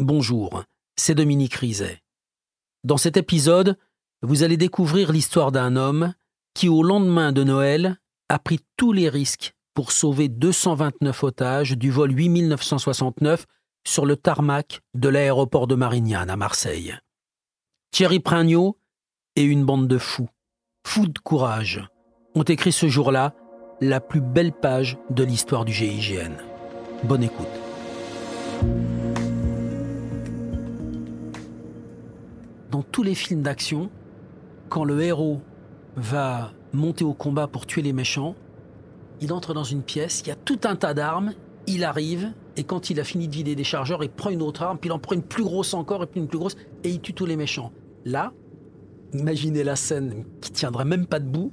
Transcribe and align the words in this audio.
Bonjour, 0.00 0.64
c'est 0.96 1.14
Dominique 1.14 1.56
Rizet. 1.56 2.00
Dans 2.84 2.96
cet 2.96 3.18
épisode, 3.18 3.76
vous 4.22 4.42
allez 4.42 4.56
découvrir 4.56 5.12
l'histoire 5.12 5.52
d'un 5.52 5.76
homme 5.76 6.14
qui, 6.54 6.70
au 6.70 6.82
lendemain 6.82 7.32
de 7.32 7.44
Noël, 7.44 7.98
a 8.30 8.38
pris 8.38 8.60
tous 8.78 8.94
les 8.94 9.10
risques 9.10 9.52
pour 9.74 9.92
sauver 9.92 10.30
229 10.30 11.22
otages 11.22 11.72
du 11.76 11.90
vol 11.90 12.12
8969 12.12 13.44
sur 13.86 14.06
le 14.06 14.16
tarmac 14.16 14.80
de 14.94 15.10
l'aéroport 15.10 15.66
de 15.66 15.74
Marignane 15.74 16.30
à 16.30 16.36
Marseille. 16.36 16.96
Thierry 17.90 18.20
Prignot 18.20 18.78
et 19.36 19.42
une 19.42 19.66
bande 19.66 19.86
de 19.86 19.98
fous, 19.98 20.30
fous 20.86 21.08
de 21.08 21.18
courage, 21.18 21.86
ont 22.34 22.42
écrit 22.42 22.72
ce 22.72 22.88
jour-là 22.88 23.34
la 23.82 24.00
plus 24.00 24.22
belle 24.22 24.52
page 24.52 24.96
de 25.10 25.24
l'histoire 25.24 25.66
du 25.66 25.74
GIGN. 25.74 26.38
Bonne 27.04 27.24
écoute. 27.24 27.48
Dans 32.70 32.82
tous 32.82 33.02
les 33.02 33.14
films 33.14 33.42
d'action, 33.42 33.90
quand 34.68 34.84
le 34.84 35.00
héros 35.02 35.40
va 35.96 36.52
monter 36.72 37.04
au 37.04 37.14
combat 37.14 37.46
pour 37.46 37.66
tuer 37.66 37.82
les 37.82 37.92
méchants, 37.92 38.36
il 39.20 39.32
entre 39.32 39.54
dans 39.54 39.64
une 39.64 39.82
pièce, 39.82 40.22
il 40.24 40.28
y 40.28 40.30
a 40.30 40.36
tout 40.36 40.60
un 40.64 40.76
tas 40.76 40.94
d'armes, 40.94 41.32
il 41.66 41.84
arrive, 41.84 42.32
et 42.56 42.64
quand 42.64 42.90
il 42.90 43.00
a 43.00 43.04
fini 43.04 43.28
de 43.28 43.34
vider 43.34 43.54
des 43.54 43.64
chargeurs, 43.64 44.02
il 44.02 44.10
prend 44.10 44.30
une 44.30 44.42
autre 44.42 44.62
arme, 44.62 44.78
puis 44.78 44.88
il 44.88 44.92
en 44.92 44.98
prend 44.98 45.14
une 45.14 45.22
plus 45.22 45.42
grosse 45.42 45.74
encore, 45.74 46.02
et 46.02 46.06
puis 46.06 46.20
une 46.20 46.28
plus 46.28 46.38
grosse, 46.38 46.56
et 46.84 46.90
il 46.90 47.00
tue 47.00 47.12
tous 47.12 47.26
les 47.26 47.36
méchants. 47.36 47.72
Là, 48.04 48.32
imaginez 49.12 49.64
la 49.64 49.76
scène 49.76 50.24
qui 50.40 50.52
tiendrait 50.52 50.84
même 50.84 51.06
pas 51.06 51.18
debout. 51.18 51.52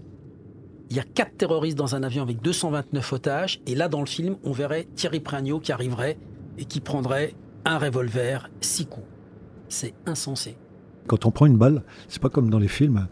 Il 0.89 0.95
y 0.95 0.99
a 0.99 1.03
quatre 1.03 1.35
terroristes 1.35 1.77
dans 1.77 1.95
un 1.95 2.03
avion 2.03 2.23
avec 2.23 2.41
229 2.41 3.13
otages, 3.13 3.61
et 3.65 3.75
là, 3.75 3.89
dans 3.89 3.99
le 3.99 4.05
film, 4.05 4.37
on 4.43 4.51
verrait 4.51 4.87
Thierry 4.95 5.19
Pragnot 5.19 5.59
qui 5.59 5.71
arriverait 5.71 6.17
et 6.57 6.65
qui 6.65 6.79
prendrait 6.79 7.33
un 7.65 7.77
revolver, 7.77 8.49
six 8.61 8.85
coups. 8.85 9.07
C'est 9.67 9.93
insensé. 10.05 10.57
Quand 11.07 11.25
on 11.25 11.31
prend 11.31 11.45
une 11.45 11.57
balle, 11.57 11.81
c'est 12.09 12.21
pas 12.21 12.29
comme 12.29 12.49
dans 12.49 12.59
les 12.59 12.67
films. 12.67 13.07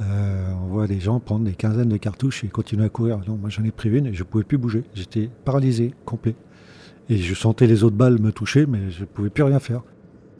Euh, 0.00 0.52
on 0.62 0.66
voit 0.66 0.86
des 0.86 1.00
gens 1.00 1.18
prendre 1.18 1.44
des 1.44 1.54
quinzaines 1.54 1.88
de 1.88 1.96
cartouches 1.96 2.44
et 2.44 2.48
continuer 2.48 2.84
à 2.84 2.88
courir. 2.88 3.20
Non, 3.26 3.36
moi 3.36 3.50
j'en 3.50 3.64
ai 3.64 3.70
pris 3.70 3.88
une 3.88 4.06
et 4.06 4.14
je 4.14 4.22
pouvais 4.22 4.44
plus 4.44 4.58
bouger. 4.58 4.84
J'étais 4.94 5.30
paralysé, 5.44 5.94
complet. 6.04 6.34
Et 7.08 7.16
je 7.16 7.34
sentais 7.34 7.66
les 7.66 7.84
autres 7.84 7.96
balles 7.96 8.20
me 8.20 8.32
toucher, 8.32 8.66
mais 8.66 8.90
je 8.90 9.04
pouvais 9.04 9.30
plus 9.30 9.42
rien 9.42 9.58
faire. 9.58 9.82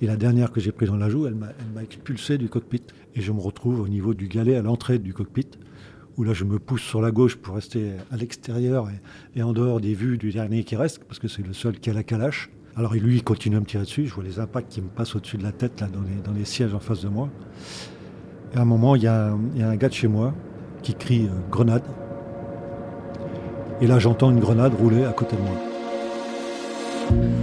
Et 0.00 0.06
la 0.06 0.16
dernière 0.16 0.52
que 0.52 0.60
j'ai 0.60 0.70
prise 0.70 0.90
dans 0.90 0.96
la 0.96 1.08
joue, 1.08 1.26
elle 1.26 1.34
m'a 1.34 1.82
expulsé 1.82 2.38
du 2.38 2.48
cockpit. 2.48 2.82
Et 3.16 3.20
je 3.20 3.32
me 3.32 3.40
retrouve 3.40 3.80
au 3.80 3.88
niveau 3.88 4.14
du 4.14 4.28
galet 4.28 4.54
à 4.54 4.62
l'entrée 4.62 4.98
du 4.98 5.14
cockpit, 5.14 5.48
où 6.18 6.24
là 6.24 6.34
je 6.34 6.44
me 6.44 6.58
pousse 6.58 6.82
sur 6.82 7.00
la 7.00 7.10
gauche 7.10 7.36
pour 7.36 7.54
rester 7.54 7.92
à 8.12 8.16
l'extérieur 8.16 8.90
et, 8.90 9.38
et, 9.38 9.42
en 9.42 9.52
dehors 9.52 9.80
des 9.80 9.94
vues 9.94 10.18
du 10.18 10.30
dernier 10.30 10.62
qui 10.62 10.76
reste, 10.76 11.02
parce 11.04 11.18
que 11.18 11.26
c'est 11.26 11.44
le 11.44 11.54
seul 11.54 11.80
qui 11.80 11.90
a 11.90 11.94
la 11.94 12.04
calache. 12.04 12.50
Alors 12.78 12.94
lui, 12.94 13.16
il 13.16 13.24
continue 13.24 13.56
à 13.56 13.60
me 13.60 13.64
tirer 13.64 13.82
dessus. 13.82 14.06
Je 14.06 14.14
vois 14.14 14.22
les 14.22 14.38
impacts 14.38 14.70
qui 14.70 14.80
me 14.80 14.86
passent 14.86 15.16
au-dessus 15.16 15.36
de 15.36 15.42
la 15.42 15.50
tête, 15.50 15.80
là, 15.80 15.88
dans 15.88 16.32
les, 16.32 16.44
sièges 16.44 16.74
en 16.74 16.78
face 16.78 17.02
de 17.02 17.08
moi. 17.08 17.28
Et 18.54 18.56
à 18.56 18.60
un 18.60 18.64
moment, 18.64 18.94
il 18.94 19.02
y, 19.02 19.08
a 19.08 19.32
un, 19.32 19.76
gars 19.76 19.88
de 19.88 19.94
chez 19.94 20.06
moi 20.06 20.32
qui 20.82 20.94
crie 20.94 21.24
euh, 21.24 21.50
grenade. 21.50 21.82
Et 23.80 23.88
là, 23.88 23.98
j'entends 23.98 24.30
une 24.30 24.38
grenade 24.38 24.74
rouler 24.74 25.04
à 25.04 25.10
côté 25.10 25.34
de 25.34 25.42
moi. 25.42 25.56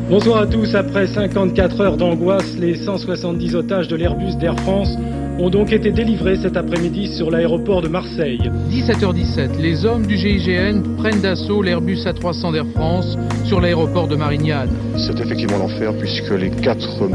Bonsoir 0.10 0.44
à 0.44 0.48
tous. 0.48 0.74
Après 0.74 1.06
54 1.06 1.82
heures 1.82 1.98
d'angoisse, 1.98 2.56
les 2.56 2.76
170 2.76 3.56
otages 3.56 3.90
de 3.90 3.98
l'Airbus 3.98 4.36
d'Air 4.38 4.58
France 4.62 4.96
ont 5.40 5.50
donc 5.50 5.72
été 5.72 5.92
délivrés 5.92 6.38
cet 6.38 6.56
après-midi 6.58 7.08
sur 7.16 7.30
l'aéroport 7.30 7.82
de 7.82 7.88
Marseille. 7.88 8.40
17h17, 8.72 9.60
les 9.60 9.86
hommes 9.86 10.06
du 10.06 10.18
GIGN 10.18 10.82
prennent 10.98 11.22
d'assaut 11.22 11.62
l'Airbus 11.62 12.06
A300 12.06 12.54
d'Air 12.54 12.66
France 12.74 13.18
sur 13.44 13.60
l'aéroport 13.60 14.08
de 14.08 14.16
Marignane. 14.16 14.70
C'est 14.98 15.20
effectivement 15.20 15.58
l'enfer 15.58 15.94
puisque 16.00 16.32
les 16.32 16.50
quatre 16.50 17.10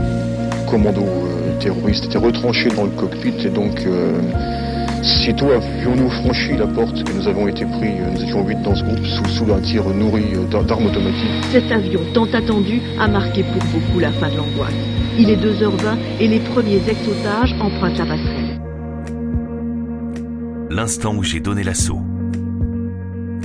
commandos 0.69 1.01
euh, 1.03 1.59
terroristes 1.61 2.05
étaient 2.05 2.19
retranchés 2.19 2.71
dans 2.71 2.85
le 2.85 2.91
cockpit 2.91 3.35
et 3.45 3.51
donc 3.51 3.81
euh, 3.87 4.21
Sitôt 5.03 5.51
avions-nous 5.51 6.11
franchi 6.11 6.57
la 6.59 6.67
porte 6.67 6.99
et 6.99 7.15
nous 7.15 7.27
avons 7.27 7.49
été 7.49 7.65
pris, 7.65 8.01
euh, 8.01 8.11
nous 8.13 8.23
étions 8.23 8.47
huit 8.47 8.61
dans 8.63 8.75
ce 8.75 8.85
groupe, 8.85 9.07
sous, 9.07 9.25
sous 9.27 9.53
un 9.53 9.61
tir 9.61 9.89
nourri 9.89 10.25
d'armes 10.51 10.87
automatiques. 10.87 11.45
Cet 11.51 11.73
avion 11.73 12.01
tant 12.13 12.27
attendu 12.27 12.83
a 12.99 13.09
marqué 13.09 13.43
pour 13.43 13.63
beaucoup 13.73 13.99
la 13.99 14.13
fin 14.13 14.29
de 14.29 14.37
l'angoisse. 14.37 14.75
Il 15.19 15.31
est 15.31 15.37
2h20 15.37 15.97
et 16.21 16.29
les 16.29 16.41
premiers 16.41 16.83
ex-otages 16.87 17.55
empruntent 17.61 17.99
la 17.99 18.07
passerelle. 18.07 18.61
L'instant 20.69 21.15
où 21.15 21.23
j'ai 21.23 21.41
donné 21.41 21.63
l'assaut. 21.63 22.01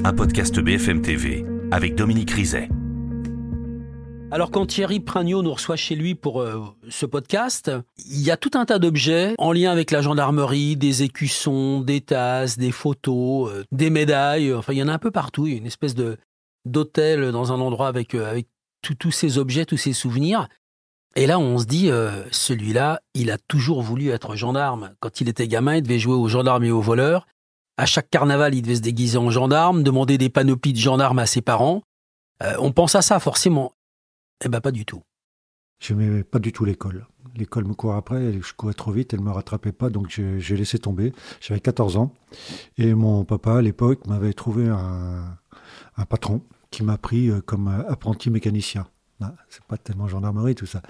Un 0.04 0.14
podcast 0.14 0.60
BFM 0.60 1.02
TV 1.02 1.46
avec 1.72 1.96
Dominique 1.96 2.32
Rizet. 2.32 2.70
Alors 4.36 4.52
quand 4.52 4.66
Thierry 4.66 5.00
Pragnot 5.00 5.44
nous 5.44 5.54
reçoit 5.54 5.78
chez 5.78 5.96
lui 5.96 6.14
pour 6.14 6.42
euh, 6.42 6.62
ce 6.90 7.06
podcast, 7.06 7.72
il 8.06 8.22
y 8.22 8.32
a 8.32 8.36
tout 8.36 8.52
un 8.56 8.66
tas 8.66 8.80
d'objets 8.80 9.34
en 9.38 9.54
lien 9.54 9.72
avec 9.72 9.92
la 9.92 10.02
gendarmerie, 10.02 10.76
des 10.76 11.04
écussons, 11.04 11.80
des 11.80 12.02
tasses, 12.02 12.58
des 12.58 12.74
photos, 12.74 13.50
euh, 13.50 13.64
des 13.72 13.90
médailles, 13.90 14.54
enfin 14.54 14.74
il 14.74 14.80
y 14.80 14.84
en 14.84 14.90
a 14.90 14.94
un 14.94 15.00
peu 15.00 15.10
partout, 15.10 15.48
il 15.48 15.54
y 15.54 15.56
a 15.56 15.58
une 15.60 15.66
espèce 15.66 15.96
de 15.96 16.18
d'hôtel 16.66 17.32
dans 17.32 17.54
un 17.54 17.62
endroit 17.62 17.88
avec, 17.88 18.14
euh, 18.14 18.30
avec 18.30 18.48
tous 19.00 19.10
ces 19.10 19.38
objets, 19.38 19.64
tous 19.64 19.78
ces 19.78 19.94
souvenirs. 19.94 20.50
Et 21.16 21.28
là, 21.28 21.40
on 21.40 21.58
se 21.58 21.66
dit, 21.66 21.90
celui-là, 22.30 23.00
il 23.14 23.32
a 23.32 23.38
toujours 23.38 23.82
voulu 23.82 24.10
être 24.10 24.36
gendarme. 24.36 24.92
Quand 25.00 25.22
il 25.22 25.30
était 25.30 25.48
gamin, 25.48 25.78
il 25.78 25.82
devait 25.82 25.98
jouer 25.98 26.16
aux 26.16 26.28
gendarmes 26.28 26.66
et 26.66 26.72
aux 26.72 26.82
voleurs. 26.82 27.26
À 27.78 27.86
chaque 27.86 28.10
carnaval, 28.10 28.54
il 28.54 28.62
devait 28.62 28.76
se 28.76 28.82
déguiser 28.82 29.18
en 29.18 29.30
gendarme, 29.30 29.82
demander 29.82 30.18
des 30.18 30.28
panoplies 30.28 30.74
de 30.74 30.78
gendarme 30.78 31.20
à 31.20 31.26
ses 31.26 31.42
parents. 31.42 31.84
on 32.60 32.74
pense 32.74 32.96
à 32.96 33.02
ça 33.02 33.22
forcément. 33.22 33.75
Eh 34.44 34.50
bien, 34.50 34.62
pas 34.62 34.72
du 34.72 34.86
tout. 34.86 35.02
Je 35.80 35.94
n'aimais 35.94 36.24
pas 36.24 36.40
du 36.40 36.52
tout 36.52 36.66
l'école. 36.66 37.06
L'école 37.36 37.66
me 37.66 37.74
courait 37.74 37.98
après, 37.98 38.34
je 38.42 38.54
courais 38.54 38.74
trop 38.74 38.92
vite, 38.92 39.14
elle 39.14 39.20
ne 39.20 39.26
me 39.26 39.32
rattrapait 39.32 39.74
pas, 39.74 39.90
donc 39.90 40.10
j'ai 40.10 40.58
laissé 40.58 40.80
tomber. 40.80 41.14
J'avais 41.42 41.60
14 41.60 41.98
ans. 41.98 42.14
Et 42.78 42.94
mon 42.94 43.26
papa, 43.26 43.58
à 43.58 43.62
l'époque, 43.62 44.08
m'avait 44.08 44.34
trouvé 44.34 44.68
un, 44.68 45.38
patron 46.10 46.42
qui 46.72 46.84
m'a 46.84 46.98
pris 46.98 47.30
euh, 47.30 47.42
comme 47.42 47.68
apprenti 47.88 48.30
mécanicien. 48.30 48.88
Ah, 49.22 49.34
c'est 49.48 49.64
pas 49.64 49.78
tellement 49.78 50.08
gendarmerie 50.08 50.56
tout 50.56 50.66
ça. 50.66 50.82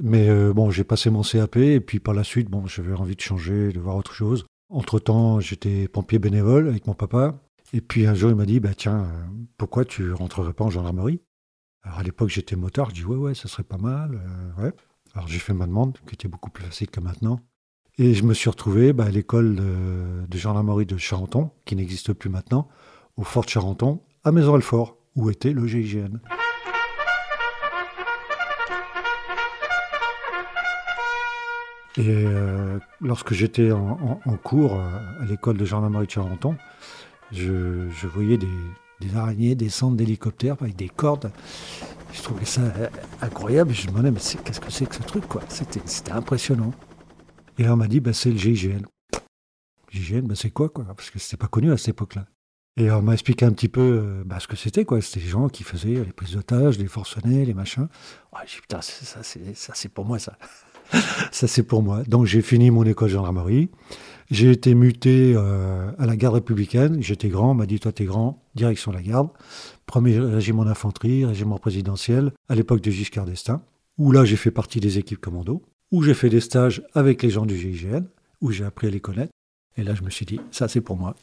Mais 0.00 0.28
euh, 0.28 0.52
bon, 0.52 0.70
j'ai 0.70 0.82
passé 0.82 1.10
mon 1.10 1.22
CAP 1.22 1.56
et 1.56 1.80
puis 1.80 2.00
par 2.00 2.14
la 2.14 2.24
suite, 2.24 2.50
bon, 2.50 2.66
j'avais 2.66 2.94
envie 2.94 3.14
de 3.14 3.20
changer, 3.20 3.72
de 3.72 3.78
voir 3.78 3.96
autre 3.96 4.12
chose. 4.12 4.46
Entre-temps, 4.68 5.40
j'étais 5.40 5.88
pompier 5.88 6.18
bénévole 6.18 6.68
avec 6.68 6.86
mon 6.86 6.94
papa. 6.94 7.40
Et 7.72 7.80
puis 7.80 8.06
un 8.06 8.14
jour, 8.14 8.30
il 8.30 8.36
m'a 8.36 8.46
dit, 8.46 8.60
bah, 8.60 8.74
tiens, 8.76 9.04
euh, 9.04 9.26
pourquoi 9.56 9.84
tu 9.84 10.12
rentrerais 10.12 10.54
pas 10.54 10.64
en 10.64 10.70
gendarmerie? 10.70 11.20
Alors 11.82 12.00
à 12.00 12.02
l'époque, 12.02 12.28
j'étais 12.28 12.56
motard, 12.56 12.90
je 12.90 12.96
dis 12.96 13.04
ouais, 13.04 13.16
ouais, 13.16 13.34
ça 13.34 13.48
serait 13.48 13.62
pas 13.62 13.78
mal. 13.78 14.14
Euh, 14.14 14.62
ouais. 14.62 14.72
Alors 15.14 15.28
j'ai 15.28 15.38
fait 15.38 15.54
ma 15.54 15.66
demande, 15.66 15.98
qui 16.06 16.14
était 16.14 16.28
beaucoup 16.28 16.50
plus 16.50 16.64
facile 16.64 16.88
que 16.90 17.00
maintenant. 17.00 17.40
Et 17.98 18.14
je 18.14 18.22
me 18.24 18.34
suis 18.34 18.50
retrouvé 18.50 18.92
bah, 18.92 19.04
à 19.06 19.10
l'école 19.10 19.56
de, 19.56 20.38
gendarmerie 20.38 20.86
de 20.86 20.96
Charenton, 20.96 21.50
qui 21.64 21.76
n'existe 21.76 22.12
plus 22.12 22.30
maintenant, 22.30 22.68
au 23.16 23.24
fort 23.24 23.44
de 23.44 23.50
Charenton, 23.50 24.00
à 24.22 24.32
Maison-Alfort, 24.32 24.96
où 25.16 25.30
était 25.30 25.52
le 25.52 25.66
GIGN. 25.66 26.20
Et 31.96 32.06
euh, 32.06 32.78
lorsque 33.00 33.32
j'étais 33.32 33.72
en, 33.72 34.20
cours 34.44 34.74
euh, 34.74 35.22
à 35.22 35.24
l'école 35.24 35.56
de 35.56 35.64
gendarmerie 35.64 36.06
de 36.06 36.12
Charenton, 36.12 36.56
je 37.32 38.06
voyais 38.06 38.38
des, 38.38 38.46
des 39.00 39.16
araignées 39.16 39.54
descendre 39.54 39.96
d'hélicoptères 39.96 40.56
avec 40.60 40.76
des 40.76 40.88
cordes. 40.88 41.30
Je 42.12 42.22
trouvais 42.22 42.44
ça 42.44 42.62
euh, 42.62 42.88
incroyable. 43.20 43.72
Je 43.72 43.86
me 43.86 43.92
demandais, 43.92 44.10
mais 44.10 44.20
qu'est-ce 44.20 44.60
que 44.60 44.70
c'est 44.70 44.86
que 44.86 44.94
ce 44.94 45.02
truc 45.02 45.26
quoi? 45.26 45.42
C'était 45.48 46.12
impressionnant. 46.12 46.72
Et 47.58 47.64
là, 47.64 47.74
on 47.74 47.76
m'a 47.76 47.88
dit, 47.88 48.00
bah, 48.00 48.12
c'est 48.12 48.30
le 48.30 48.36
GIGN. 48.36 48.82
GIGN, 49.90 50.26
bah, 50.26 50.34
c'est 50.36 50.50
quoi, 50.50 50.68
quoi? 50.68 50.84
Parce 50.84 51.10
que 51.10 51.18
c'était 51.18 51.36
pas 51.36 51.48
connu 51.48 51.72
à 51.72 51.76
cette 51.76 51.88
époque-là. 51.88 52.26
Et 52.76 52.90
on 52.92 53.02
m'a 53.02 53.14
expliqué 53.14 53.44
un 53.44 53.50
petit 53.50 53.68
peu 53.68 53.80
euh, 53.80 54.22
bah, 54.24 54.38
ce 54.38 54.46
que 54.46 54.54
c'était, 54.54 54.84
quoi. 54.84 55.00
C'était 55.00 55.20
des 55.20 55.30
gens 55.30 55.48
qui 55.48 55.64
faisaient 55.64 56.04
les 56.04 56.12
prises 56.12 56.34
d'otages, 56.34 56.78
les 56.78 56.86
forcenés, 56.86 57.44
les 57.44 57.54
machins. 57.54 57.88
Oh, 58.32 58.36
j'ai 58.46 58.60
putain, 58.60 58.80
ça, 58.80 59.20
c'est 59.22 59.88
pour 59.88 60.04
moi, 60.04 60.20
ça. 60.20 60.38
ça, 61.32 61.48
c'est 61.48 61.64
pour 61.64 61.82
moi. 61.82 62.04
Donc, 62.04 62.26
j'ai 62.26 62.42
fini 62.42 62.70
mon 62.70 62.84
école 62.84 63.08
gendarmerie. 63.08 63.68
J'ai 64.30 64.50
été 64.50 64.74
muté 64.74 65.32
euh, 65.34 65.90
à 65.98 66.04
la 66.04 66.14
garde 66.14 66.34
républicaine. 66.34 67.02
J'étais 67.02 67.28
grand, 67.28 67.52
on 67.52 67.54
m'a 67.54 67.64
dit 67.64 67.80
Toi, 67.80 67.92
t'es 67.92 68.04
grand, 68.04 68.42
direction 68.54 68.92
la 68.92 69.00
garde. 69.00 69.30
Premier 69.86 70.18
régiment 70.18 70.66
d'infanterie, 70.66 71.24
régiment 71.24 71.56
présidentiel, 71.58 72.32
à 72.48 72.54
l'époque 72.54 72.82
de 72.82 72.90
Giscard 72.90 73.24
d'Estaing. 73.24 73.62
où 73.96 74.12
là 74.12 74.26
j'ai 74.26 74.36
fait 74.36 74.50
partie 74.50 74.80
des 74.80 74.98
équipes 74.98 75.20
commando, 75.20 75.62
où 75.90 76.02
j'ai 76.02 76.12
fait 76.12 76.28
des 76.28 76.40
stages 76.40 76.82
avec 76.94 77.22
les 77.22 77.30
gens 77.30 77.46
du 77.46 77.56
GIGN, 77.56 78.04
où 78.42 78.52
j'ai 78.52 78.64
appris 78.64 78.86
à 78.86 78.90
les 78.90 79.00
connaître. 79.00 79.32
Et 79.78 79.82
là 79.82 79.94
je 79.94 80.02
me 80.02 80.10
suis 80.10 80.26
dit, 80.26 80.38
ça 80.50 80.68
c'est 80.68 80.82
pour 80.82 80.96
moi. 80.96 81.14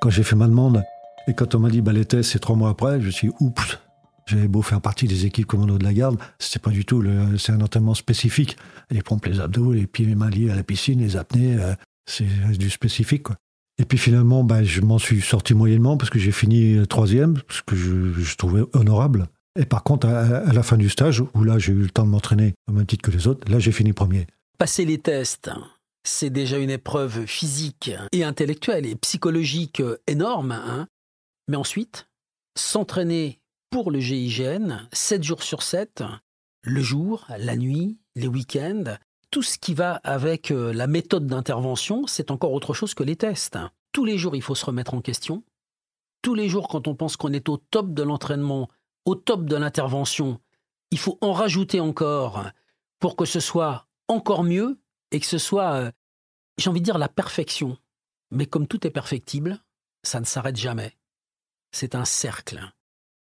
Quand 0.00 0.10
j'ai 0.10 0.22
fait 0.22 0.36
ma 0.36 0.46
demande, 0.46 0.84
et 1.26 1.34
quand 1.34 1.54
on 1.56 1.58
m'a 1.58 1.70
dit, 1.70 1.80
bah, 1.80 1.92
tests, 2.04 2.32
c'est 2.32 2.38
trois 2.38 2.56
mois 2.56 2.70
après, 2.70 3.00
je 3.00 3.06
me 3.06 3.10
suis 3.10 3.28
dit, 3.28 3.34
oups, 3.40 3.78
j'avais 4.26 4.48
beau 4.48 4.62
faire 4.62 4.80
partie 4.80 5.06
des 5.06 5.26
équipes 5.26 5.46
commando 5.46 5.78
de 5.78 5.84
la 5.84 5.92
garde, 5.92 6.18
c'était 6.38 6.58
pas 6.58 6.70
du 6.70 6.84
tout, 6.84 7.04
c'est 7.38 7.52
un 7.52 7.60
entraînement 7.60 7.94
spécifique. 7.94 8.56
Les 8.90 9.02
pompes, 9.02 9.26
les 9.26 9.40
abdos, 9.40 9.72
les 9.72 9.86
pieds 9.86 10.08
et 10.08 10.14
mains 10.14 10.30
liés 10.30 10.50
à 10.50 10.56
la 10.56 10.62
piscine, 10.62 11.00
les 11.00 11.16
apnées, 11.16 11.56
euh, 11.58 11.74
c'est 12.06 12.26
du 12.58 12.70
spécifique, 12.70 13.24
quoi. 13.24 13.36
Et 13.78 13.84
puis 13.84 13.98
finalement, 13.98 14.44
bah, 14.44 14.62
je 14.62 14.80
m'en 14.82 14.98
suis 14.98 15.22
sorti 15.22 15.54
moyennement 15.54 15.96
parce 15.96 16.10
que 16.10 16.18
j'ai 16.18 16.30
fini 16.30 16.86
troisième, 16.86 17.38
ce 17.48 17.62
que 17.62 17.74
je, 17.74 18.36
trouvais 18.36 18.62
honorable. 18.74 19.28
Et 19.58 19.64
par 19.64 19.82
contre, 19.82 20.06
à, 20.08 20.20
à, 20.20 20.52
la 20.52 20.62
fin 20.62 20.76
du 20.76 20.90
stage, 20.90 21.22
où 21.34 21.42
là 21.42 21.58
j'ai 21.58 21.72
eu 21.72 21.82
le 21.82 21.90
temps 21.90 22.04
de 22.04 22.10
m'entraîner 22.10 22.54
au 22.68 22.72
même 22.72 22.86
titre 22.86 23.02
que 23.02 23.10
les 23.10 23.26
autres, 23.26 23.50
là 23.50 23.58
j'ai 23.58 23.72
fini 23.72 23.92
premier. 23.92 24.26
Passer 24.58 24.84
les 24.84 24.98
tests, 24.98 25.50
c'est 26.04 26.30
déjà 26.30 26.58
une 26.58 26.70
épreuve 26.70 27.26
physique 27.26 27.90
et 28.12 28.24
intellectuelle 28.24 28.86
et 28.86 28.96
psychologique 28.96 29.80
euh, 29.80 29.98
énorme. 30.06 30.52
Hein 30.52 30.88
Mais 31.48 31.56
ensuite, 31.56 32.08
s'entraîner 32.56 33.40
pour 33.72 33.90
le 33.90 34.00
GIGN, 34.00 34.86
7 34.92 35.22
jours 35.22 35.42
sur 35.42 35.62
7, 35.62 36.04
le 36.62 36.82
jour, 36.82 37.26
la 37.38 37.56
nuit, 37.56 37.98
les 38.14 38.28
week-ends, 38.28 38.98
tout 39.30 39.42
ce 39.42 39.56
qui 39.56 39.72
va 39.72 39.94
avec 40.04 40.50
euh, 40.50 40.74
la 40.74 40.86
méthode 40.86 41.26
d'intervention, 41.26 42.06
c'est 42.06 42.30
encore 42.30 42.52
autre 42.52 42.74
chose 42.74 42.92
que 42.92 43.02
les 43.02 43.16
tests. 43.16 43.56
Tous 43.92 44.04
les 44.04 44.18
jours, 44.18 44.36
il 44.36 44.42
faut 44.42 44.54
se 44.54 44.66
remettre 44.66 44.92
en 44.92 45.00
question. 45.00 45.42
Tous 46.20 46.34
les 46.34 46.50
jours, 46.50 46.68
quand 46.68 46.86
on 46.86 46.94
pense 46.94 47.16
qu'on 47.16 47.32
est 47.32 47.48
au 47.48 47.56
top 47.56 47.94
de 47.94 48.02
l'entraînement, 48.02 48.68
au 49.06 49.14
top 49.14 49.46
de 49.46 49.56
l'intervention, 49.56 50.38
il 50.90 50.98
faut 50.98 51.16
en 51.22 51.32
rajouter 51.32 51.80
encore 51.80 52.44
pour 53.00 53.16
que 53.16 53.24
ce 53.24 53.40
soit 53.40 53.86
encore 54.06 54.44
mieux 54.44 54.78
et 55.12 55.18
que 55.18 55.26
ce 55.26 55.38
soit, 55.38 55.72
euh, 55.72 55.90
j'ai 56.58 56.68
envie 56.68 56.80
de 56.80 56.84
dire, 56.84 56.98
la 56.98 57.08
perfection. 57.08 57.78
Mais 58.30 58.44
comme 58.44 58.66
tout 58.66 58.86
est 58.86 58.90
perfectible, 58.90 59.64
ça 60.02 60.20
ne 60.20 60.26
s'arrête 60.26 60.56
jamais. 60.56 60.94
C'est 61.70 61.94
un 61.94 62.04
cercle. 62.04 62.70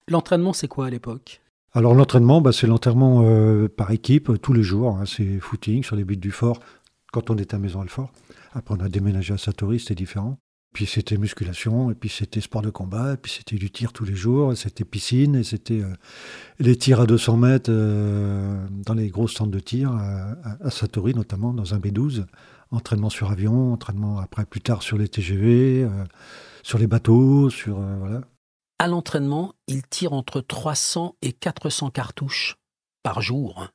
L'entraînement, 0.08 0.52
c'est 0.52 0.68
quoi 0.68 0.86
à 0.86 0.90
l'époque? 0.90 1.40
Alors 1.72 1.94
l'entraînement, 1.94 2.40
bah, 2.40 2.52
c'est 2.52 2.68
l'entraînement 2.68 3.22
euh, 3.24 3.68
par 3.68 3.90
équipe 3.90 4.40
tous 4.40 4.52
les 4.52 4.62
jours. 4.62 4.96
Hein. 4.96 5.04
c'est 5.04 5.40
footing 5.40 5.82
sur 5.82 5.96
les 5.96 6.04
buts 6.04 6.16
du 6.16 6.30
fort 6.30 6.60
quand 7.12 7.28
on 7.28 7.36
est 7.36 7.54
à 7.54 7.58
Maison 7.58 7.80
Alfort. 7.80 8.12
Après 8.54 8.74
on 8.74 8.80
a 8.80 8.88
déménagé 8.88 9.34
à 9.34 9.38
Satori, 9.38 9.80
c'était 9.80 9.96
différent. 9.96 10.38
Puis 10.72 10.86
c'était 10.86 11.16
musculation, 11.16 11.90
et 11.90 11.94
puis 11.94 12.08
c'était 12.08 12.40
sport 12.40 12.62
de 12.62 12.70
combat, 12.70 13.14
et 13.14 13.16
puis 13.16 13.32
c'était 13.32 13.56
du 13.56 13.70
tir 13.70 13.92
tous 13.92 14.04
les 14.04 14.14
jours, 14.14 14.56
c'était 14.56 14.84
piscine, 14.84 15.34
et 15.34 15.42
c'était 15.42 15.80
euh, 15.80 15.92
les 16.58 16.76
tirs 16.76 17.00
à 17.00 17.06
200 17.06 17.36
mètres 17.38 17.70
euh, 17.70 18.66
dans 18.70 18.94
les 18.94 19.08
grosses 19.08 19.34
centres 19.34 19.50
de 19.50 19.58
tir, 19.58 19.90
à, 19.90 20.36
à, 20.60 20.70
Satori 20.70 21.14
notamment, 21.14 21.52
dans 21.52 21.74
un 21.74 21.78
B12. 21.78 22.26
Entraînement 22.70 23.10
sur 23.10 23.30
avion, 23.30 23.72
entraînement 23.72 24.18
après 24.18 24.44
plus 24.44 24.60
tard 24.60 24.82
sur 24.82 24.98
les 24.98 25.08
TGV, 25.08 25.88
sur 26.62 26.78
les 26.78 26.86
bateaux, 26.86 27.48
sur... 27.48 27.78
voilà 27.78 28.22
à 28.86 28.88
l'entraînement, 28.88 29.52
il 29.66 29.82
tire 29.82 30.12
entre 30.12 30.40
300 30.40 31.16
et 31.20 31.32
400 31.32 31.90
cartouches 31.90 32.56
par 33.02 33.20
jour. 33.20 33.66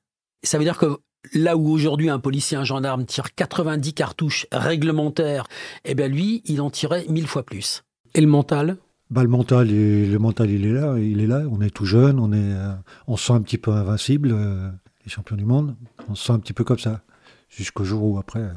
Ça 0.42 0.58
veut 0.58 0.64
dire 0.64 0.78
que 0.78 1.00
là 1.34 1.58
où 1.58 1.70
aujourd'hui 1.70 2.10
un 2.10 2.18
policier, 2.18 2.56
un 2.56 2.64
gendarme 2.64 3.06
tire 3.06 3.36
90 3.36 3.94
cartouches 3.94 4.48
réglementaires, 4.54 5.48
eh 5.84 5.96
bien 5.96 6.08
lui, 6.08 6.42
il 6.46 6.62
en 6.62 6.70
tirait 6.70 7.06
mille 7.10 7.28
fois 7.28 7.44
plus. 7.44 7.84
Et 8.14 8.22
le 8.22 8.28
mental? 8.28 8.78
Bah, 9.10 9.22
le 9.24 9.28
mental, 9.28 9.68
le 9.68 10.18
mental, 10.18 10.50
il 10.50 10.66
est 10.66 10.72
là, 10.72 10.98
il 10.98 11.20
est 11.20 11.28
là. 11.28 11.44
On 11.52 11.60
est 11.60 11.72
tout 11.72 11.86
jeune, 11.86 12.18
on 12.18 12.32
est, 12.32 12.38
euh, 12.38 12.74
on 13.08 13.18
se 13.18 13.28
sent 13.28 13.34
un 13.34 13.42
petit 13.42 13.58
peu 13.58 13.72
invincible, 13.72 14.32
euh, 14.32 14.72
les 15.04 15.12
champions 15.12 15.36
du 15.36 15.44
monde. 15.44 15.76
On 16.08 16.16
se 16.16 16.26
sent 16.26 16.32
un 16.32 16.40
petit 16.40 16.54
peu 16.54 16.64
comme 16.64 16.80
ça, 16.80 17.02
jusqu'au 17.50 17.84
jour 17.84 18.02
où 18.04 18.18
après, 18.18 18.40
euh, 18.40 18.54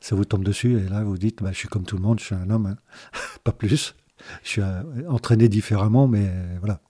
ça 0.00 0.16
vous 0.16 0.24
tombe 0.24 0.42
dessus 0.42 0.78
et 0.78 0.88
là 0.88 1.04
vous 1.04 1.18
dites, 1.18 1.42
bah, 1.42 1.52
je 1.52 1.58
suis 1.58 1.68
comme 1.68 1.84
tout 1.84 1.96
le 1.96 2.02
monde, 2.02 2.18
je 2.18 2.24
suis 2.24 2.34
un 2.34 2.48
homme, 2.48 2.64
hein. 2.64 2.76
pas 3.44 3.52
plus. 3.52 3.94
Je 4.42 4.48
suis 4.48 4.62
euh, 4.62 4.82
entraîné 5.08 5.48
différemment, 5.48 6.08
mais 6.08 6.30
voilà. 6.60 6.80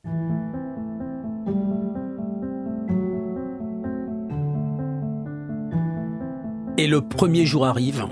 Et 6.79 6.87
le 6.87 7.01
premier 7.01 7.47
jour 7.47 7.65
arrive, 7.65 8.07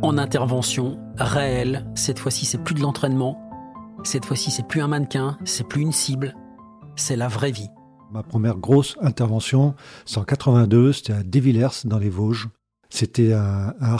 en 0.00 0.18
intervention 0.18 0.98
réelle. 1.16 1.86
Cette 1.94 2.18
fois-ci, 2.18 2.46
c'est 2.46 2.62
plus 2.62 2.74
de 2.74 2.80
l'entraînement. 2.80 3.38
Cette 4.02 4.24
fois-ci, 4.24 4.50
c'est 4.50 4.66
plus 4.66 4.80
un 4.80 4.88
mannequin, 4.88 5.38
c'est 5.44 5.66
plus 5.66 5.82
une 5.82 5.92
cible, 5.92 6.34
c'est 6.96 7.16
la 7.16 7.28
vraie 7.28 7.52
vie. 7.52 7.68
Ma 8.10 8.22
première 8.22 8.56
grosse 8.56 8.96
intervention, 9.00 9.74
c'est 10.04 10.18
en 10.18 10.24
82, 10.24 10.92
c'était 10.92 11.12
à 11.12 11.22
Desvillers, 11.22 11.84
dans 11.84 11.98
les 11.98 12.10
Vosges. 12.10 12.48
C'était 12.94 13.32
un, 13.32 13.74
un 13.80 13.96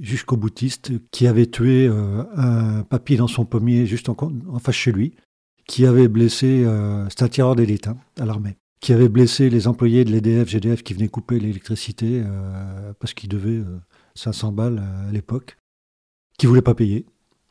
jusqu'au 0.00 0.38
boutiste 0.38 0.92
qui 1.10 1.26
avait 1.26 1.44
tué 1.44 1.86
euh, 1.86 2.24
un 2.36 2.84
papy 2.84 3.16
dans 3.16 3.28
son 3.28 3.44
pommier 3.44 3.84
juste 3.84 4.08
en, 4.08 4.16
face 4.58 4.74
chez 4.74 4.92
lui, 4.92 5.14
qui 5.66 5.84
avait 5.84 6.08
blessé, 6.08 6.64
euh, 6.64 7.06
un 7.20 7.28
tireur 7.28 7.54
d'élite 7.54 7.88
hein, 7.88 7.98
à 8.18 8.24
l'armée, 8.24 8.56
qui 8.80 8.94
avait 8.94 9.10
blessé 9.10 9.50
les 9.50 9.68
employés 9.68 10.06
de 10.06 10.10
l'EDF, 10.10 10.48
GDF 10.48 10.82
qui 10.82 10.94
venaient 10.94 11.08
couper 11.08 11.38
l'électricité 11.38 12.22
euh, 12.24 12.94
parce 12.98 13.12
qu'ils 13.12 13.28
devaient 13.28 13.62
500 14.14 14.52
balles 14.52 14.82
à 15.06 15.12
l'époque, 15.12 15.58
qui 16.38 16.46
voulaient 16.46 16.62
pas 16.62 16.74
payer. 16.74 17.04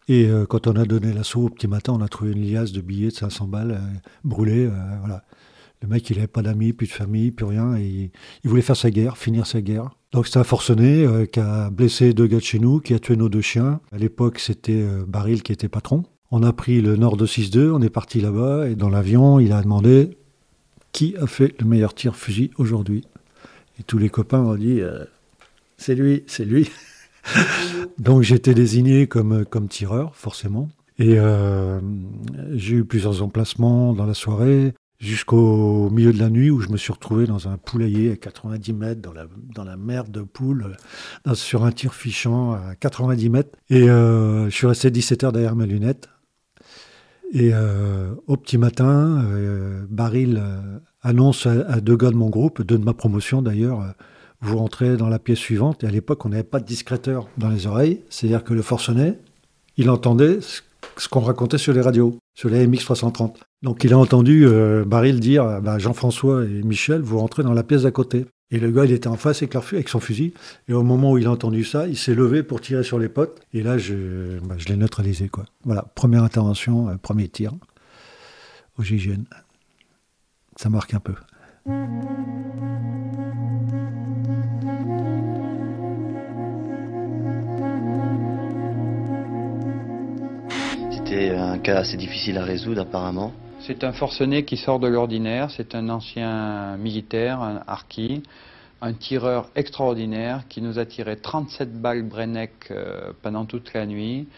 Et 0.08 0.28
quand 0.50 0.66
on 0.66 0.76
a 0.76 0.86
donné 0.86 1.14
l'assaut 1.14 1.46
au 1.46 1.50
petit 1.50 1.68
matin, 1.68 1.94
on 1.94 2.02
a 2.02 2.08
trouvé 2.08 2.32
une 2.32 2.52
liasse 2.52 2.72
de 2.72 2.82
billets 2.82 3.10
de 3.10 3.14
500 3.14 3.48
balles 3.48 3.80
brûlés. 4.24 4.68
voilà. 5.02 5.24
Le 5.84 5.88
mec, 5.88 6.10
il 6.10 6.16
n'avait 6.16 6.28
pas 6.28 6.42
d'amis, 6.42 6.74
plus 6.74 6.88
de 6.88 6.92
famille, 6.92 7.30
plus 7.30 7.46
rien. 7.46 7.76
Et 7.76 8.12
il 8.44 8.50
voulait 8.50 8.64
faire 8.64 8.76
sa 8.76 8.90
guerre, 8.90 9.20
finir 9.20 9.46
sa 9.46 9.62
guerre. 9.62 9.92
Donc 10.12 10.28
c'est 10.28 10.40
un 10.40 10.44
forcené 10.44 11.06
euh, 11.06 11.26
qui 11.26 11.40
a 11.40 11.70
blessé 11.70 12.14
deux 12.14 12.26
gars 12.26 12.38
de 12.38 12.44
chez 12.44 12.60
nous, 12.60 12.80
qui 12.80 12.94
a 12.94 13.00
tué 13.00 13.16
nos 13.16 13.30
deux 13.30 13.42
chiens. 13.42 13.80
À 13.92 13.98
l'époque, 13.98 14.40
c'était 14.40 14.82
euh, 14.82 15.04
Baril 15.08 15.44
qui 15.44 15.52
était 15.52 15.70
patron. 15.70 16.04
On 16.32 16.42
a 16.42 16.52
pris 16.52 16.82
le 16.82 16.96
nord 16.96 17.16
de 17.16 17.28
6-2, 17.28 17.72
on 17.72 17.82
est 17.82 17.90
parti 17.90 18.20
là-bas, 18.20 18.70
et 18.70 18.76
dans 18.76 18.90
l'avion, 18.90 19.40
il 19.40 19.52
a 19.52 19.62
demandé 19.62 20.18
qui 20.92 21.16
a 21.18 21.28
fait 21.28 21.54
le 21.60 21.68
meilleur 21.68 21.94
tir 21.94 22.16
fusil 22.16 22.50
aujourd'hui. 22.58 23.04
Et 23.80 23.84
tous 23.84 24.00
les 24.00 24.10
copains 24.10 24.40
ont 24.40 24.56
dit 24.56 24.82
euh, 24.82 25.06
c'est 25.78 25.96
lui, 25.96 26.24
c'est 26.26 26.46
lui. 26.46 26.70
Donc 28.00 28.24
j'étais 28.24 28.56
désigné 28.56 29.06
comme, 29.06 29.46
tireur, 29.70 30.16
forcément. 30.16 30.70
Et 30.98 31.18
j'ai 32.52 32.76
eu 32.76 32.84
plusieurs 32.84 33.24
emplacements 33.24 33.94
dans 33.94 34.06
la 34.06 34.14
soirée 34.14 34.74
jusqu'au 35.00 35.90
milieu 35.90 36.12
de 36.12 36.20
la 36.20 36.30
nuit 36.30 36.50
où 36.50 36.60
je 36.60 36.70
me 36.70 36.78
suis 36.78 36.92
retrouvé 36.92 37.26
dans 37.26 37.48
un 37.48 37.58
poulailler 37.58 38.12
à 38.12 38.16
90 38.18 38.74
mètres, 38.74 39.02
dans 39.02 39.14
la, 39.14 39.28
dans 39.56 39.64
la 39.64 39.78
mer 39.78 40.04
de 40.04 40.22
poules, 40.22 40.76
dans, 41.26 41.36
sur 41.36 41.64
un 41.64 41.72
tir 41.72 41.94
fichant 41.94 42.54
à 42.54 42.76
90 42.76 43.30
mètres. 43.30 43.58
Et 43.70 43.90
euh, 43.90 44.46
je 44.50 44.56
suis 44.56 44.68
resté 44.68 44.92
17 44.92 45.24
heures 45.24 45.32
derrière 45.32 45.56
ma 45.56 45.66
lunette. 45.66 46.10
Et 47.32 47.52
euh, 47.54 48.14
au 48.28 48.38
petit 48.38 48.58
matin, 48.58 49.24
euh, 49.24 49.86
Baril 49.90 50.44
annonce 51.02 51.46
à, 51.46 51.80
deux 51.80 51.96
gars 51.96 52.10
de 52.10 52.16
mon 52.16 52.30
groupe, 52.30 52.62
deux 52.62 52.78
de 52.78 52.84
ma 52.84 52.94
promotion 52.94 53.42
d'ailleurs, 53.42 53.94
vous 54.42 54.58
rentrez 54.58 54.98
dans 54.98 55.10
la 55.10 55.20
pièce 55.20 55.40
suivante. 55.40 55.84
Et 55.84 55.88
à 55.88 55.92
l'époque, 55.92 56.26
on 56.26 56.30
n'avait 56.30 56.44
pas 56.44 56.60
de 56.60 56.66
discréteur 56.66 57.30
dans 57.38 57.50
les 57.50 57.68
oreilles. 57.68 58.02
C'est-à-dire 58.10 58.44
que 58.44 58.54
le 58.54 58.62
forcené, 58.62 59.14
il 59.78 59.90
entendait 59.90 60.42
ce 60.42 60.62
qu'on 61.08 61.22
racontait 61.22 61.58
sur 61.58 61.74
les 61.74 61.82
radios, 61.82 62.18
sur 62.36 62.50
les 62.50 62.68
MX 62.68 62.80
330. 62.80 63.40
Donc 63.62 63.84
il 63.84 63.94
a 63.94 63.98
entendu 63.98 64.46
euh, 64.46 64.84
Baril 64.86 65.20
dire 65.20 65.62
bah, 65.62 65.80
Jean-François 65.80 66.46
et 66.46 66.64
Michel, 66.64 67.02
vous 67.02 67.20
rentrez 67.20 67.44
dans 67.44 67.54
la 67.54 67.64
pièce 67.64 67.84
d'à 67.84 67.92
côté. 67.92 68.26
Et 68.52 68.60
le 68.60 68.72
gars, 68.72 68.86
il 68.86 68.92
était 68.92 69.08
en 69.08 69.16
face 69.16 69.44
avec, 69.44 69.90
son 69.90 70.00
fusil. 70.00 70.34
Et 70.68 70.74
au 70.74 70.82
moment 70.82 71.12
où 71.12 71.18
il 71.20 71.28
a 71.28 71.32
entendu 71.32 71.64
ça, 71.64 71.88
il 71.88 71.98
s'est 71.98 72.16
levé 72.16 72.42
pour 72.42 72.62
tirer 72.62 72.84
sur 72.84 72.98
les 72.98 73.10
potes. 73.10 73.40
Et 73.54 73.62
là, 73.62 73.78
je, 73.78 74.40
bah, 74.40 74.56
l'ai 74.68 74.76
neutralisé. 74.76 75.30
Voilà, 75.66 75.84
première 75.94 76.24
intervention, 76.24 76.90
euh, 76.90 76.96
premier 76.96 77.28
tir 77.28 77.54
au 78.78 78.84
GIGN. 78.84 79.24
Ça 80.56 80.70
marque 80.70 80.94
un 80.96 81.00
peu. 81.00 81.14
C'était 91.20 91.36
un 91.36 91.58
cas 91.58 91.80
assez 91.80 91.98
difficile 91.98 92.38
à 92.38 92.46
résoudre 92.46 92.80
apparemment. 92.80 93.34
C'est 93.60 93.84
un 93.84 93.92
forcené 93.92 94.46
qui 94.46 94.56
sort 94.56 94.80
de 94.80 94.88
l'ordinaire, 94.88 95.52
c'est 95.52 95.76
un 95.76 95.90
ancien 95.90 96.78
militaire, 96.78 97.42
un 97.42 97.62
harki, 97.68 98.24
un 98.82 98.94
tireur 98.94 99.50
extraordinaire 99.54 100.46
qui 100.48 100.62
nous 100.62 100.80
a 100.80 100.86
tiré 100.86 101.18
37 101.18 101.82
balles 101.82 102.04
Brenneck 102.04 102.54
euh, 102.72 103.12
pendant 103.22 103.44
toute 103.44 103.74
la 103.74 103.86
nuit 103.86 104.30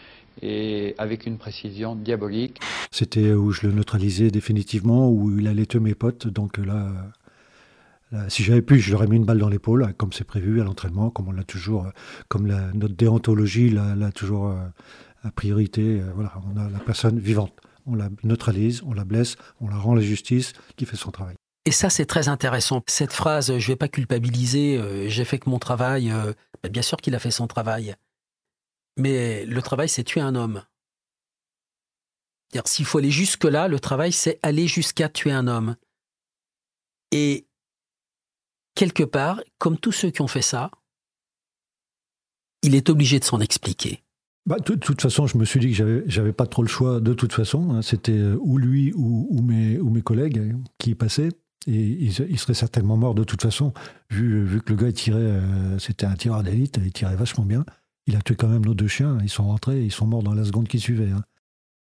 et 0.42 0.96
avec 0.98 1.24
une 1.24 1.38
précision 1.38 1.94
diabolique. 1.94 2.58
C'était 2.90 3.32
où 3.32 3.52
je 3.52 3.68
le 3.68 3.72
neutralisais 3.72 4.32
définitivement, 4.32 5.08
où 5.08 5.38
il 5.38 5.46
allait 5.46 5.66
tuer 5.66 5.78
mes 5.78 5.94
potes, 5.94 6.26
donc 6.26 6.58
là, 6.58 6.88
là 8.10 8.28
si 8.28 8.42
j'avais 8.42 8.62
pu, 8.62 8.80
je 8.80 8.90
leur 8.90 9.04
ai 9.04 9.06
mis 9.06 9.18
une 9.18 9.24
balle 9.24 9.38
dans 9.38 9.48
l'épaule, 9.48 9.94
comme 9.98 10.12
c'est 10.12 10.26
prévu 10.26 10.60
à 10.60 10.64
l'entraînement, 10.64 11.10
comme 11.10 11.28
on 11.28 11.32
l'a 11.32 11.44
toujours, 11.44 11.86
comme 12.26 12.48
la, 12.48 12.72
notre 12.74 12.96
déontologie 12.96 13.70
l'a 13.70 14.10
toujours... 14.10 14.52
La 15.24 15.30
priorité, 15.30 16.00
euh, 16.00 16.12
voilà, 16.14 16.32
on 16.52 16.56
a 16.56 16.68
la 16.68 16.80
personne 16.80 17.18
vivante. 17.18 17.52
on 17.86 17.96
la 17.96 18.08
neutralise, 18.22 18.82
on 18.84 18.92
la 18.92 19.04
blesse, 19.04 19.36
on 19.60 19.68
la 19.68 19.76
rend 19.76 19.92
à 19.92 19.96
la 19.96 20.02
justice, 20.02 20.52
qui 20.76 20.86
fait 20.86 20.96
son 20.96 21.10
travail. 21.10 21.34
Et 21.64 21.70
ça, 21.70 21.90
c'est 21.90 22.06
très 22.06 22.28
intéressant. 22.28 22.82
Cette 22.88 23.12
phrase, 23.12 23.58
je 23.58 23.68
vais 23.68 23.76
pas 23.76 23.88
culpabiliser, 23.88 24.78
euh, 24.78 25.08
j'ai 25.08 25.24
fait 25.24 25.38
que 25.38 25.48
mon 25.48 25.58
travail. 25.58 26.10
Euh, 26.10 26.32
bah, 26.62 26.68
bien 26.68 26.82
sûr 26.82 26.96
qu'il 26.98 27.14
a 27.14 27.18
fait 27.18 27.30
son 27.30 27.46
travail. 27.46 27.94
Mais 28.96 29.44
le 29.46 29.62
travail, 29.62 29.88
c'est 29.88 30.04
tuer 30.04 30.20
un 30.20 30.34
homme. 30.34 30.64
S'il 32.66 32.84
faut 32.84 32.98
aller 32.98 33.10
jusque-là, 33.10 33.66
le 33.66 33.80
travail, 33.80 34.12
c'est 34.12 34.38
aller 34.42 34.66
jusqu'à 34.66 35.08
tuer 35.08 35.32
un 35.32 35.48
homme. 35.48 35.76
Et 37.10 37.46
quelque 38.74 39.04
part, 39.04 39.40
comme 39.58 39.78
tous 39.78 39.92
ceux 39.92 40.10
qui 40.10 40.20
ont 40.20 40.28
fait 40.28 40.42
ça, 40.42 40.70
il 42.62 42.74
est 42.74 42.90
obligé 42.90 43.18
de 43.18 43.24
s'en 43.24 43.40
expliquer. 43.40 44.02
Bah, 44.44 44.56
de 44.58 44.74
toute 44.74 45.00
façon, 45.00 45.26
je 45.26 45.38
me 45.38 45.44
suis 45.44 45.60
dit 45.60 45.72
que 45.72 46.04
j'avais, 46.06 46.32
pas 46.32 46.46
trop 46.46 46.62
le 46.62 46.68
choix. 46.68 47.00
De 47.00 47.14
toute 47.14 47.32
façon, 47.32 47.74
hein. 47.74 47.82
c'était 47.82 48.12
euh, 48.12 48.36
ou 48.40 48.58
lui 48.58 48.92
ou, 48.94 49.40
mes, 49.40 49.78
ou 49.78 49.90
mes 49.90 50.02
collègues 50.02 50.38
hein, 50.38 50.60
qui 50.78 50.94
passaient. 50.94 51.30
Et 51.68 51.80
il, 51.80 52.12
serait 52.12 52.54
certainement 52.54 52.96
mort 52.96 53.14
de 53.14 53.22
toute 53.22 53.40
façon, 53.40 53.72
vu, 54.10 54.42
vu 54.44 54.60
que 54.60 54.70
le 54.70 54.76
gars 54.76 54.88
il 54.88 54.94
tirait, 54.94 55.18
euh, 55.20 55.78
c'était 55.78 56.06
un 56.06 56.14
tireur 56.14 56.42
d'élite, 56.42 56.80
il 56.82 56.92
tirait 56.92 57.14
vachement 57.14 57.44
bien. 57.44 57.64
Il 58.08 58.16
a 58.16 58.20
tué 58.20 58.34
quand 58.34 58.48
même 58.48 58.64
nos 58.64 58.74
deux 58.74 58.88
chiens. 58.88 59.18
Ils 59.22 59.28
sont 59.28 59.44
rentrés, 59.44 59.80
ils 59.80 59.92
sont 59.92 60.06
morts 60.06 60.24
dans 60.24 60.34
la 60.34 60.44
seconde 60.44 60.66
qui 60.66 60.80
suivait. 60.80 61.12
Hein. 61.12 61.22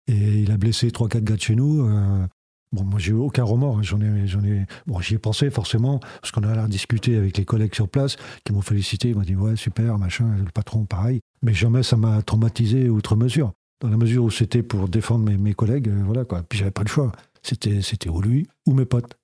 Et 0.06 0.40
il 0.40 0.50
a 0.50 0.56
blessé 0.56 0.90
trois, 0.90 1.08
quatre 1.08 1.24
gars 1.24 1.36
de 1.36 1.42
chez 1.42 1.56
nous. 1.56 1.86
Euh, 1.86 2.26
bon, 2.72 2.84
moi, 2.84 2.98
j'ai 2.98 3.12
eu 3.12 3.16
aucun 3.16 3.44
remords. 3.44 3.82
J'en 3.82 4.00
ai, 4.00 4.26
j'en 4.26 4.42
ai. 4.44 4.66
Bon, 4.86 5.00
j'y 5.00 5.14
ai 5.14 5.18
pensé 5.18 5.50
forcément 5.50 6.00
parce 6.20 6.32
qu'on 6.32 6.42
a 6.42 6.68
discuté 6.68 7.16
avec 7.16 7.36
les 7.36 7.44
collègues 7.44 7.74
sur 7.74 7.88
place 7.88 8.16
qui 8.44 8.52
m'ont 8.52 8.62
félicité. 8.62 9.10
Ils 9.10 9.16
m'ont 9.16 9.22
dit 9.22 9.36
ouais, 9.36 9.56
super, 9.56 9.98
machin. 9.98 10.36
Le 10.38 10.50
patron, 10.50 10.84
pareil. 10.84 11.20
Mais 11.42 11.54
jamais 11.54 11.82
ça 11.82 11.96
m'a 11.96 12.22
traumatisé 12.22 12.88
outre 12.88 13.16
mesure. 13.16 13.52
Dans 13.80 13.88
la 13.88 13.96
mesure 13.96 14.24
où 14.24 14.30
c'était 14.30 14.62
pour 14.62 14.88
défendre 14.88 15.24
mes, 15.24 15.36
mes 15.36 15.54
collègues, 15.54 15.88
euh, 15.88 16.02
voilà 16.04 16.24
quoi. 16.24 16.42
Puis 16.42 16.58
j'avais 16.58 16.70
pas 16.70 16.82
le 16.82 16.88
choix. 16.88 17.12
C'était, 17.42 17.82
c'était 17.82 18.08
ou 18.08 18.20
lui 18.20 18.48
ou 18.66 18.72
mes 18.72 18.86
potes. 18.86 19.16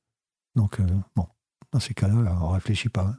Donc 0.54 0.78
euh, 0.78 0.84
bon, 1.16 1.26
dans 1.72 1.80
ces 1.80 1.94
cas-là, 1.94 2.38
on 2.42 2.48
réfléchit 2.48 2.90
pas. 2.90 3.06
Hein. 3.06 3.16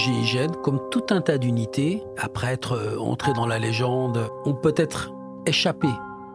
GIGN, 0.00 0.52
comme 0.62 0.80
tout 0.90 1.04
un 1.10 1.20
tas 1.20 1.36
d'unités, 1.36 2.02
après 2.16 2.54
être 2.54 2.72
euh, 2.72 2.98
entré 2.98 3.34
dans 3.34 3.46
la 3.46 3.58
légende, 3.58 4.30
ont 4.46 4.54
peut-être 4.54 5.12
échappé 5.44 5.88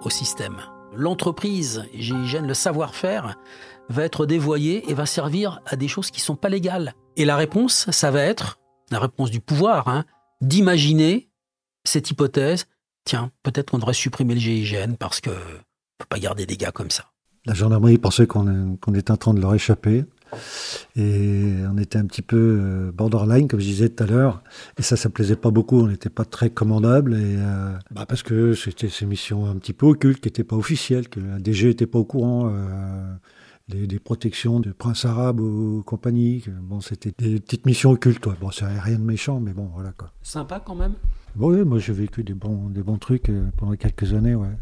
au 0.03 0.11
système. 0.11 0.57
L'entreprise 0.93 1.83
GIGN, 1.95 2.45
le 2.45 2.53
savoir-faire, 2.53 3.35
va 3.89 4.03
être 4.03 4.27
dévoyé 4.27 4.87
et 4.91 4.93
va 4.93 5.07
servir 5.07 5.61
à 5.65 5.77
des 5.77 5.87
choses 5.87 6.11
qui 6.11 6.21
ne 6.21 6.25
sont 6.25 6.35
pas 6.35 6.49
légales. 6.49 6.93
Et 7.17 7.25
la 7.25 7.35
réponse, 7.35 7.89
ça 7.89 8.11
va 8.11 8.21
être, 8.21 8.59
la 8.91 8.99
réponse 8.99 9.31
du 9.31 9.39
pouvoir, 9.39 9.87
hein, 9.87 10.05
d'imaginer 10.41 11.31
cette 11.85 12.11
hypothèse, 12.11 12.67
tiens, 13.03 13.31
peut-être 13.41 13.71
qu'on 13.71 13.79
devrait 13.79 13.93
supprimer 13.93 14.35
le 14.35 14.41
GIGN 14.41 14.93
parce 14.93 15.21
que 15.21 15.31
ne 15.31 15.35
peut 15.97 16.05
pas 16.07 16.19
garder 16.19 16.45
des 16.45 16.57
gars 16.57 16.71
comme 16.71 16.91
ça. 16.91 17.05
La 17.47 17.55
gendarmerie 17.55 17.97
pensait 17.97 18.27
qu'on 18.27 18.77
était 18.93 19.11
en 19.11 19.17
train 19.17 19.33
de 19.33 19.41
leur 19.41 19.55
échapper. 19.55 20.05
Et 20.95 21.53
on 21.71 21.77
était 21.77 21.97
un 21.97 22.05
petit 22.05 22.21
peu 22.21 22.59
euh, 22.61 22.91
borderline, 22.91 23.47
comme 23.47 23.59
je 23.59 23.65
disais 23.65 23.89
tout 23.89 24.03
à 24.03 24.07
l'heure. 24.07 24.43
Et 24.77 24.81
ça, 24.81 24.95
ça 24.95 25.09
plaisait 25.09 25.35
pas 25.35 25.51
beaucoup. 25.51 25.81
On 25.81 25.87
n'était 25.87 26.09
pas 26.09 26.25
très 26.25 26.49
commandable. 26.49 27.13
Et, 27.13 27.35
euh, 27.37 27.73
bah 27.91 28.05
parce 28.05 28.23
que 28.23 28.53
c'était 28.53 28.89
ces 28.89 29.05
missions 29.05 29.45
un 29.45 29.55
petit 29.55 29.73
peu 29.73 29.85
occultes, 29.85 30.21
qui 30.21 30.27
n'étaient 30.27 30.43
pas 30.43 30.55
officielles, 30.55 31.09
que 31.09 31.19
la 31.19 31.39
DG 31.39 31.67
n'était 31.67 31.87
pas 31.87 31.99
au 31.99 32.05
courant. 32.05 32.49
Euh, 32.53 33.13
des, 33.67 33.99
protections 33.99 34.59
de 34.59 34.71
prince 34.71 35.05
arabe 35.05 35.39
ou 35.39 35.81
compagnie. 35.85 36.45
Bon, 36.61 36.81
c'était 36.81 37.13
des 37.17 37.39
petites 37.39 37.65
missions 37.65 37.91
occultes. 37.91 38.23
Bon, 38.39 38.51
ça 38.51 38.67
rien 38.67 38.99
de 38.99 39.03
méchant, 39.03 39.39
mais 39.39 39.53
bon, 39.53 39.71
voilà 39.73 39.91
quoi. 39.91 40.11
Sympa 40.21 40.61
quand 40.63 40.75
même 40.75 40.93
Oui, 41.35 41.63
moi 41.65 41.79
j'ai 41.79 41.93
vécu 41.93 42.23
des 42.23 42.35
bons, 42.35 42.69
des 42.69 42.83
bons 42.83 42.99
trucs 42.99 43.31
pendant 43.57 43.75
quelques 43.75 44.13
années, 44.13 44.35
ouais. 44.35 44.55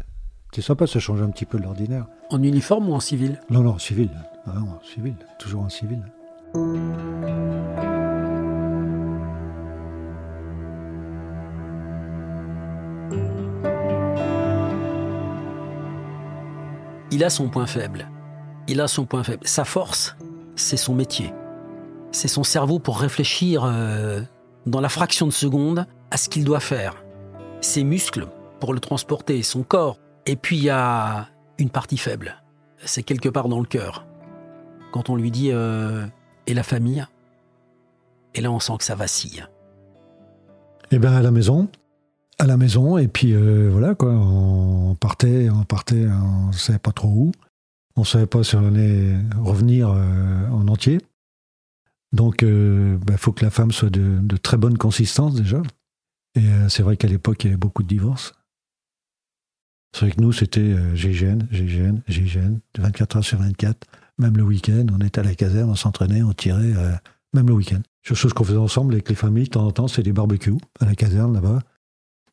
C'est 0.54 0.62
sympa, 0.62 0.86
ça 0.86 1.00
change 1.00 1.20
un 1.20 1.30
petit 1.30 1.46
peu 1.46 1.58
de 1.58 1.64
l'ordinaire. 1.64 2.06
En 2.30 2.40
uniforme 2.40 2.88
ou 2.88 2.94
en 2.94 3.00
civil? 3.00 3.40
Non, 3.50 3.62
non, 3.62 3.70
en 3.70 3.78
civil. 3.80 4.08
Ah 4.46 4.52
en 4.56 4.78
civil, 4.84 5.16
toujours 5.36 5.62
en 5.62 5.68
civil. 5.68 6.00
Il 17.10 17.24
a 17.24 17.30
son 17.30 17.48
point 17.48 17.66
faible. 17.66 18.08
Il 18.68 18.80
a 18.80 18.86
son 18.86 19.06
point 19.06 19.24
faible. 19.24 19.44
Sa 19.48 19.64
force, 19.64 20.14
c'est 20.54 20.76
son 20.76 20.94
métier. 20.94 21.34
C'est 22.12 22.28
son 22.28 22.44
cerveau 22.44 22.78
pour 22.78 23.00
réfléchir 23.00 23.64
euh, 23.64 24.20
dans 24.66 24.80
la 24.80 24.88
fraction 24.88 25.26
de 25.26 25.32
seconde 25.32 25.88
à 26.12 26.16
ce 26.16 26.28
qu'il 26.28 26.44
doit 26.44 26.60
faire. 26.60 27.04
Ses 27.60 27.82
muscles 27.82 28.28
pour 28.60 28.72
le 28.72 28.78
transporter, 28.78 29.42
son 29.42 29.64
corps. 29.64 29.98
Et 30.26 30.36
puis 30.36 30.56
il 30.56 30.64
y 30.64 30.70
a 30.70 31.28
une 31.58 31.70
partie 31.70 31.98
faible. 31.98 32.42
C'est 32.84 33.02
quelque 33.02 33.28
part 33.28 33.48
dans 33.48 33.60
le 33.60 33.66
cœur 33.66 34.06
quand 34.94 35.10
on 35.10 35.16
lui 35.16 35.32
dit 35.32 35.50
euh, 35.50 36.06
et 36.46 36.54
la 36.54 36.62
famille? 36.62 37.04
Et 38.32 38.40
là, 38.40 38.52
on 38.52 38.60
sent 38.60 38.74
que 38.78 38.84
ça 38.84 38.94
vacille. 38.94 39.44
Eh 40.92 41.00
bien, 41.00 41.12
à 41.12 41.20
la 41.20 41.32
maison, 41.32 41.68
à 42.38 42.46
la 42.46 42.56
maison, 42.56 42.96
et 42.96 43.08
puis 43.08 43.32
euh, 43.32 43.70
voilà 43.72 43.96
quoi. 43.96 44.10
On 44.10 44.94
partait, 44.94 45.50
on 45.50 45.64
partait, 45.64 46.06
on 46.06 46.46
ne 46.46 46.52
savait 46.52 46.78
pas 46.78 46.92
trop 46.92 47.08
où. 47.08 47.32
On 47.96 48.02
ne 48.02 48.06
savait 48.06 48.26
pas 48.26 48.44
si 48.44 48.54
on 48.54 48.64
allait 48.68 49.16
revenir 49.36 49.88
euh, 49.88 50.48
en 50.52 50.68
entier. 50.68 51.00
Donc, 52.12 52.42
il 52.42 52.98
bah, 53.04 53.16
faut 53.16 53.32
que 53.32 53.44
la 53.44 53.50
femme 53.50 53.72
soit 53.72 53.90
de, 53.90 54.36
très 54.36 54.56
bonne 54.56 54.78
consistance 54.78 55.34
déjà. 55.34 55.60
Et 56.36 56.44
c'est 56.68 56.84
vrai 56.84 56.96
qu'à 56.96 57.08
l'époque, 57.08 57.42
il 57.42 57.48
y 57.48 57.50
avait 57.50 57.56
beaucoup 57.56 57.82
de 57.82 57.88
divorces. 57.88 58.32
C'est 59.94 60.06
vrai 60.06 60.10
que 60.10 60.20
nous, 60.20 60.32
c'était 60.32 60.74
GGN, 60.96 61.46
GGN, 61.52 62.02
GGN, 62.08 62.58
24 62.78 63.16
heures 63.16 63.24
sur 63.24 63.38
24. 63.38 63.86
Même 64.18 64.36
le 64.36 64.42
week-end, 64.42 64.86
on 64.92 65.00
était 65.00 65.20
à 65.20 65.22
la 65.24 65.34
caserne, 65.34 65.70
on 65.70 65.74
s'entraînait, 65.74 66.22
on 66.22 66.32
tirait, 66.32 66.76
euh, 66.76 66.92
même 67.32 67.48
le 67.48 67.54
week-end. 67.54 67.80
Chose, 68.02 68.32
qu'on 68.32 68.44
faisait 68.44 68.58
ensemble 68.58 68.94
avec 68.94 69.08
les 69.08 69.14
familles, 69.14 69.44
de 69.44 69.50
temps 69.50 69.66
en 69.66 69.70
temps, 69.70 69.88
c'est 69.88 70.02
des 70.02 70.12
barbecues 70.12 70.58
à 70.80 70.84
la 70.84 70.94
caserne 70.94 71.32
là-bas. 71.34 71.60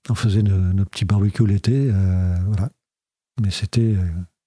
On 0.10 0.16
faisait 0.16 0.44
nos, 0.44 0.86
petits 0.86 1.06
barbecues 1.06 1.46
l'été, 1.46 1.90
euh, 1.92 2.36
voilà. 2.48 2.70
Mais 3.42 3.52
c'était 3.52 3.96
euh, 3.96 4.06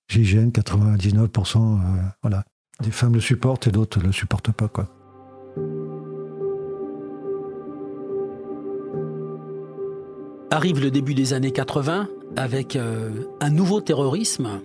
j'hygiène, 0.08 0.50
99%, 0.50 1.80
voilà. 2.22 2.44
Des 2.82 2.90
femmes 2.90 3.14
le 3.14 3.20
supportent 3.20 3.68
et 3.68 3.70
d'autres 3.70 4.00
ne 4.00 4.06
le 4.06 4.12
supportent 4.12 4.52
pas, 4.52 4.68
quoi. 4.68 4.88
Arrive 10.50 10.80
le 10.80 10.90
début 10.90 11.14
des 11.14 11.32
années 11.32 11.52
80 11.52 12.08
avec 12.36 12.76
un 12.76 13.50
nouveau 13.50 13.80
terrorisme 13.80 14.60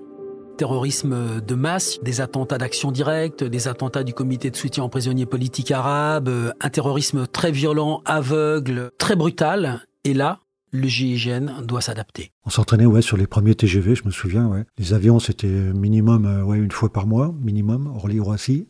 terrorisme 0.60 1.40
de 1.40 1.56
masse, 1.56 2.00
des 2.04 2.20
attentats 2.20 2.58
d'action 2.58 2.92
directe, 2.92 3.46
des 3.46 3.70
attentats 3.70 4.04
du 4.04 4.14
comité 4.14 4.52
de 4.52 4.58
soutien 4.58 4.84
aux 4.84 4.90
prisonniers 4.90 5.26
politiques 5.26 5.72
arabes, 5.72 6.28
euh, 6.28 6.52
un 6.60 6.70
terrorisme 6.70 7.28
très 7.28 7.50
violent, 7.50 8.02
aveugle, 8.04 8.92
très 8.98 9.16
brutal. 9.16 9.86
Et 10.04 10.14
là, 10.14 10.42
le 10.72 10.86
GIGN 10.86 11.62
doit 11.64 11.80
s'adapter. 11.80 12.34
On 12.44 12.50
s'entraînait 12.50 12.86
ouais, 12.86 13.02
sur 13.02 13.16
les 13.16 13.26
premiers 13.26 13.56
TGV, 13.56 13.96
je 13.96 14.04
me 14.04 14.12
souviens. 14.12 14.66
Les 14.78 14.94
avions, 14.94 15.20
c'était 15.20 15.48
minimum 15.48 16.26
euh, 16.26 16.54
une 16.56 16.72
fois 16.72 16.92
par 16.92 17.08
mois, 17.08 17.34
minimum, 17.40 17.88
Orly-Roissy, 17.96 18.68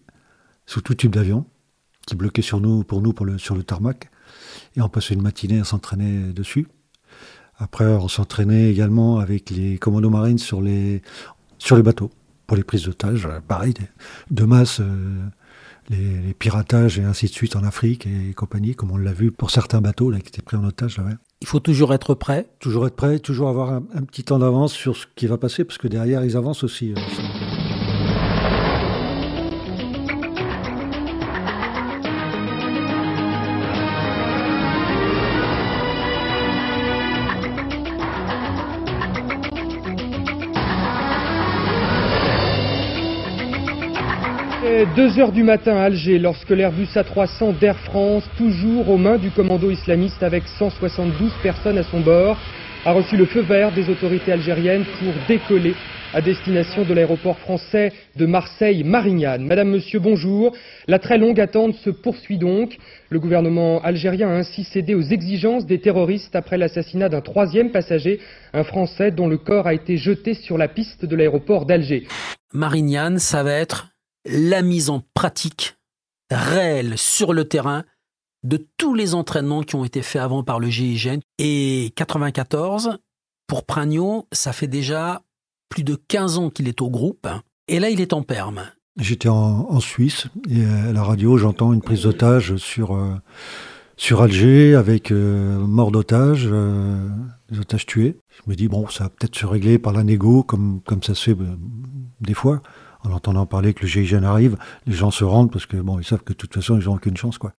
sous 0.68 0.82
tout 0.82 0.94
type 0.94 1.15
d'avion, 1.15 1.48
qui 2.06 2.15
bloquait 2.15 2.44
sur 2.44 2.62
nous, 2.62 2.84
pour 2.84 3.01
nous 3.01 3.15
sur 3.39 3.56
le 3.56 3.63
tarmac. 3.63 4.12
Et 4.75 4.82
on 4.82 4.89
passait 4.89 5.15
une 5.15 5.24
matinée 5.24 5.60
à 5.60 5.63
s'entraîner 5.63 6.34
dessus. 6.34 6.68
Après, 7.60 7.86
on 7.86 8.08
s'entraînait 8.08 8.72
également 8.72 9.20
avec 9.20 9.50
les 9.50 9.78
commandos 9.78 10.10
marines 10.10 10.38
sur 10.38 10.62
les 10.62 11.01
sur 11.58 11.75
les 11.75 11.84
bateaux, 11.84 12.10
pour 12.48 12.56
les 12.58 12.63
prises 12.63 12.84
d'otages, 12.84 13.25
euh, 13.25 13.39
pareil, 13.46 13.74
de 14.32 14.46
masse, 14.46 14.80
euh, 14.80 15.25
les, 15.89 16.34
piratages 16.34 16.98
et 16.98 17.04
ainsi 17.04 17.25
de 17.25 17.32
suite 17.32 17.56
en 17.58 17.63
Afrique 17.63 18.08
et 18.08 18.34
compagnie, 18.34 18.75
comme 18.75 18.92
on 18.92 18.98
l'a 18.98 19.12
vu 19.12 19.32
pour 19.32 19.51
certains 19.51 19.82
bateaux 19.82 20.10
là, 20.10 20.20
qui 20.20 20.30
étaient 20.30 20.42
pris 20.42 20.56
en 20.56 20.63
otage. 20.63 21.01
Il 21.42 21.48
faut 21.48 21.60
toujours 21.60 21.94
être 21.94 22.16
prêt 22.16 22.50
Toujours 22.60 22.88
être 22.88 22.96
prêt, 22.96 23.20
toujours 23.20 23.50
avoir 23.50 23.74
un, 23.74 24.04
petit 24.04 24.24
temps 24.24 24.39
d'avance 24.39 24.74
sur 24.74 24.96
ce 24.96 25.06
qui 25.16 25.28
va 25.28 25.38
passer, 25.38 25.66
parce 25.66 25.78
que 25.78 25.88
derrière, 25.88 26.24
ils 26.24 26.38
avancent 26.38 26.63
aussi. 26.63 26.94
Euh, 26.94 26.96
est 44.79 44.86
2h 44.95 45.33
du 45.33 45.43
matin 45.43 45.75
à 45.75 45.83
Alger 45.83 46.19
lorsque 46.19 46.51
l'Airbus 46.51 46.88
A300 46.95 47.59
d'Air 47.59 47.77
France, 47.79 48.24
toujours 48.38 48.89
aux 48.89 48.98
mains 48.98 49.17
du 49.17 49.29
commando 49.29 49.69
islamiste 49.69 50.24
avec 50.24 50.43
172 50.57 51.33
personnes 51.43 51.77
à 51.77 51.83
son 51.83 52.00
bord, 52.00 52.38
a 52.86 52.93
reçu 52.93 53.17
le 53.17 53.25
feu 53.25 53.41
vert 53.41 53.74
des 53.74 53.89
autorités 53.89 54.31
algériennes 54.31 54.86
pour 55.00 55.12
décoller 55.27 55.75
à 56.13 56.21
destination 56.21 56.83
de 56.83 56.93
l'aéroport 56.93 57.38
français 57.39 57.91
de 58.15 58.25
Marseille-Marignane. 58.25 59.45
Madame, 59.45 59.69
Monsieur, 59.69 60.00
bonjour. 60.00 60.55
La 60.88 60.98
très 60.98 61.17
longue 61.17 61.41
attente 61.41 61.75
se 61.75 61.89
poursuit 61.89 62.38
donc. 62.38 62.77
Le 63.09 63.19
gouvernement 63.19 63.81
algérien 63.81 64.29
a 64.29 64.33
ainsi 64.33 64.63
cédé 64.63 64.95
aux 64.95 65.01
exigences 65.01 65.65
des 65.65 65.81
terroristes 65.81 66.38
après 66.38 66.57
l'assassinat 66.57 67.09
d'un 67.09 67.21
troisième 67.21 67.71
passager, 67.71 68.21
un 68.53 68.63
Français 68.63 69.12
dont 69.12 69.27
le 69.27 69.38
corps 69.38 69.67
a 69.67 69.74
été 69.74 69.98
jeté 69.98 70.36
sur 70.36 70.57
la 70.57 70.69
piste 70.69 71.03
de 71.03 71.15
l'aéroport 71.17 71.65
d'Alger. 71.65 72.07
Marignane, 72.53 73.19
ça 73.19 73.43
va 73.43 73.51
être 73.51 73.89
la 74.26 74.62
mise 74.62 74.90
en 74.90 75.02
pratique 75.14 75.78
réelle 76.32 76.98
sur 76.98 77.34
le 77.34 77.48
terrain 77.48 77.84
de 78.44 78.66
tous 78.78 78.94
les 78.94 79.16
entraînements 79.16 79.64
qui 79.64 79.76
ont 79.76 79.86
été 79.86 80.02
faits 80.02 80.22
avant 80.22 80.44
par 80.44 80.60
le 80.60 80.70
GIGN. 80.70 81.20
Et 81.38 81.92
94, 81.96 83.00
pour 83.48 83.66
Pragno, 83.66 84.28
ça 84.32 84.54
fait 84.54 84.68
déjà 84.68 85.24
plus 85.70 85.84
de 85.84 85.96
15 85.96 86.38
ans 86.38 86.50
qu'il 86.50 86.68
est 86.68 86.82
au 86.82 86.90
groupe. 86.90 87.28
Et 87.68 87.80
là, 87.80 87.90
il 87.90 88.02
est 88.02 88.14
en 88.14 88.24
perme. 88.24 88.64
J'étais 88.98 89.30
en, 89.30 89.80
Suisse 89.80 90.28
et 90.50 90.66
à 90.66 90.92
la 90.92 91.04
radio, 91.04 91.38
j'entends 91.38 91.72
une 91.72 91.82
prise 91.82 92.04
d'otage 92.04 92.58
sur, 92.58 92.96
euh, 92.96 93.16
sur 93.96 94.22
Alger 94.22 94.76
avec 94.76 95.12
euh, 95.12 95.58
mort 95.58 95.92
d'otages, 95.92 96.48
euh, 96.52 97.08
des 97.50 97.60
otages 97.60 97.86
tués. 97.86 98.18
Je 98.30 98.50
me 98.52 98.56
dis, 98.56 98.68
bon, 98.68 98.88
ça 98.90 99.06
va 99.06 99.10
peut-être 99.10 99.38
se 99.38 99.46
régler 99.46 99.80
par 99.80 99.94
la 99.94 100.04
négo, 100.04 100.44
comme, 100.44 100.82
comme 100.86 101.02
ça 101.02 101.16
se 101.16 101.32
fait 101.32 101.38
des 102.20 102.34
fois. 102.34 102.62
En 103.03 103.12
entendant 103.12 103.46
parler 103.46 103.74
que 103.74 103.82
le 103.82 103.88
GIGN 103.88 104.24
arrive, 104.24 104.58
les 104.86 104.94
gens 104.94 105.12
se 105.12 105.24
rendent 105.24 105.51
parce 105.51 105.65
que, 105.65 105.77
bon, 105.77 106.00
ils 106.00 106.06
savent 106.06 106.24
que 106.24 106.34
de 106.34 106.38
toute 106.38 106.53
façon, 106.53 106.79
ils 106.79 106.86
n'ont 106.86 106.96
aucune 106.96 107.18
chance, 107.18 107.38
quoi. 107.38 107.53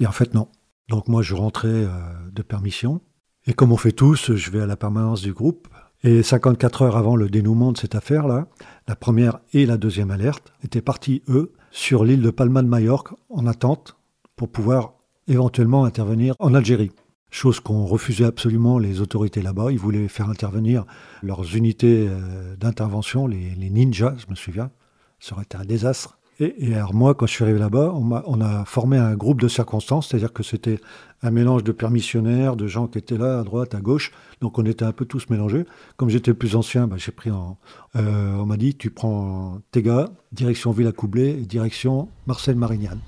Et 0.00 0.06
en 0.06 0.12
fait, 0.12 0.34
non. 0.34 0.48
Donc 0.88 1.08
moi, 1.08 1.22
je 1.22 1.34
rentrais 1.34 1.86
de 2.32 2.42
permission. 2.42 3.00
Et 3.46 3.54
comme 3.54 3.72
on 3.72 3.76
fait 3.76 3.92
tous, 3.92 4.34
je 4.34 4.50
vais 4.50 4.60
à 4.60 4.66
la 4.66 4.76
permanence 4.76 5.22
du 5.22 5.32
groupe. 5.32 5.68
Et 6.02 6.22
54 6.22 6.82
heures 6.82 6.96
avant 6.96 7.16
le 7.16 7.28
dénouement 7.28 7.72
de 7.72 7.78
cette 7.78 7.94
affaire-là, 7.94 8.48
la 8.86 8.96
première 8.96 9.38
et 9.52 9.66
la 9.66 9.76
deuxième 9.76 10.10
alerte 10.10 10.52
étaient 10.62 10.82
partis, 10.82 11.22
eux, 11.28 11.52
sur 11.70 12.04
l'île 12.04 12.22
de 12.22 12.30
Palma 12.30 12.62
de 12.62 12.68
Majorque 12.68 13.14
en 13.30 13.46
attente 13.46 13.96
pour 14.36 14.50
pouvoir 14.50 14.94
éventuellement 15.26 15.84
intervenir 15.84 16.34
en 16.38 16.54
Algérie. 16.54 16.92
Chose 17.30 17.60
qu'ont 17.60 17.86
refusé 17.86 18.24
absolument 18.24 18.78
les 18.78 19.00
autorités 19.00 19.42
là-bas. 19.42 19.72
Ils 19.72 19.78
voulaient 19.78 20.08
faire 20.08 20.30
intervenir 20.30 20.84
leurs 21.22 21.56
unités 21.56 22.06
euh, 22.08 22.56
d'intervention, 22.56 23.26
les, 23.26 23.54
ninjas, 23.70 24.14
je 24.16 24.30
me 24.30 24.36
souviens. 24.36 24.70
Ça 25.18 25.34
aurait 25.34 25.44
été 25.44 25.56
un 25.56 25.64
désastre. 25.64 26.18
Et, 26.38 26.74
alors 26.74 26.94
moi, 26.94 27.14
quand 27.14 27.26
je 27.26 27.32
suis 27.32 27.44
arrivé 27.44 27.58
là-bas, 27.58 27.92
on, 27.94 28.40
a 28.40 28.64
formé 28.66 28.98
un 28.98 29.14
groupe 29.16 29.40
de 29.40 29.48
circonstances, 29.48 30.08
c'est-à-dire 30.08 30.34
que 30.34 30.42
c'était 30.42 30.78
un 31.22 31.30
mélange 31.30 31.64
de 31.64 31.72
permissionnaires, 31.72 32.56
de 32.56 32.66
gens 32.66 32.88
qui 32.88 32.98
étaient 32.98 33.16
là, 33.16 33.40
à 33.40 33.42
droite, 33.42 33.74
à 33.74 33.80
gauche. 33.80 34.12
Donc 34.42 34.58
on 34.58 34.66
était 34.66 34.84
un 34.84 34.92
peu 34.92 35.06
tous 35.06 35.30
mélangés. 35.30 35.64
Comme 35.96 36.10
j'étais 36.10 36.30
le 36.30 36.36
plus 36.36 36.54
ancien, 36.54 36.86
bah, 36.86 36.96
j'ai 36.98 37.12
euh, 37.26 38.34
on 38.34 38.44
m'a 38.44 38.58
dit, 38.58 38.74
tu 38.74 38.90
prends 38.90 39.60
tes 39.72 39.82
gars, 39.82 40.10
direction 40.32 40.72
Villa 40.72 40.92
Coublé 40.92 41.32
direction 41.34 42.08
Marcel 42.26 42.56
Marignane. 42.56 43.00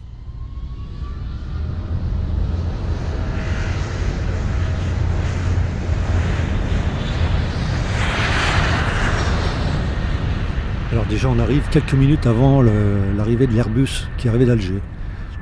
Déjà, 11.09 11.29
on 11.29 11.39
arrive 11.39 11.63
quelques 11.71 11.95
minutes 11.95 12.27
avant 12.27 12.63
l'arrivée 12.63 13.47
de 13.47 13.53
l'Airbus 13.53 14.09
qui 14.19 14.29
arrivait 14.29 14.47
d'Alger. 14.47 14.81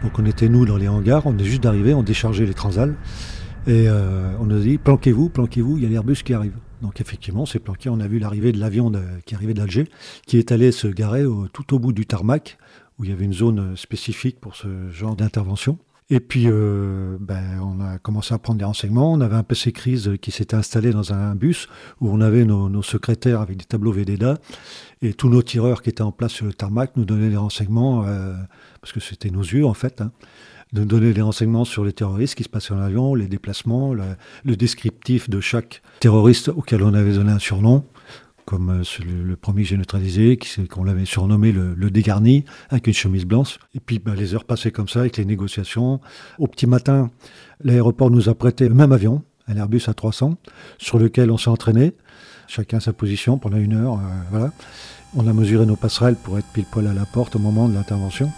Donc 0.02 0.18
on 0.18 0.26
était 0.26 0.48
nous 0.48 0.64
dans 0.66 0.76
les 0.76 0.88
hangars, 0.88 1.22
on 1.26 1.36
est 1.38 1.44
juste 1.44 1.62
d'arriver, 1.62 1.94
on 1.94 2.02
déchargeait 2.02 2.46
les 2.46 2.54
transals 2.54 2.94
et 3.66 3.88
euh, 3.88 4.30
on 4.38 4.44
nous 4.44 4.56
a 4.56 4.60
dit 4.60 4.78
planquez-vous, 4.78 5.28
planquez-vous, 5.28 5.78
il 5.78 5.82
y 5.82 5.86
a 5.86 5.88
l'Airbus 5.88 6.16
qui 6.24 6.34
arrive. 6.34 6.54
Donc 6.82 7.00
effectivement, 7.00 7.42
on 7.42 7.46
s'est 7.46 7.58
planqué, 7.58 7.88
on 7.88 8.00
a 8.00 8.06
vu 8.06 8.18
l'arrivée 8.18 8.52
de 8.52 8.60
l'avion 8.60 8.92
qui 9.24 9.34
arrivait 9.34 9.54
d'Alger, 9.54 9.88
qui 10.26 10.38
est 10.38 10.52
allé 10.52 10.70
se 10.70 10.86
garer 10.86 11.24
tout 11.52 11.74
au 11.74 11.78
bout 11.78 11.92
du 11.92 12.06
tarmac, 12.06 12.58
où 12.98 13.04
il 13.04 13.10
y 13.10 13.12
avait 13.12 13.24
une 13.24 13.32
zone 13.32 13.76
spécifique 13.76 14.38
pour 14.40 14.54
ce 14.56 14.90
genre 14.90 15.16
d'intervention. 15.16 15.78
Et 16.08 16.20
puis, 16.20 16.44
euh, 16.46 17.16
ben, 17.18 17.60
on 17.60 17.80
a 17.80 17.98
commencé 17.98 18.32
à 18.32 18.38
prendre 18.38 18.58
des 18.60 18.64
renseignements. 18.64 19.12
On 19.12 19.20
avait 19.20 19.34
un 19.34 19.42
PC 19.42 19.72
crise 19.72 20.12
qui 20.22 20.30
s'était 20.30 20.54
installé 20.54 20.92
dans 20.92 21.12
un 21.12 21.34
bus 21.34 21.68
où 22.00 22.08
on 22.08 22.20
avait 22.20 22.44
nos, 22.44 22.82
secrétaires 22.82 23.40
avec 23.40 23.56
des 23.56 23.64
tableaux 23.64 23.90
VDDA 23.90 24.38
et 25.02 25.14
tous 25.14 25.28
nos 25.28 25.42
tireurs 25.42 25.82
qui 25.82 25.90
étaient 25.90 26.02
en 26.02 26.12
place 26.12 26.30
sur 26.30 26.46
le 26.46 26.52
tarmac 26.52 26.92
nous 26.94 27.04
donnaient 27.04 27.30
des 27.30 27.36
renseignements, 27.36 28.04
euh, 28.06 28.34
parce 28.80 28.92
que 28.92 29.00
c'était 29.00 29.30
nos 29.30 29.42
yeux 29.42 29.66
en 29.66 29.74
fait, 29.74 30.00
hein, 30.00 30.12
de 30.72 30.80
nous 30.80 30.86
donner 30.86 31.12
des 31.12 31.22
renseignements 31.22 31.64
sur 31.64 31.84
les 31.84 31.92
terroristes 31.92 32.36
qui 32.36 32.44
se 32.44 32.48
passaient 32.48 32.72
en 32.72 32.80
avion, 32.80 33.16
les 33.16 33.26
déplacements, 33.26 33.92
le 33.92 34.56
descriptif 34.56 35.28
de 35.28 35.40
chaque 35.40 35.82
terroriste 35.98 36.50
auquel 36.50 36.84
on 36.84 36.94
avait 36.94 37.14
donné 37.14 37.32
un 37.32 37.40
surnom 37.40 37.84
comme 38.46 38.70
euh, 38.70 39.04
le, 39.04 39.36
premier 39.36 39.64
que 39.64 39.68
j'ai 39.68 39.76
neutralisé, 39.76 40.38
qu'on 40.70 40.84
l'avait 40.84 41.04
surnommé 41.04 41.52
le, 41.52 41.90
dégarni, 41.90 42.44
avec 42.70 42.86
une 42.86 42.94
chemise 42.94 43.26
blanche. 43.26 43.58
Et 43.74 43.80
puis 43.80 43.98
bah, 43.98 44.14
les 44.16 44.34
heures 44.34 44.44
passaient 44.44 44.70
comme 44.70 44.88
ça, 44.88 45.00
avec 45.00 45.18
les 45.18 45.26
négociations. 45.26 46.00
Au 46.38 46.46
petit 46.46 46.66
matin, 46.66 47.10
l'aéroport 47.62 48.10
nous 48.10 48.28
a 48.30 48.34
prêté 48.34 48.68
le 48.68 48.74
même 48.74 48.92
avion, 48.92 49.22
un 49.48 49.56
Airbus 49.56 49.78
A300, 49.88 50.36
sur 50.78 50.98
lequel 50.98 51.30
on 51.30 51.36
s'est 51.36 51.50
entraîné, 51.50 51.92
chacun 52.46 52.80
sa 52.80 52.92
position 52.92 53.36
pendant 53.36 53.58
une 53.58 53.74
heure. 53.74 53.94
Euh, 53.94 54.22
voilà. 54.30 54.52
On 55.14 55.26
a 55.26 55.32
mesuré 55.32 55.66
nos 55.66 55.76
passerelles 55.76 56.16
pour 56.16 56.38
être 56.38 56.48
pile 56.52 56.66
poil 56.70 56.86
à 56.86 56.94
la 56.94 57.04
porte 57.04 57.36
au 57.36 57.38
moment 57.40 57.68
de 57.68 57.74
l'intervention. 57.74 58.30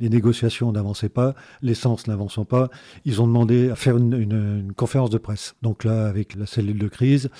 Les 0.00 0.08
négociations 0.08 0.72
n'avançaient 0.72 1.08
pas, 1.08 1.34
l'essence 1.62 2.08
n'avançant 2.08 2.44
pas. 2.44 2.68
Ils 3.04 3.22
ont 3.22 3.26
demandé 3.26 3.70
à 3.70 3.76
faire 3.76 3.96
une, 3.96 4.72
conférence 4.76 5.10
de 5.10 5.18
presse. 5.18 5.54
Donc 5.62 5.84
là, 5.84 6.06
avec 6.06 6.34
la 6.34 6.46
cellule 6.46 6.78
de 6.78 6.88
crise, 6.88 7.30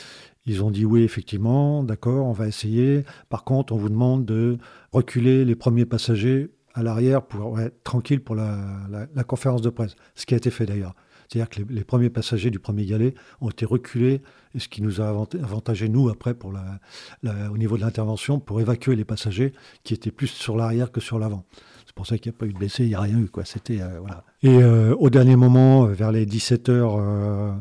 ils 0.47 0.63
ont 0.63 0.71
dit 0.71 0.85
oui, 0.85 1.03
effectivement, 1.03 1.83
d'accord, 1.83 2.27
on 2.27 2.33
va 2.33 2.47
essayer. 2.47 3.05
Par 3.29 3.45
contre, 3.45 3.73
on 3.73 3.77
vous 3.77 3.89
demande 3.89 4.27
de 4.27 4.59
reculer 4.93 5.45
les 5.45 5.55
premiers 5.55 5.87
passagers 5.87 6.51
à 6.75 6.83
l'arrière 6.83 7.23
pour 7.23 7.59
être 7.61 7.83
tranquille 7.83 8.21
pour 8.21 8.35
la, 8.35 9.25
conférence 9.27 9.63
de 9.63 9.71
presse. 9.71 9.95
Ce 10.15 10.27
qui 10.27 10.35
a 10.35 10.37
été 10.37 10.51
fait 10.51 10.67
d'ailleurs. 10.67 10.95
C'est-à-dire 11.29 11.49
que 11.49 11.73
les, 11.73 11.85
premiers 11.85 12.11
passagers 12.11 12.51
du 12.51 12.59
premier 12.59 12.85
galet 12.85 13.15
ont 13.41 13.49
été 13.49 13.65
reculés, 13.65 14.21
et 14.55 14.59
ce 14.59 14.69
qui 14.69 14.83
nous 14.83 15.01
a 15.01 15.09
avantagé, 15.09 15.89
nous, 15.89 16.11
après, 16.11 16.35
pour 16.35 16.53
au 16.53 17.57
niveau 17.57 17.77
de 17.77 17.83
l'intervention, 17.83 18.39
pour 18.39 18.61
évacuer 18.61 18.95
les 18.97 19.07
passagers 19.07 19.55
qui 19.83 19.95
étaient 19.95 20.11
plus 20.11 20.27
sur 20.27 20.57
l'arrière 20.57 20.93
que 20.93 21.01
sur 21.01 21.19
l'avant. 21.19 21.45
C'est 21.87 21.95
pour 21.95 22.07
ça 22.07 22.19
qu'il 22.19 22.31
n'y 22.33 22.37
a 22.37 22.39
pas 22.39 22.47
eu 22.47 22.53
de 22.53 22.59
blessés, 22.59 22.85
il 22.85 22.89
n'y 22.89 22.95
a 22.95 23.01
rien 23.01 23.19
eu. 23.19 23.29
Quoi. 23.29 23.45
Euh, 23.71 23.99
voilà. 24.01 24.25
Et 24.43 24.63
euh, 24.63 24.95
au 24.97 25.09
dernier 25.11 25.37
moment, 25.37 25.87
vers 25.87 26.13
les 26.13 26.27
17 26.27 26.69
h 26.69 27.55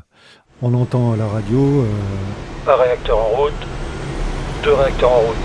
on 0.65 0.73
entend 0.75 1.11
à 1.11 1.17
la 1.17 1.27
radio 1.27 1.59
euh, 1.59 2.71
un 2.71 2.75
réacteur 2.77 3.17
en 3.17 3.27
route, 3.27 3.51
deux 4.63 4.73
réacteurs 4.73 5.11
en 5.11 5.19
route. 5.19 5.35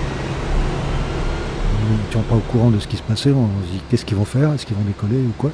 Nous 1.91 2.05
n'étions 2.05 2.23
pas 2.23 2.37
au 2.37 2.53
courant 2.53 2.71
de 2.71 2.79
ce 2.79 2.87
qui 2.87 2.97
se 2.97 3.03
passait, 3.03 3.33
on 3.33 3.49
se 3.67 3.73
dit 3.73 3.83
qu'est-ce 3.91 4.05
qu'ils 4.05 4.17
vont 4.17 4.25
faire, 4.25 4.53
est-ce 4.53 4.65
qu'ils 4.65 4.77
vont 4.77 4.85
décoller 4.85 5.17
ou 5.17 5.33
quoi? 5.37 5.51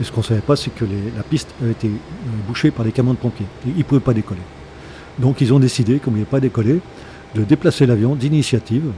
Et 0.00 0.04
ce 0.04 0.10
qu'on 0.10 0.22
ne 0.22 0.26
savait 0.26 0.40
pas, 0.40 0.56
c'est 0.56 0.74
que 0.74 0.84
la 1.16 1.22
piste 1.22 1.54
avait 1.62 1.70
été 1.70 1.86
euh, 1.86 1.90
bouchée 2.48 2.72
par 2.72 2.84
des 2.84 2.90
camions 2.90 3.12
de 3.12 3.18
pompiers. 3.18 3.46
ils 3.64 3.78
ne 3.78 3.82
pouvaient 3.84 4.00
pas 4.00 4.12
décoller. 4.12 4.40
Donc 5.20 5.40
ils 5.40 5.54
ont 5.54 5.60
décidé, 5.60 6.00
comme 6.00 6.16
il 6.16 6.20
n'y 6.20 6.24
pas 6.24 6.40
décollé, 6.40 6.80
de 7.36 7.44
déplacer 7.44 7.86
l'avion 7.86 8.16
d'initiative. 8.16 8.90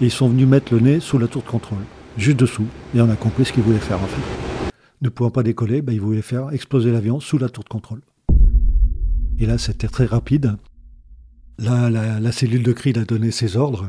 Et 0.00 0.04
ils 0.04 0.10
sont 0.12 0.28
venus 0.28 0.46
mettre 0.46 0.72
le 0.72 0.78
nez 0.78 1.00
sous 1.00 1.18
la 1.18 1.26
tour 1.26 1.42
de 1.42 1.48
contrôle, 1.48 1.82
juste 2.16 2.38
dessous. 2.38 2.66
Et 2.94 3.00
on 3.00 3.10
a 3.10 3.16
compris 3.16 3.44
ce 3.44 3.52
qu'ils 3.52 3.64
voulaient 3.64 3.78
faire 3.78 3.98
en 3.98 4.06
fait. 4.06 4.72
Ne 5.00 5.08
pouvant 5.08 5.30
pas 5.30 5.42
décoller, 5.42 5.82
ben, 5.82 5.92
ils 5.92 6.00
voulaient 6.00 6.22
faire 6.22 6.50
exploser 6.52 6.92
l'avion 6.92 7.18
sous 7.18 7.38
la 7.38 7.48
tour 7.48 7.64
de 7.64 7.68
contrôle. 7.68 8.00
Et 9.38 9.46
là, 9.46 9.58
c'était 9.58 9.88
très 9.88 10.06
rapide. 10.06 10.56
Là, 11.58 11.90
la, 11.90 12.32
cellule 12.32 12.62
de 12.62 12.72
cri 12.72 12.92
a 12.96 13.04
donné 13.04 13.30
ses 13.30 13.56
ordres 13.56 13.88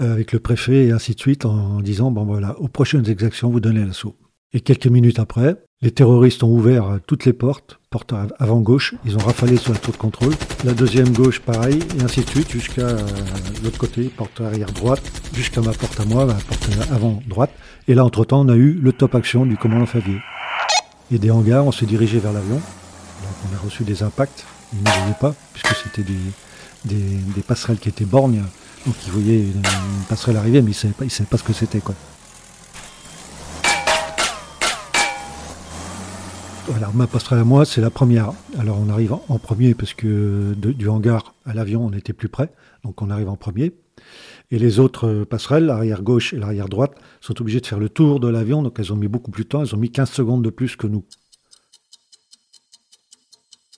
euh, 0.00 0.12
avec 0.12 0.32
le 0.32 0.38
préfet 0.38 0.86
et 0.86 0.92
ainsi 0.92 1.14
de 1.14 1.20
suite 1.20 1.44
en, 1.44 1.80
disant 1.80 2.10
bon 2.10 2.24
voilà, 2.24 2.58
aux 2.60 2.68
prochaines 2.68 3.08
exactions, 3.08 3.50
vous 3.50 3.60
donnez 3.60 3.84
l'assaut. 3.84 4.16
Et 4.52 4.60
quelques 4.60 4.86
minutes 4.86 5.18
après, 5.18 5.56
les 5.82 5.90
terroristes 5.90 6.42
ont 6.44 6.50
ouvert 6.50 7.00
toutes 7.06 7.24
les 7.24 7.32
portes, 7.32 7.80
porte 7.90 8.14
avant 8.38 8.60
gauche, 8.60 8.94
ils 9.04 9.16
ont 9.16 9.20
rafalé 9.20 9.56
sur 9.56 9.72
la 9.72 9.78
tour 9.78 9.92
de 9.92 9.98
contrôle. 9.98 10.32
La 10.64 10.72
deuxième 10.72 11.12
gauche, 11.12 11.40
pareil, 11.40 11.80
et 11.98 12.02
ainsi 12.02 12.20
de 12.22 12.28
suite 12.30 12.50
jusqu'à 12.50 12.88
euh, 12.88 13.06
l'autre 13.62 13.78
côté, 13.78 14.04
porte 14.04 14.40
arrière 14.40 14.70
droite, 14.72 15.02
jusqu'à 15.34 15.60
ma 15.60 15.72
porte 15.72 15.98
à 16.00 16.04
moi, 16.04 16.24
ma 16.26 16.34
porte 16.34 16.70
avant 16.90 17.20
droite. 17.26 17.50
Et 17.88 17.94
là, 17.94 18.04
entre-temps, 18.04 18.46
on 18.46 18.48
a 18.48 18.56
eu 18.56 18.72
le 18.72 18.92
top 18.92 19.14
action 19.14 19.44
du 19.44 19.56
commandant 19.56 19.86
Favier. 19.86 20.20
Et 21.12 21.18
des 21.18 21.30
hangars, 21.30 21.66
on 21.66 21.72
s'est 21.72 21.86
dirigé 21.86 22.18
vers 22.18 22.32
l'avion. 22.32 22.60
On 23.50 23.54
a 23.56 23.58
reçu 23.58 23.84
des 23.84 24.02
impacts 24.02 24.44
ils 24.74 24.82
ne 24.82 24.90
voyaient 24.90 25.16
pas, 25.20 25.34
puisque 25.52 25.74
c'était 25.76 26.02
des, 26.84 27.42
passerelles 27.46 27.78
qui 27.78 27.88
étaient 27.88 28.04
borgnes. 28.04 28.42
Donc 28.86 28.94
ils 29.06 29.12
voyaient 29.12 29.40
une, 29.40 29.62
passerelle 30.08 30.36
arriver, 30.36 30.62
mais 30.62 30.72
ils 30.72 30.86
ne 30.88 30.92
savaient, 30.92 31.08
savaient, 31.08 31.28
pas 31.28 31.38
ce 31.38 31.44
que 31.44 31.52
c'était. 31.52 31.80
Alors 36.74 36.94
ma 36.94 37.06
passerelle 37.06 37.38
à 37.38 37.44
moi, 37.44 37.64
c'est 37.64 37.80
la 37.80 37.90
première. 37.90 38.32
Alors 38.58 38.78
on 38.80 38.88
arrive 38.88 39.12
en 39.12 39.38
premier 39.38 39.74
parce 39.74 39.94
que 39.94 40.54
du 40.56 40.88
hangar 40.88 41.34
à 41.46 41.54
l'avion, 41.54 41.84
on 41.84 41.92
était 41.92 42.12
plus 42.12 42.28
près. 42.28 42.50
Donc 42.84 43.00
on 43.00 43.10
arrive 43.10 43.28
en 43.28 43.36
premier. 43.36 43.72
Et 44.50 44.58
les 44.58 44.78
autres 44.78 45.24
passerelles, 45.24 45.66
l'arrière 45.66 46.02
gauche 46.02 46.32
et 46.32 46.36
l'arrière 46.36 46.68
droite, 46.68 46.92
sont 47.20 47.40
obligées 47.40 47.60
de 47.60 47.66
faire 47.66 47.78
le 47.78 47.88
tour 47.88 48.20
de 48.20 48.28
l'avion. 48.28 48.62
Donc 48.62 48.76
elles 48.78 48.92
ont 48.92 48.96
mis 48.96 49.08
beaucoup 49.08 49.30
plus 49.30 49.44
de 49.44 49.48
temps. 49.48 49.62
Elles 49.62 49.74
ont 49.74 49.78
mis 49.78 49.90
15 49.90 50.10
secondes 50.10 50.42
de 50.42 50.50
plus 50.50 50.76
que 50.76 50.86
nous. 50.86 51.04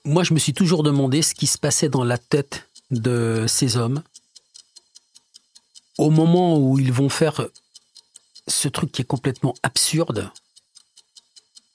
Moi, 0.07 0.23
je 0.23 0.33
me 0.33 0.39
suis 0.39 0.53
toujours 0.53 0.83
demandé 0.83 1.21
ce 1.21 1.35
qui 1.35 1.47
se 1.47 1.57
passait 1.57 1.89
dans 1.89 2.03
la 2.03 2.17
tête 2.17 2.69
de 2.91 3.45
ces 3.47 3.75
hommes 3.75 4.01
au 5.97 6.09
moment 6.09 6.57
où 6.57 6.79
ils 6.79 6.93
vont 6.93 7.09
faire 7.09 7.47
ce 8.47 8.67
truc 8.69 8.91
qui 8.91 9.01
est 9.01 9.05
complètement 9.05 9.53
absurde, 9.63 10.29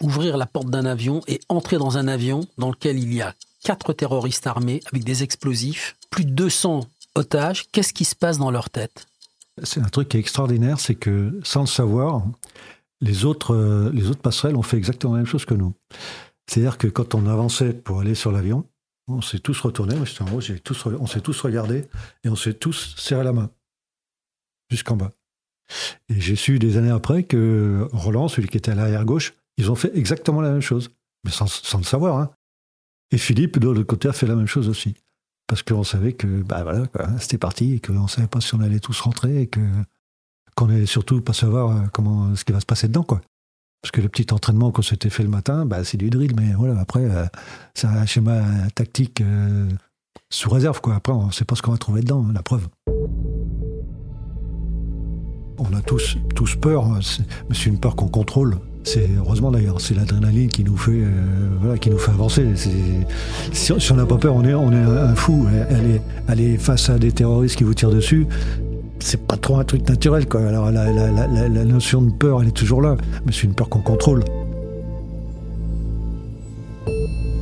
ouvrir 0.01 0.37
la 0.37 0.47
porte 0.47 0.71
d'un 0.71 0.87
avion 0.87 1.21
et 1.27 1.41
entrer 1.49 1.77
dans 1.77 1.99
un 1.99 2.09
avion 2.09 2.47
dans 2.57 2.71
lequel 2.71 2.99
il 2.99 3.13
y 3.13 3.21
a 3.21 3.35
quatre 3.63 3.93
terroristes 3.93 4.47
armés 4.47 4.81
avec 4.91 5.05
des 5.05 5.23
explosifs, 5.23 5.97
plus 6.11 6.25
de 6.25 6.31
200 6.31 6.89
otages, 7.15 7.67
qu'est-ce 7.71 7.93
qui 7.93 8.05
se 8.05 8.17
passe 8.17 8.39
dans 8.39 8.51
leur 8.51 8.71
tête? 8.71 9.07
C'est 9.63 9.81
un 9.81 9.89
truc 9.89 10.09
qui 10.09 10.17
est 10.17 10.21
extraordinaire, 10.21 10.81
c'est 10.81 10.95
que 10.95 11.39
sans 11.45 11.61
le 11.61 11.67
savoir, 11.67 12.23
les 13.03 13.27
autres, 13.27 13.55
euh, 13.55 13.91
les 13.93 14.09
autres 14.09 14.23
passerelles 14.23 14.57
ont 14.57 14.63
fait 14.63 14.79
exactement 14.79 15.13
la 15.13 15.19
même 15.19 15.27
chose 15.27 15.45
que 15.45 15.55
nous. 15.55 15.75
C'est-à-dire 16.47 16.79
que 16.79 16.89
quand 16.89 17.15
on 17.15 17.27
avançait 17.27 17.73
pour 17.73 18.01
aller 18.01 18.15
sur 18.15 18.33
l'avion, 18.33 18.67
on 19.09 19.21
s'est 19.21 19.39
tous 19.39 19.59
retournés, 19.61 19.95
moi 19.97 20.07
on 20.31 21.07
s'est 21.07 21.21
tous 21.21 21.41
regardés 21.41 21.89
et 22.25 22.29
on 22.29 22.37
s'est 22.37 22.55
tous 22.55 22.95
serré 22.97 23.25
la 23.25 23.33
main 23.33 23.51
jusqu'en 24.71 24.97
bas. 24.97 25.11
Et 26.09 26.21
j'ai 26.21 26.37
su 26.37 26.59
des 26.59 26.77
années 26.77 26.91
après 26.91 27.25
que 27.25 27.89
Roland, 27.93 28.29
celui 28.29 28.49
qui 28.49 28.57
était 28.57 28.73
à 28.73 28.75
l'arrière 28.75 29.05
gauche, 29.05 29.35
ils 29.57 29.71
ont 29.71 29.75
fait 29.75 29.97
exactement 29.97 30.41
la 30.41 30.51
même 30.51 30.61
chose, 30.61 30.91
mais 31.25 31.31
sans, 31.31 31.47
le 31.79 31.85
savoir. 31.85 32.19
Hein. 32.19 32.31
Et 33.11 33.19
Philippe, 33.19 33.59
de 33.59 33.67
l'autre 33.67 33.83
côté, 33.83 34.09
a 34.09 34.13
fait 34.13 34.27
la 34.27 34.35
même 34.35 34.47
chose 34.47 34.69
aussi. 34.69 34.95
Parce 35.47 35.63
qu'on 35.63 35.85
savait 35.85 36.15
que 36.15 36.43
bah 36.43 36.63
voilà, 36.63 36.87
c'était 37.19 37.39
parti 37.39 37.75
et 37.75 37.81
qu'on 37.81 38.05
ne 38.05 38.09
savait 38.09 38.29
pas 38.29 38.41
si 38.41 38.55
on 38.55 38.61
allait 38.61 38.81
tous 38.81 38.99
rentrer 39.01 39.43
et 39.43 39.47
que 39.47 39.61
qu'on 40.55 40.67
n'allait 40.67 40.87
surtout 40.87 41.21
pas 41.21 41.33
savoir 41.33 41.71
euh, 41.71 41.87
comment 41.93 42.35
ce 42.37 42.45
qui 42.45 42.53
va 42.53 42.61
se 42.61 42.67
passer 42.67 42.89
dedans. 42.89 43.07
Parce 43.83 43.91
que 43.91 44.01
le 44.01 44.09
petit 44.09 44.33
entraînement 44.33 44.71
qu'on 44.71 44.83
s'était 44.83 45.11
fait 45.11 45.25
le 45.25 45.29
matin, 45.29 45.67
bah, 45.67 45.83
c'est 45.83 45.97
du 45.97 46.09
drill, 46.09 46.35
mais 46.37 46.53
voilà, 46.57 46.79
après, 46.79 47.01
euh, 47.03 47.25
c'est 47.75 47.89
un 47.89 48.07
schéma 48.07 48.41
tactique 48.77 49.21
euh, 49.21 49.69
sous 50.31 50.51
réserve. 50.51 50.81
Quoi. 50.81 50.95
Après, 50.95 51.13
on 51.13 51.27
ne 51.27 51.33
sait 51.33 51.45
pas 51.45 51.57
ce 51.57 51.63
qu'on 51.63 51.73
va 51.73 51.79
trouver 51.79 52.03
dedans, 52.03 52.25
la 52.33 52.43
preuve. 52.43 52.69
On 55.59 55.75
a 55.77 55.81
tous, 55.85 56.17
tous 56.37 56.55
peur, 56.55 56.87
hein, 56.87 57.01
mais 57.49 57.57
c'est 57.57 57.67
une 57.67 57.81
peur 57.81 57.97
qu'on 57.97 58.07
contrôle. 58.07 58.59
C'est 58.85 59.09
heureusement 59.17 59.51
d'ailleurs, 59.51 59.81
c'est 59.81 59.95
l'adrénaline 59.95 60.49
qui 60.49 60.63
nous 60.63 60.77
fait, 60.77 61.03
euh, 61.03 61.49
voilà, 61.61 61.77
qui 61.77 61.91
nous 61.91 61.99
fait 61.99 62.13
avancer. 62.13 62.55
Si, 63.53 63.73
on 63.93 63.97
n'a 63.97 64.07
pas 64.07 64.17
peur, 64.17 64.37
on 64.37 64.45
est, 64.45 64.55
on 64.55 64.71
est 64.73 64.77
un, 64.77 65.15
fou. 65.17 65.47
Aller, 65.71 66.01
aller 66.29 66.57
face 66.57 66.89
à 66.89 66.99
des 66.99 67.11
terroristes 67.11 67.57
qui 67.57 67.65
vous 67.65 67.75
tirent 67.75 67.91
dessus, 67.91 68.29
c'est 69.03 69.27
pas 69.27 69.37
trop 69.37 69.59
un 69.59 69.65
truc 69.65 69.89
naturel. 69.89 70.29
Quoi. 70.29 70.47
Alors 70.47 70.71
la, 70.71 71.65
notion 71.65 72.03
de 72.03 72.13
peur, 72.13 72.43
elle 72.43 72.49
est 72.49 72.57
toujours 72.57 72.83
là, 72.83 72.97
mais 73.27 73.33
c'est 73.33 73.45
une 73.45 73.55
peur 73.55 73.69
qu'on 73.69 73.83
contrôle. 73.83 74.25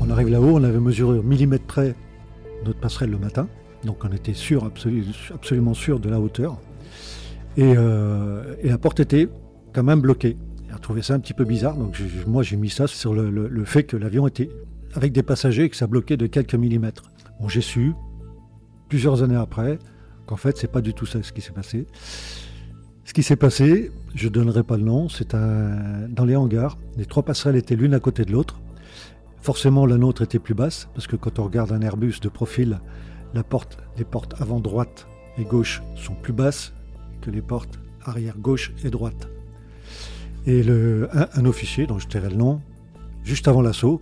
On 0.01 0.11
arrive 0.11 0.29
là-haut, 0.29 0.57
on 0.59 0.65
avait 0.65 0.81
mesuré 0.81 1.19
au 1.19 1.23
millimètre 1.23 1.67
près 1.67 1.95
notre 2.65 2.81
passerelle 2.81 3.11
le 3.11 3.19
matin, 3.19 3.49
donc 3.85 4.05
on 4.05 4.13
était 4.13 4.35
sûr, 4.35 4.71
absolument 5.35 5.75
sûr 5.75 6.01
de 6.01 6.09
la 6.09 6.21
hauteur. 6.21 6.59
Euh, 7.59 8.55
et, 8.63 8.69
la 8.69 8.79
porte 8.79 9.01
était 9.01 9.29
quand 9.73 9.83
même 9.83 10.01
bloquée. 10.01 10.37
J'ai 10.71 10.81
trouvé 10.81 11.03
ça 11.03 11.15
un 11.15 11.21
petit 11.21 11.35
peu 11.35 11.45
bizarre, 11.45 11.77
donc 11.77 12.01
moi 12.27 12.43
j'ai 12.43 12.57
mis 12.57 12.71
ça 12.71 12.87
sur 12.87 13.13
le, 13.15 13.65
fait 13.65 13.85
que 13.85 13.97
l'avion 13.97 14.27
était 14.27 14.51
avec 14.95 15.13
des 15.13 15.23
passagers 15.23 15.65
et 15.65 15.69
que 15.69 15.77
ça 15.77 15.87
bloquait 15.87 16.17
de 16.17 16.27
quelques 16.27 16.55
millimètres. 16.55 17.11
Bon, 17.41 17.49
j'ai 17.49 17.61
su, 17.61 17.93
plusieurs 18.89 19.23
années 19.23 19.37
après, 19.37 19.79
qu'en 20.31 20.37
fait 20.37 20.57
c'est 20.57 20.71
pas 20.71 20.81
du 20.81 20.95
tout 20.95 21.07
ça 21.07 21.23
ce 21.25 21.33
qui 21.33 21.41
s'est 21.41 21.53
passé. 21.53 21.87
Ce 23.05 23.13
qui 23.13 23.25
s'est 23.25 23.35
passé, 23.35 23.91
je 24.15 24.29
ne 24.29 24.33
donnerai 24.33 24.63
pas 24.63 24.77
le 24.77 24.85
nom, 24.85 25.09
c'est 25.09 25.35
dans 25.35 26.25
les 26.25 26.37
hangars. 26.37 26.79
Les 26.97 27.07
trois 27.07 27.25
passerelles 27.25 27.57
étaient 27.57 27.75
l'une 27.75 27.95
à 27.95 27.99
côté 27.99 28.25
de 28.25 28.31
l'autre. 28.31 28.61
Forcément, 29.43 29.87
la 29.87 29.97
nôtre 29.97 30.23
était 30.23 30.39
plus 30.39 30.55
basse, 30.55 30.89
parce 30.95 31.09
que 31.09 31.17
quand 31.17 31.41
on 31.41 31.45
regarde 31.45 31.73
un 31.73 31.81
Airbus 31.81 32.21
de 32.23 32.29
profil, 32.29 32.79
la 33.35 33.43
porte, 33.43 33.79
les 33.99 34.05
portes 34.05 34.41
avant 34.41 34.61
droite 34.61 35.09
et 35.39 35.45
gauche 35.45 35.83
sont 35.97 36.15
plus 36.15 36.33
basses 36.33 36.73
que 37.21 37.33
les 37.33 37.43
portes 37.43 37.81
arrière 38.05 38.39
gauche 38.39 38.73
et 38.85 38.91
droite. 38.91 39.29
Et 40.47 40.63
le, 40.63 41.09
un, 41.13 41.45
officier, 41.47 41.89
dont 41.89 41.99
je 41.99 42.07
tairai 42.07 42.31
le 42.31 42.37
nom, 42.37 42.61
juste 43.25 43.49
avant 43.49 43.63
l'assaut, 43.63 44.01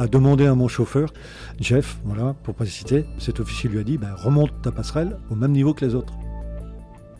a 0.00 0.08
demandé 0.08 0.46
à 0.46 0.54
mon 0.54 0.66
chauffeur, 0.66 1.12
Jeff, 1.60 1.98
voilà, 2.04 2.34
pour 2.42 2.54
pas 2.54 2.64
cet 2.64 3.38
officier 3.38 3.68
lui 3.68 3.78
a 3.78 3.82
dit 3.82 3.98
ben, 3.98 4.14
remonte 4.14 4.50
ta 4.62 4.72
passerelle 4.72 5.18
au 5.28 5.34
même 5.34 5.52
niveau 5.52 5.74
que 5.74 5.84
les 5.84 5.94
autres. 5.94 6.14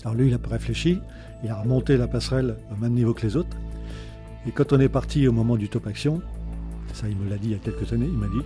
Alors 0.03 0.15
lui, 0.15 0.29
il 0.29 0.31
n'a 0.33 0.39
réfléchi, 0.51 0.99
il 1.45 1.51
a 1.51 1.57
remonté 1.57 1.99
la 1.99 2.09
passerelle 2.09 2.57
au 2.73 2.81
même 2.81 2.95
niveau 2.95 3.13
que 3.13 3.21
les 3.21 3.37
autres. 3.37 3.55
Et 4.47 4.51
quand 4.51 4.73
on 4.73 4.81
est 4.81 4.89
parti 4.89 5.29
au 5.29 5.33
moment 5.33 5.59
du 5.59 5.69
top 5.69 5.87
action, 5.87 6.23
ça 6.95 7.07
il 7.07 7.19
me 7.19 7.29
l'a 7.29 7.37
dit 7.37 7.49
il 7.49 7.53
y 7.53 7.55
a 7.55 7.59
quelques 7.59 7.93
années, 7.93 8.09
il 8.11 8.17
m'a 8.19 8.29
dit 8.29 8.43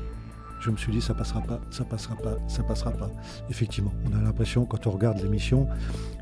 je 0.61 0.71
me 0.71 0.77
suis 0.77 0.91
dit 0.91 1.01
ça 1.01 1.15
passera 1.15 1.41
pas, 1.41 1.61
ça 1.71 1.85
passera 1.85 2.17
pas, 2.17 2.37
ça 2.49 2.65
passera 2.65 2.91
pas. 2.91 3.11
Effectivement, 3.51 3.93
on 4.11 4.19
a 4.19 4.21
l'impression 4.21 4.65
quand 4.65 4.89
on 4.89 4.91
regarde 4.91 5.23
l'émission 5.23 5.69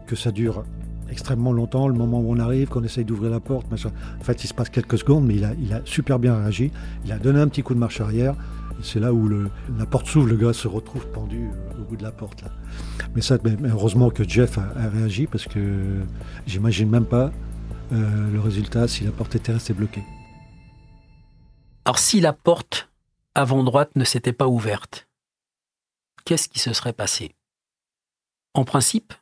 que 0.07 0.17
ça 0.17 0.33
dure 0.33 0.65
extrêmement 1.11 1.53
longtemps, 1.53 1.89
le 1.89 1.95
moment 1.95 2.21
où 2.21 2.33
on 2.33 2.39
arrive, 2.39 2.69
qu'on 2.69 2.83
essaye 2.83 3.05
d'ouvrir 3.05 3.31
la 3.31 3.41
porte, 3.41 3.71
machin. 3.71 3.91
En 4.21 4.25
fait, 4.25 4.43
il 4.45 4.47
se 4.47 4.55
passe 4.55 4.71
quelques 4.71 4.99
secondes, 4.99 5.25
mais 5.25 5.35
il 5.35 5.73
a, 5.73 5.81
super 5.85 6.19
bien 6.19 6.37
réagi. 6.37 6.71
Il 7.05 7.13
a 7.13 7.19
donné 7.19 7.41
un 7.41 7.49
petit 7.49 7.63
coup 7.63 7.75
de 7.75 7.79
marche 7.79 8.01
arrière. 8.01 8.35
C'est 8.83 8.99
là 8.99 9.13
où 9.13 9.29
la 9.29 9.87
porte 9.87 10.07
s'ouvre, 10.07 10.27
le 10.27 10.37
gars 10.37 10.53
se 10.53 10.67
retrouve 10.67 11.07
pendu 11.09 11.45
euh, 11.45 11.81
au 11.81 11.85
bout 11.85 11.97
de 11.97 12.03
la 12.03 12.11
porte. 12.11 12.43
Là. 12.43 12.49
Mais 13.15 13.21
ça, 13.21 13.39
heureusement 13.65 14.11
que 14.11 14.25
Jeff 14.29 14.59
a, 14.59 14.89
réagi 14.89 15.27
parce 15.27 15.45
que 15.45 16.01
j'imagine 16.47 16.91
même 16.91 17.05
pas 17.05 17.31
euh, 17.93 18.31
le 18.33 18.41
résultat 18.41 18.89
si 18.89 19.05
la 19.05 19.13
porte 19.13 19.37
était 19.37 19.53
restée 19.53 19.75
bloquée. 19.75 20.03
Alors 21.85 21.99
si 21.99 22.21
la 22.21 22.33
porte 22.33 22.89
avant 23.35 23.63
droite 23.63 23.91
ne 23.95 24.05
s'était 24.05 24.33
pas 24.33 24.49
ouverte, 24.49 25.07
qu'est-ce 26.25 26.49
qui 26.49 26.59
se 26.59 26.73
serait 26.73 26.93
passé? 26.93 27.35
En 28.55 28.65
principe, 28.65 29.15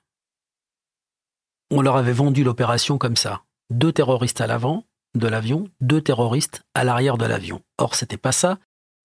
on 1.71 1.83
leur 1.83 1.97
avait 1.97 2.13
vendu 2.13 2.45
l'opération 2.45 2.99
comme 2.99 3.17
ça. 3.17 3.43
Deux 3.71 3.93
terroristes 3.93 4.41
à 4.41 4.47
l'avant 4.47 4.85
de 5.15 5.27
l'avion, 5.27 5.69
deux 5.81 6.01
terroristes 6.01 6.63
à 6.75 6.85
l'arrière 6.85 7.19
de 7.19 7.27
l'avion. 7.27 7.63
Or, 7.79 7.95
c'était 7.95 8.17
pas 8.17 8.33
ça. 8.33 8.59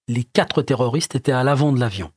Les 0.08 0.24
quatre 0.24 0.62
terroristes 0.62 1.16
étaient 1.16 1.32
à 1.32 1.44
l'avant 1.44 1.72
de 1.72 1.80
l'avion. 1.80 2.12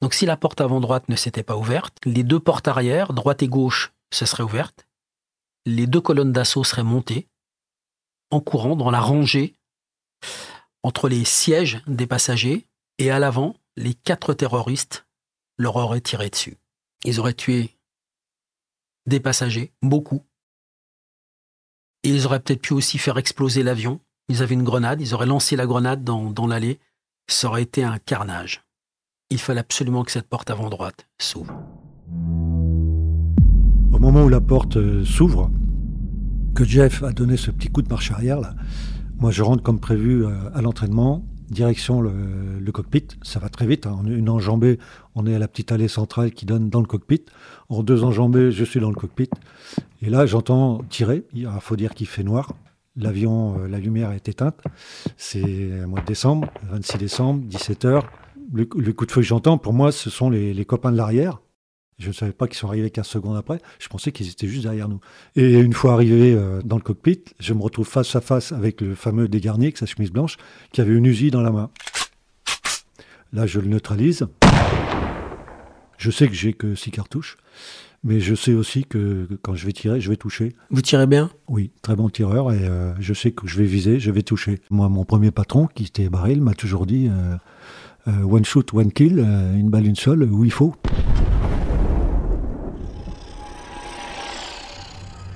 Donc, 0.00 0.14
si 0.14 0.26
la 0.26 0.36
porte 0.36 0.60
avant 0.60 0.80
droite 0.80 1.08
ne 1.08 1.16
s'était 1.16 1.42
pas 1.42 1.56
ouverte, 1.56 1.96
les 2.04 2.24
deux 2.24 2.40
portes 2.40 2.68
arrière, 2.68 3.12
droite 3.12 3.42
et 3.42 3.48
gauche, 3.48 3.92
se 4.12 4.26
seraient 4.26 4.42
ouvertes. 4.42 4.86
Les 5.64 5.86
deux 5.86 6.00
colonnes 6.00 6.32
d'assaut 6.32 6.64
seraient 6.64 6.82
montées 6.82 7.28
en 8.30 8.40
courant 8.40 8.76
dans 8.76 8.90
la 8.90 9.00
rangée 9.00 9.54
entre 10.82 11.08
les 11.08 11.24
sièges 11.24 11.82
des 11.86 12.06
passagers 12.06 12.66
et 12.98 13.10
à 13.10 13.18
l'avant, 13.18 13.54
les 13.76 13.94
quatre 13.94 14.34
terroristes 14.34 15.06
leur 15.58 15.76
auraient 15.76 16.00
tiré 16.00 16.30
dessus. 16.30 16.58
Ils 17.04 17.20
auraient 17.20 17.34
tué 17.34 17.76
des 19.06 19.20
passagers, 19.20 19.72
beaucoup. 19.82 20.22
Ils 22.04 22.26
auraient 22.26 22.40
peut-être 22.40 22.62
pu 22.62 22.72
aussi 22.72 22.98
faire 22.98 23.18
exploser 23.18 23.62
l'avion. 23.62 24.00
Ils 24.28 24.42
avaient 24.42 24.54
une 24.54 24.64
grenade, 24.64 25.00
ils 25.00 25.14
auraient 25.14 25.26
lancé 25.26 25.56
la 25.56 25.66
grenade 25.66 26.04
dans, 26.04 26.30
dans 26.30 26.46
l'allée. 26.46 26.80
Ça 27.28 27.48
aurait 27.48 27.62
été 27.62 27.84
un 27.84 27.98
carnage. 27.98 28.64
Il 29.30 29.38
fallait 29.38 29.60
absolument 29.60 30.04
que 30.04 30.10
cette 30.10 30.28
porte 30.28 30.50
avant 30.50 30.68
droite 30.68 31.06
s'ouvre. 31.20 31.54
Au 33.92 33.98
moment 33.98 34.24
où 34.24 34.28
la 34.28 34.40
porte 34.40 34.76
euh, 34.76 35.04
s'ouvre, 35.04 35.50
que 36.54 36.64
Jeff 36.64 37.02
a 37.02 37.12
donné 37.12 37.36
ce 37.36 37.50
petit 37.50 37.68
coup 37.68 37.82
de 37.82 37.88
marche 37.88 38.10
arrière, 38.10 38.40
là, 38.40 38.54
moi, 39.18 39.30
je 39.30 39.42
rentre 39.42 39.62
comme 39.62 39.78
prévu 39.78 40.26
euh, 40.26 40.50
à 40.52 40.62
l'entraînement, 40.62 41.24
direction 41.52 42.00
le, 42.00 42.72
cockpit. 42.72 43.06
Ça 43.22 43.38
va 43.38 43.48
très 43.48 43.66
vite. 43.66 43.86
En 43.86 44.00
hein. 44.00 44.06
une 44.06 44.28
enjambée, 44.28 44.78
on 45.14 45.26
est 45.26 45.34
à 45.34 45.38
la 45.38 45.48
petite 45.48 45.72
allée 45.72 45.88
centrale 45.88 46.32
qui 46.32 46.46
donne 46.46 46.70
dans 46.70 46.80
le 46.80 46.86
cockpit. 46.86 47.24
En 47.68 47.82
deux 47.82 48.04
enjambées, 48.04 48.50
je 48.50 48.64
suis 48.64 48.80
dans 48.80 48.88
le 48.88 48.94
cockpit. 48.96 49.30
Et 50.00 50.10
là, 50.10 50.26
j'entends 50.26 50.82
tirer. 50.88 51.24
Il 51.34 51.48
faut 51.60 51.76
dire 51.76 51.94
qu'il 51.94 52.06
fait 52.06 52.24
noir. 52.24 52.52
L'avion, 52.96 53.58
euh, 53.58 53.68
la 53.68 53.78
lumière 53.78 54.12
est 54.12 54.28
éteinte. 54.28 54.60
C'est 55.16 55.40
le 55.40 55.86
mois 55.86 56.00
de 56.00 56.06
décembre, 56.06 56.48
26 56.70 56.98
décembre, 56.98 57.44
17h. 57.48 58.02
Le, 58.52 58.64
coup 58.64 59.06
de 59.06 59.10
feu 59.10 59.20
que 59.20 59.26
j'entends, 59.26 59.56
pour 59.56 59.72
moi, 59.72 59.92
ce 59.92 60.10
sont 60.10 60.28
les 60.28 60.64
copains 60.64 60.92
de 60.92 60.96
l'arrière 60.96 61.40
je 61.98 62.08
ne 62.08 62.12
savais 62.12 62.32
pas 62.32 62.48
qu'ils 62.48 62.56
sont 62.56 62.68
arrivés 62.68 62.90
15 62.90 63.06
secondes 63.06 63.36
après. 63.36 63.60
Je 63.78 63.88
pensais 63.88 64.12
qu'ils 64.12 64.28
étaient 64.28 64.48
juste 64.48 64.64
derrière 64.64 64.88
nous. 64.88 65.00
Et 65.36 65.58
une 65.58 65.72
fois 65.72 65.92
arrivé 65.94 66.34
euh, 66.34 66.60
dans 66.64 66.76
le 66.76 66.82
cockpit, 66.82 67.22
je 67.38 67.54
me 67.54 67.62
retrouve 67.62 67.86
face 67.86 68.14
à 68.16 68.20
face 68.20 68.52
avec 68.52 68.80
le 68.80 68.94
fameux 68.94 69.28
Desgarniers, 69.28 69.66
avec 69.66 69.78
sa 69.78 69.86
chemise 69.86 70.10
blanche, 70.10 70.36
qui 70.72 70.80
avait 70.80 70.94
une 70.94 71.06
usine 71.06 71.30
dans 71.30 71.42
la 71.42 71.52
main. 71.52 71.70
Là, 73.32 73.46
je 73.46 73.60
le 73.60 73.68
neutralise. 73.68 74.26
Je 75.96 76.10
sais 76.10 76.26
que 76.26 76.34
j'ai 76.34 76.52
que 76.52 76.74
6 76.74 76.90
cartouches, 76.90 77.36
mais 78.02 78.18
je 78.18 78.34
sais 78.34 78.52
aussi 78.54 78.84
que, 78.84 79.28
quand 79.42 79.54
je 79.54 79.64
vais 79.64 79.72
tirer, 79.72 80.00
je 80.00 80.10
vais 80.10 80.16
toucher. 80.16 80.56
Vous 80.70 80.82
tirez 80.82 81.06
bien? 81.06 81.30
Oui, 81.46 81.70
très 81.82 81.94
bon 81.94 82.08
tireur, 82.08 82.52
et 82.52 82.58
euh, 82.62 82.92
je 82.98 83.14
sais 83.14 83.30
que 83.30 83.46
je 83.46 83.56
vais 83.56 83.64
viser, 83.64 84.00
je 84.00 84.10
vais 84.10 84.22
toucher. 84.22 84.60
Moi, 84.70 84.88
mon 84.88 85.04
premier 85.04 85.30
patron, 85.30 85.68
qui 85.68 85.84
était 85.84 86.08
Baril, 86.08 86.42
m'a 86.42 86.54
toujours 86.54 86.86
dit 86.86 87.08
euh, 88.08 88.22
one 88.24 88.44
shoot, 88.44 88.74
one 88.74 88.90
kill, 88.90 89.20
une 89.20 89.70
balle, 89.70 89.86
une 89.86 89.94
seule, 89.94 90.24
où 90.24 90.44
il 90.44 90.52
faut. 90.52 90.74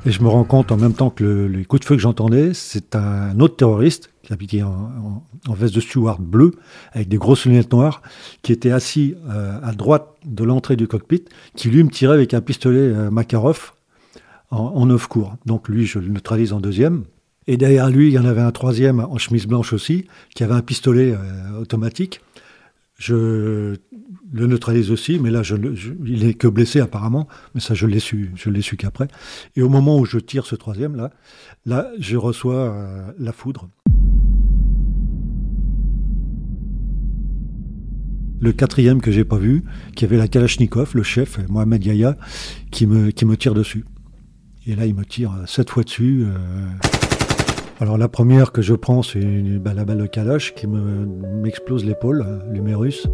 Et 0.07 0.12
je 0.12 0.23
me 0.23 0.29
rends 0.29 0.45
compte 0.45 0.71
en 0.71 0.77
même 0.77 0.95
temps 0.95 1.11
que 1.11 1.25
le, 1.25 1.49
les 1.49 1.64
coups 1.64 1.81
de 1.81 1.85
feu 1.85 1.97
que 1.97 2.01
j'entendais, 2.01 2.55
c'est 2.55 2.95
un 2.95 3.40
autre 3.40 3.57
terroriste 3.57 4.11
qui 4.23 4.33
habitait 4.33 4.62
en, 4.62 5.25
veste 5.49 5.75
de 5.75 5.81
steward 5.81 6.23
bleu, 6.23 6.53
avec 6.92 7.09
des 7.09 7.16
grosses 7.16 7.45
lunettes 7.45 7.73
noires, 7.73 8.03
qui 8.42 8.53
était 8.53 8.71
assis 8.71 9.14
euh, 9.29 9.59
à 9.62 9.73
droite 9.73 10.07
de 10.25 10.45
l'entrée 10.45 10.77
du 10.77 10.87
cockpit, 10.87 11.25
qui 11.57 11.71
lui 11.71 11.83
me 11.83 11.90
tirait 11.90 12.14
avec 12.14 12.35
un 12.35 12.40
pistolet 12.40 12.79
euh, 12.79 13.11
Makarov 13.11 13.73
en, 14.51 14.87
neuf 14.87 15.09
cours. 15.09 15.37
Donc 15.45 15.69
lui, 15.69 15.87
je 15.87 15.99
le 15.99 16.09
neutralise 16.09 16.53
en 16.53 16.61
deuxième. 16.61 17.05
Et 17.49 17.57
derrière 17.57 17.90
lui, 17.90 18.09
il 18.09 18.12
y 18.12 18.19
en 18.19 18.25
avait 18.25 18.40
un 18.40 18.53
troisième 18.53 19.01
en 19.01 19.19
chemise 19.19 19.47
blanche 19.47 19.73
aussi, 19.73 20.07
qui 20.35 20.45
avait 20.45 20.55
un 20.55 20.62
pistolet 20.62 21.12
euh, 21.12 21.61
automatique. 21.61 22.21
Je 22.99 23.77
le 24.33 24.47
neutralise 24.47 24.91
aussi, 24.91 25.19
mais 25.19 25.31
là, 25.31 25.43
je, 25.43 25.57
il 26.05 26.25
est 26.25 26.35
que 26.35 26.49
blessé 26.49 26.81
apparemment, 26.81 27.29
mais 27.55 27.61
ça, 27.61 27.75
je 27.75 27.87
l'ai 27.87 28.01
su, 28.01 28.33
je 28.35 28.49
l'ai 28.49 28.63
su 28.63 28.77
qu'après. 28.77 29.09
Et 29.55 29.63
au 29.63 29.69
moment 29.69 29.99
où 29.99 30.07
je 30.07 30.19
tire 30.19 30.47
ce 30.47 30.55
troisième 30.55 30.97
là, 30.97 31.11
là, 31.67 31.91
je 31.99 32.17
reçois 32.17 32.55
euh, 32.55 33.13
la 33.19 33.33
foudre. 33.33 33.69
Le 38.41 38.53
quatrième 38.53 39.01
que 39.01 39.11
j'ai 39.11 39.25
pas 39.25 39.39
vu, 39.39 39.65
qui 39.95 40.05
avait 40.05 40.19
la 40.19 40.29
Kalachnikov, 40.29 40.93
le 40.95 41.03
chef 41.03 41.39
Mohamed 41.49 41.85
Yahya, 41.85 42.17
qui 42.71 42.87
me, 42.87 43.11
qui 43.11 43.25
me 43.25 43.37
tire 43.37 43.55
dessus. 43.55 43.85
Et 44.67 44.75
là, 44.75 44.87
il 44.87 44.95
me 44.95 45.05
tire 45.05 45.33
sept 45.47 45.71
fois 45.71 45.85
dessus. 45.85 46.25
Euh, 46.27 46.96
alors 47.79 47.99
la 47.99 48.09
première 48.09 48.53
que 48.53 48.62
je 48.62 48.75
prends, 48.75 49.03
c'est 49.03 49.21
bah, 49.59 49.75
la 49.75 49.85
balle 49.85 49.99
de 49.99 50.07
Kalash 50.07 50.55
qui 50.55 50.67
m'explose 50.67 51.85
l'épaule, 51.85 52.25
euh, 52.27 52.39
l'humérus. 52.51 53.07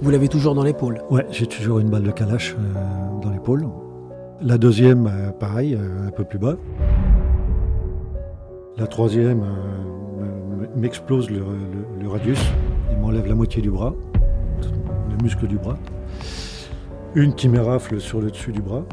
Vous 0.00 0.10
l'avez 0.10 0.28
toujours 0.28 0.54
dans 0.54 0.62
l'épaule? 0.62 1.02
Ouais, 1.10 1.26
j'ai 1.30 1.46
toujours 1.46 1.80
une 1.80 1.90
balle 1.90 2.04
de 2.04 2.12
Kalash 2.12 2.54
euh, 2.54 3.20
dans 3.22 3.30
l'épaule. 3.30 3.66
La 4.40 4.56
deuxième, 4.56 5.06
euh, 5.06 5.30
pareil, 5.32 5.76
un 5.76 6.10
peu 6.10 6.22
plus 6.22 6.38
bas. 6.38 6.56
La 8.76 8.86
troisième 8.86 9.44
m'explose 10.76 11.30
le, 11.30 11.42
le, 12.00 12.08
radius. 12.08 12.40
Il 12.90 12.98
m'enlève 12.98 13.26
la 13.26 13.34
moitié 13.34 13.62
du 13.62 13.70
bras, 13.70 13.94
le 14.62 15.22
muscle 15.22 15.46
du 15.46 15.56
bras. 15.56 15.78
Une 17.14 17.34
qui 17.34 17.48
m'érafle 17.48 18.00
sur 18.00 18.20
le 18.20 18.30
dessus 18.30 18.52
du 18.52 18.60
bras. 18.60 18.84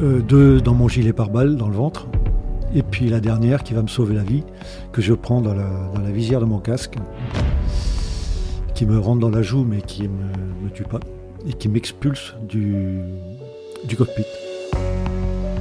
Euh, 0.00 0.20
deux 0.20 0.60
dans 0.60 0.74
mon 0.74 0.86
gilet 0.86 1.12
pare-balles, 1.12 1.56
dans 1.56 1.66
le 1.66 1.74
ventre, 1.74 2.06
et 2.72 2.84
puis 2.84 3.08
la 3.08 3.18
dernière 3.18 3.64
qui 3.64 3.74
va 3.74 3.82
me 3.82 3.88
sauver 3.88 4.14
la 4.14 4.22
vie, 4.22 4.44
que 4.92 5.02
je 5.02 5.12
prends 5.12 5.40
dans 5.40 5.54
la, 5.54 6.10
visière 6.12 6.38
de 6.38 6.44
mon 6.44 6.60
casque, 6.60 6.94
qui 8.74 8.86
me 8.86 8.96
rentre 8.96 9.18
dans 9.18 9.30
la 9.30 9.42
joue 9.42 9.64
mais 9.64 9.82
qui 9.82 10.02
ne 10.02 10.08
me, 10.08 10.70
tue 10.72 10.84
pas, 10.84 11.00
et 11.48 11.52
qui 11.52 11.68
m'expulse 11.68 12.34
du, 12.48 13.00
du 13.88 13.96
cockpit. 13.96 14.24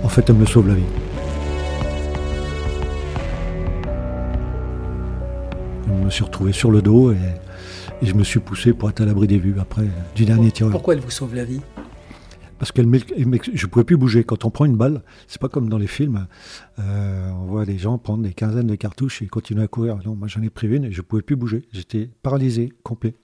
En 0.03 0.09
fait, 0.09 0.29
elle 0.29 0.35
me 0.35 0.45
sauve 0.45 0.67
la 0.67 0.75
vie. 0.75 0.83
Je 5.87 6.05
me 6.05 6.09
suis 6.11 6.23
retrouvé 6.23 6.53
sur 6.53 6.69
le 6.69 6.83
dos 6.83 7.11
et, 7.11 7.17
et 8.03 8.05
je 8.05 8.13
me 8.13 8.23
suis 8.23 8.39
poussé 8.39 8.73
pour 8.73 8.89
être 8.89 9.01
à 9.01 9.05
l'abri 9.05 9.25
des 9.25 9.39
vues 9.39 9.55
après 9.59 9.85
du 10.15 10.25
dernier 10.25 10.51
tireur. 10.51 10.71
Pourquoi 10.71 10.93
elle 10.93 10.99
vous 10.99 11.09
sauve 11.09 11.33
la 11.33 11.43
vie? 11.43 11.59
Parce 12.59 12.71
que 12.71 12.81
je 12.81 13.65
pouvais 13.67 13.85
plus 13.85 13.97
bouger. 13.97 14.23
Quand 14.23 14.45
on 14.45 14.49
prend 14.49 14.65
une 14.65 14.77
balle, 14.77 15.03
c'est 15.27 15.41
pas 15.41 15.49
comme 15.49 15.69
dans 15.69 15.77
les 15.77 15.87
films. 15.87 16.27
Euh, 16.79 17.31
on 17.31 17.45
voit 17.45 17.65
des 17.65 17.77
gens 17.77 17.97
prendre 17.97 18.23
des 18.23 18.33
quinzaines 18.33 18.67
de 18.67 18.75
cartouches 18.75 19.21
et 19.21 19.27
continuer 19.27 19.63
à 19.63 19.67
courir. 19.67 19.97
Non, 20.05 20.15
moi 20.15 20.27
j'en 20.27 20.41
ai 20.41 20.49
pris 20.49 20.67
une 20.67 20.85
et 20.85 20.91
je 20.91 21.01
pouvais 21.01 21.21
plus 21.21 21.35
bouger. 21.35 21.67
J'étais 21.71 22.09
paralysé, 22.23 22.73
complet. 22.83 23.15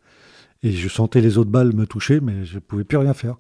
Et 0.62 0.72
je 0.72 0.88
sentais 0.88 1.22
les 1.22 1.38
autres 1.38 1.52
balles 1.52 1.74
me 1.74 1.86
toucher, 1.86 2.20
mais 2.22 2.46
je 2.46 2.60
pouvais 2.60 2.84
plus 2.84 2.98
rien 2.98 3.14
faire. 3.14 3.38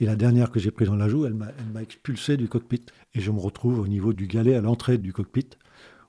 Et 0.00 0.06
la 0.06 0.16
dernière 0.16 0.50
que 0.50 0.60
j'ai 0.60 0.70
prise 0.70 0.88
dans 0.88 0.96
la 0.96 1.08
joue, 1.08 1.26
elle 1.26 1.34
m'a 1.34 1.82
expulsé 1.82 2.36
du 2.36 2.48
cockpit. 2.48 2.84
Et 3.14 3.20
je 3.20 3.30
me 3.30 3.40
retrouve 3.40 3.80
au 3.80 3.88
niveau 3.88 4.12
du 4.12 4.26
galet 4.26 4.54
à 4.54 4.60
l'entrée 4.60 4.98
du 4.98 5.12
cockpit, 5.12 5.48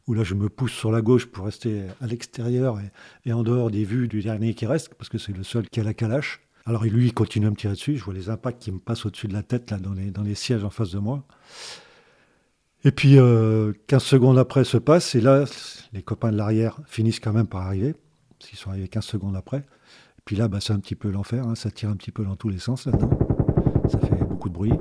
où 0.06 0.13
là 0.13 0.24
je 0.24 0.36
me 0.36 0.50
pousse 0.50 0.74
sur 0.74 0.92
la 0.92 1.02
gauche 1.02 1.26
pour 1.28 1.46
rester 1.46 1.84
à 2.02 2.08
l'extérieur 2.08 2.80
et, 2.80 2.92
et, 3.26 3.34
en 3.34 3.42
dehors 3.42 3.72
des 3.72 3.86
vues 3.86 4.08
du 4.08 4.22
dernier 4.22 4.54
qui 4.54 4.65
reste, 4.65 4.94
parce 4.96 5.10
que 5.10 5.18
c'est 5.18 5.36
le 5.36 5.44
seul 5.44 5.68
qui 5.70 5.80
a 5.80 5.84
la 5.84 5.94
calache. 5.94 6.42
Alors 6.65 6.84
lui, 6.84 7.08
il 7.08 7.13
continue 7.13 7.48
à 7.48 7.50
me 7.50 7.56
tirer 7.56 7.74
dessus. 7.74 7.98
Je 7.98 8.04
vois 8.04 8.13
les 8.13 8.30
impacts 8.30 8.62
qui 8.62 8.72
me 8.72 8.80
passent 8.80 9.06
au-dessus 9.06 9.28
de 9.28 9.34
la 9.34 9.43
tête, 9.43 9.72
là, 9.72 9.78
dans 9.78 9.93
les, 9.93 10.12
dans 10.12 10.22
les 10.22 10.36
sièges 10.36 10.63
en 10.63 10.69
face 10.69 10.91
de 10.91 11.00
moi. 11.00 11.24
Et 12.84 12.91
puis, 12.91 13.15
15 13.15 13.19
euh, 13.19 13.74
secondes 14.00 14.38
après 14.38 14.63
se 14.63 14.78
passe, 14.78 15.15
et 15.15 15.22
là, 15.22 15.45
les 15.93 16.02
copains 16.02 16.32
de 16.32 16.38
l'arrière 16.38 16.80
finissent 16.86 17.19
quand 17.19 17.34
même 17.34 17.48
par 17.48 17.62
arriver, 17.62 17.95
s'ils 18.39 18.58
sont 18.58 18.69
arrivés 18.69 18.88
15 18.88 19.04
secondes 19.04 19.36
après. 19.36 19.58
Et 19.58 20.22
puis 20.24 20.36
là, 20.36 20.48
bah, 20.48 20.60
c'est 20.62 20.74
un 20.74 20.80
petit 20.80 20.95
peu 20.95 21.10
l'enfer, 21.10 21.45
hein. 21.45 21.56
ça 21.56 21.72
tire 21.72 21.89
un 21.89 21.95
petit 21.95 22.12
peu 22.12 22.24
dans 22.24 22.36
tous 22.36 22.50
les 22.50 22.60
sens 22.60 22.86
là-dedans. 22.86 23.10
Ça 23.89 24.00
fait 24.00 24.24
beaucoup 24.24 24.50
de 24.50 24.54
bruit. 24.54 24.74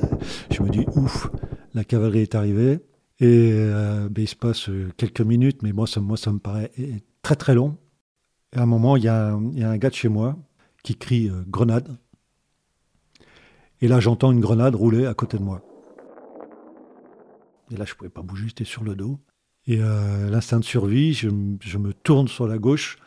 Je 0.50 0.62
me 0.62 0.68
dis, 0.68 0.84
ouf, 0.96 1.30
la 1.74 1.84
cavalerie 1.84 2.20
est 2.20 2.34
arrivée. 2.34 2.80
Et 3.18 3.52
euh, 3.54 4.08
ben, 4.10 4.22
il 4.22 4.28
se 4.28 4.36
passe 4.36 4.68
euh, 4.68 4.90
quelques 4.98 5.22
minutes, 5.22 5.62
mais 5.62 5.72
moi 5.72 5.86
ça, 5.86 6.00
moi, 6.00 6.18
ça 6.18 6.32
me 6.32 6.38
paraît 6.38 6.70
très 7.22 7.36
très 7.36 7.54
long. 7.54 7.78
Et 8.52 8.58
à 8.58 8.62
un 8.62 8.66
moment, 8.66 8.96
il 8.96 9.04
y, 9.04 9.06
y 9.06 9.08
a 9.08 9.32
un 9.70 9.78
gars 9.78 9.88
de 9.88 9.94
chez 9.94 10.08
moi 10.08 10.36
qui 10.86 10.94
crie 10.94 11.28
euh, 11.28 11.42
grenade. 11.48 11.98
Et 13.80 13.88
là, 13.88 13.98
j'entends 13.98 14.30
une 14.30 14.40
grenade 14.40 14.76
rouler 14.76 15.04
à 15.04 15.14
côté 15.14 15.36
de 15.36 15.42
moi. 15.42 15.60
Et 17.72 17.76
là, 17.76 17.84
je 17.84 17.92
ne 17.92 17.96
pouvais 17.96 18.10
pas 18.10 18.22
bouger, 18.22 18.46
j'étais 18.46 18.64
sur 18.64 18.84
le 18.84 18.94
dos. 18.94 19.18
Et 19.66 19.80
euh, 19.80 20.30
l'instinct 20.30 20.60
de 20.60 20.64
survie, 20.64 21.12
je, 21.12 21.28
me 21.28 21.92
tourne 21.92 22.28
sur 22.28 22.46
la 22.46 22.58
gauche 22.58 22.98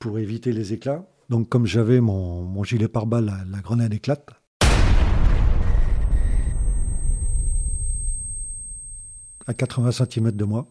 pour 0.00 0.18
éviter 0.18 0.50
les 0.50 0.72
éclats. 0.72 1.06
Donc, 1.28 1.48
comme 1.48 1.66
j'avais 1.66 2.00
mon, 2.00 2.64
gilet 2.64 2.88
pare-balles, 2.88 3.26
la, 3.26 3.44
la 3.48 3.60
grenade 3.60 3.94
éclate. 3.94 4.28
À 9.46 9.54
80 9.54 9.92
cm 9.92 10.32
de 10.32 10.44
moi. 10.44 10.66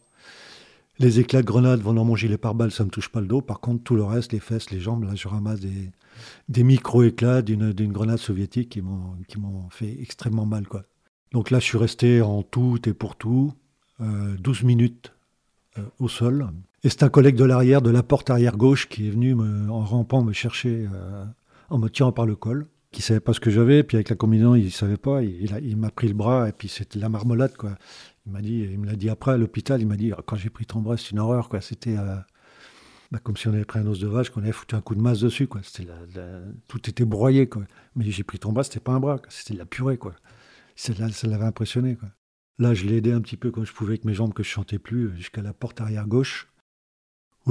Les 0.99 1.21
éclats 1.21 1.41
de 1.41 1.47
grenade 1.47 1.79
vont 1.79 1.93
dans 1.93 2.03
mon 2.03 2.15
gilet 2.15 2.37
pare-balles, 2.37 2.71
ça 2.71 2.83
ne 2.83 2.87
me 2.87 2.91
touche 2.91 3.07
pas 3.07 3.21
le 3.21 3.27
dos. 3.27 3.41
Par 3.41 3.61
contre, 3.61 3.83
tout 3.83 3.95
le 3.95 4.03
reste, 4.03 4.33
les 4.33 4.41
fesses, 4.41 4.69
les 4.69 4.81
jambes, 4.81 5.03
là, 5.03 5.15
je 5.15 5.29
ramasse 5.29 5.61
des, 5.61 6.63
micro-éclats 6.63 7.41
d'une, 7.41 7.71
grenade 7.91 8.17
soviétique 8.17 8.69
qui 8.69 8.81
m'ont, 8.81 9.69
fait 9.69 9.97
extrêmement 10.01 10.45
mal. 10.45 10.67
Quoi. 10.67 10.83
Donc 11.31 11.51
là, 11.51 11.59
je 11.59 11.63
suis 11.63 11.77
resté 11.77 12.21
en 12.21 12.43
tout 12.43 12.77
et 12.85 12.93
pour 12.93 13.15
tout 13.15 13.53
12 13.99 14.07
euh, 14.63 14.65
minutes 14.65 15.13
euh, 15.77 15.83
au 15.99 16.09
sol. 16.09 16.49
Et 16.83 16.89
c'est 16.89 17.03
un 17.03 17.09
collègue 17.09 17.35
de 17.35 17.45
l'arrière, 17.45 17.81
de 17.81 17.89
la 17.89 18.03
porte 18.03 18.29
arrière 18.29 18.57
gauche, 18.57 18.89
qui 18.89 19.07
est 19.07 19.11
venu 19.11 19.35
en 19.69 19.81
rampant 19.81 20.21
me 20.23 20.33
chercher, 20.33 20.87
euh, 20.93 21.25
en 21.69 21.77
me 21.77 21.89
tirant 21.89 22.11
par 22.11 22.25
le 22.25 22.35
col, 22.35 22.67
qui 22.91 23.01
savait 23.01 23.19
pas 23.19 23.33
ce 23.33 23.39
que 23.39 23.51
j'avais, 23.51 23.83
puis 23.83 23.97
avec 23.97 24.09
la 24.09 24.15
combinaison, 24.15 24.55
il 24.55 24.71
savait 24.71 24.97
pas, 24.97 25.21
il, 25.21 25.55
il 25.63 25.77
m'a 25.77 25.91
pris 25.91 26.07
le 26.07 26.13
bras, 26.15 26.49
et 26.49 26.51
puis 26.51 26.67
c'était 26.67 26.99
la 26.99 27.09
marmelade, 27.09 27.55
quoi. 27.55 27.77
Il 28.25 28.31
m'a 28.31 28.41
dit, 28.41 28.67
il 28.71 28.79
me 28.79 28.87
l'a 28.87 28.95
dit 28.95 29.09
après 29.09 29.31
à 29.31 29.37
l'hôpital, 29.37 29.81
il 29.81 29.87
m'a 29.87 29.95
dit, 29.95 30.11
quand 30.25 30.35
j'ai 30.35 30.49
pris 30.49 30.65
ton 30.65 30.81
bras, 30.81 30.97
c'est 30.97 31.11
une 31.11 31.19
horreur, 31.19 31.49
quoi. 31.49 31.61
C'était 31.61 31.97
euh, 31.97 32.15
bah, 33.11 33.19
comme 33.23 33.37
si 33.37 33.47
on 33.47 33.53
avait 33.53 33.65
pris 33.65 33.79
un 33.79 33.87
os 33.87 33.99
de 33.99 34.07
vache, 34.07 34.29
qu'on 34.31 34.41
avait 34.41 34.51
foutu 34.51 34.75
un 34.75 34.81
coup 34.81 34.95
de 34.95 35.01
masse 35.01 35.19
dessus, 35.19 35.47
quoi. 35.47 35.61
C'était 35.63 35.87
tout 36.67 36.89
était 36.89 37.05
broyé, 37.05 37.47
quoi. 37.47 37.63
Mais 37.95 38.09
j'ai 38.09 38.23
pris 38.23 38.39
ton 38.39 38.51
bras, 38.51 38.63
c'était 38.63 38.79
pas 38.79 38.93
un 38.93 38.99
bras, 38.99 39.21
c'était 39.29 39.53
de 39.53 39.59
la 39.59 39.65
purée, 39.65 39.97
quoi. 39.97 40.15
Ça, 40.75 40.93
ça 41.11 41.27
l'avait 41.27 41.45
impressionné, 41.45 41.95
quoi. 41.95 42.09
Là, 42.59 42.73
je 42.73 42.85
l'ai 42.85 42.97
aidé 42.97 43.13
un 43.13 43.21
petit 43.21 43.37
peu 43.37 43.51
quand 43.51 43.63
je 43.63 43.73
pouvais 43.73 43.91
avec 43.91 44.05
mes 44.05 44.13
jambes 44.13 44.33
que 44.33 44.43
je 44.43 44.49
chantais 44.49 44.79
plus 44.79 45.15
jusqu'à 45.15 45.41
la 45.41 45.53
porte 45.53 45.79
arrière 45.79 46.07
gauche. 46.07 46.48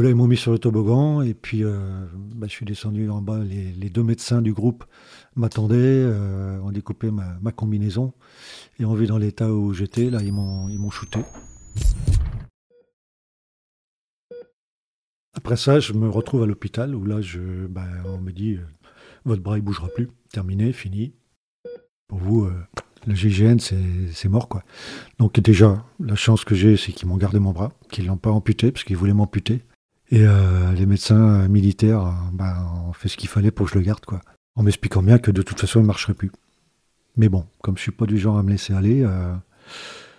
Là, 0.00 0.10
ils 0.10 0.14
m'ont 0.14 0.28
mis 0.28 0.36
sur 0.36 0.52
le 0.52 0.60
toboggan 0.60 1.22
et 1.22 1.34
puis 1.34 1.64
euh, 1.64 2.06
bah, 2.36 2.46
je 2.46 2.52
suis 2.52 2.64
descendu 2.64 3.10
en 3.10 3.20
bas. 3.20 3.40
Les, 3.42 3.90
deux 3.90 4.04
médecins 4.04 4.40
du 4.40 4.52
groupe 4.52 4.84
m'attendaient, 5.34 5.74
euh, 5.76 6.60
ont 6.60 6.70
découpé 6.70 7.10
ma, 7.10 7.50
combinaison 7.50 8.12
et 8.78 8.84
ont 8.84 8.94
vu 8.94 9.08
dans 9.08 9.18
l'état 9.18 9.52
où 9.52 9.72
j'étais. 9.74 10.08
Là, 10.08 10.22
ils 10.22 10.32
m'ont, 10.32 10.90
shooté. 10.90 11.18
Après 15.34 15.56
ça, 15.56 15.80
je 15.80 15.92
me 15.92 16.08
retrouve 16.08 16.44
à 16.44 16.46
l'hôpital 16.46 16.94
où 16.94 17.04
là, 17.04 17.20
je, 17.20 17.66
bah, 17.66 17.86
on 18.06 18.18
me 18.18 18.30
dit 18.30 18.54
euh, 18.54 18.64
votre 19.24 19.42
bras 19.42 19.58
il 19.58 19.62
bougera 19.62 19.88
plus, 19.88 20.08
terminé, 20.32 20.72
fini. 20.72 21.12
Pour 22.06 22.20
vous, 22.20 22.44
euh, 22.44 22.54
le 23.08 23.16
GGN, 23.16 23.58
c'est 23.58 24.28
mort 24.28 24.48
quoi. 24.48 24.62
Donc 25.18 25.40
déjà, 25.40 25.84
la 25.98 26.14
chance 26.14 26.44
que 26.44 26.54
j'ai, 26.54 26.76
c'est 26.76 26.92
qu'ils 26.92 27.08
m'ont 27.08 27.16
gardé 27.16 27.40
mon 27.40 27.50
bras, 27.50 27.72
qu'ils 27.90 28.06
l'ont 28.06 28.16
pas 28.16 28.30
amputé 28.30 28.70
parce 28.70 28.84
qu'ils 28.84 28.96
voulaient 28.96 29.12
m'amputer. 29.12 29.64
Et 30.10 30.26
euh, 30.26 30.72
les 30.72 30.86
médecins 30.86 31.48
militaires 31.48 32.06
euh, 32.06 32.12
bah, 32.32 32.56
ont 32.86 32.92
fait 32.92 33.08
ce 33.08 33.16
qu'il 33.16 33.28
fallait 33.28 33.50
pour 33.50 33.66
que 33.66 33.72
je 33.72 33.78
le 33.78 33.84
garde, 33.84 34.04
quoi. 34.04 34.20
En 34.56 34.62
m'expliquant 34.62 35.02
bien 35.02 35.18
que 35.18 35.30
de 35.30 35.42
toute 35.42 35.60
façon, 35.60 35.80
il 35.80 35.82
ne 35.82 35.86
marcherait 35.86 36.14
plus. 36.14 36.32
Mais 37.16 37.28
bon, 37.28 37.46
comme 37.62 37.76
je 37.76 37.82
suis 37.82 37.92
pas 37.92 38.06
du 38.06 38.18
genre 38.18 38.38
à 38.38 38.42
me 38.42 38.50
laisser 38.50 38.72
aller, 38.72 39.02
euh, 39.04 39.34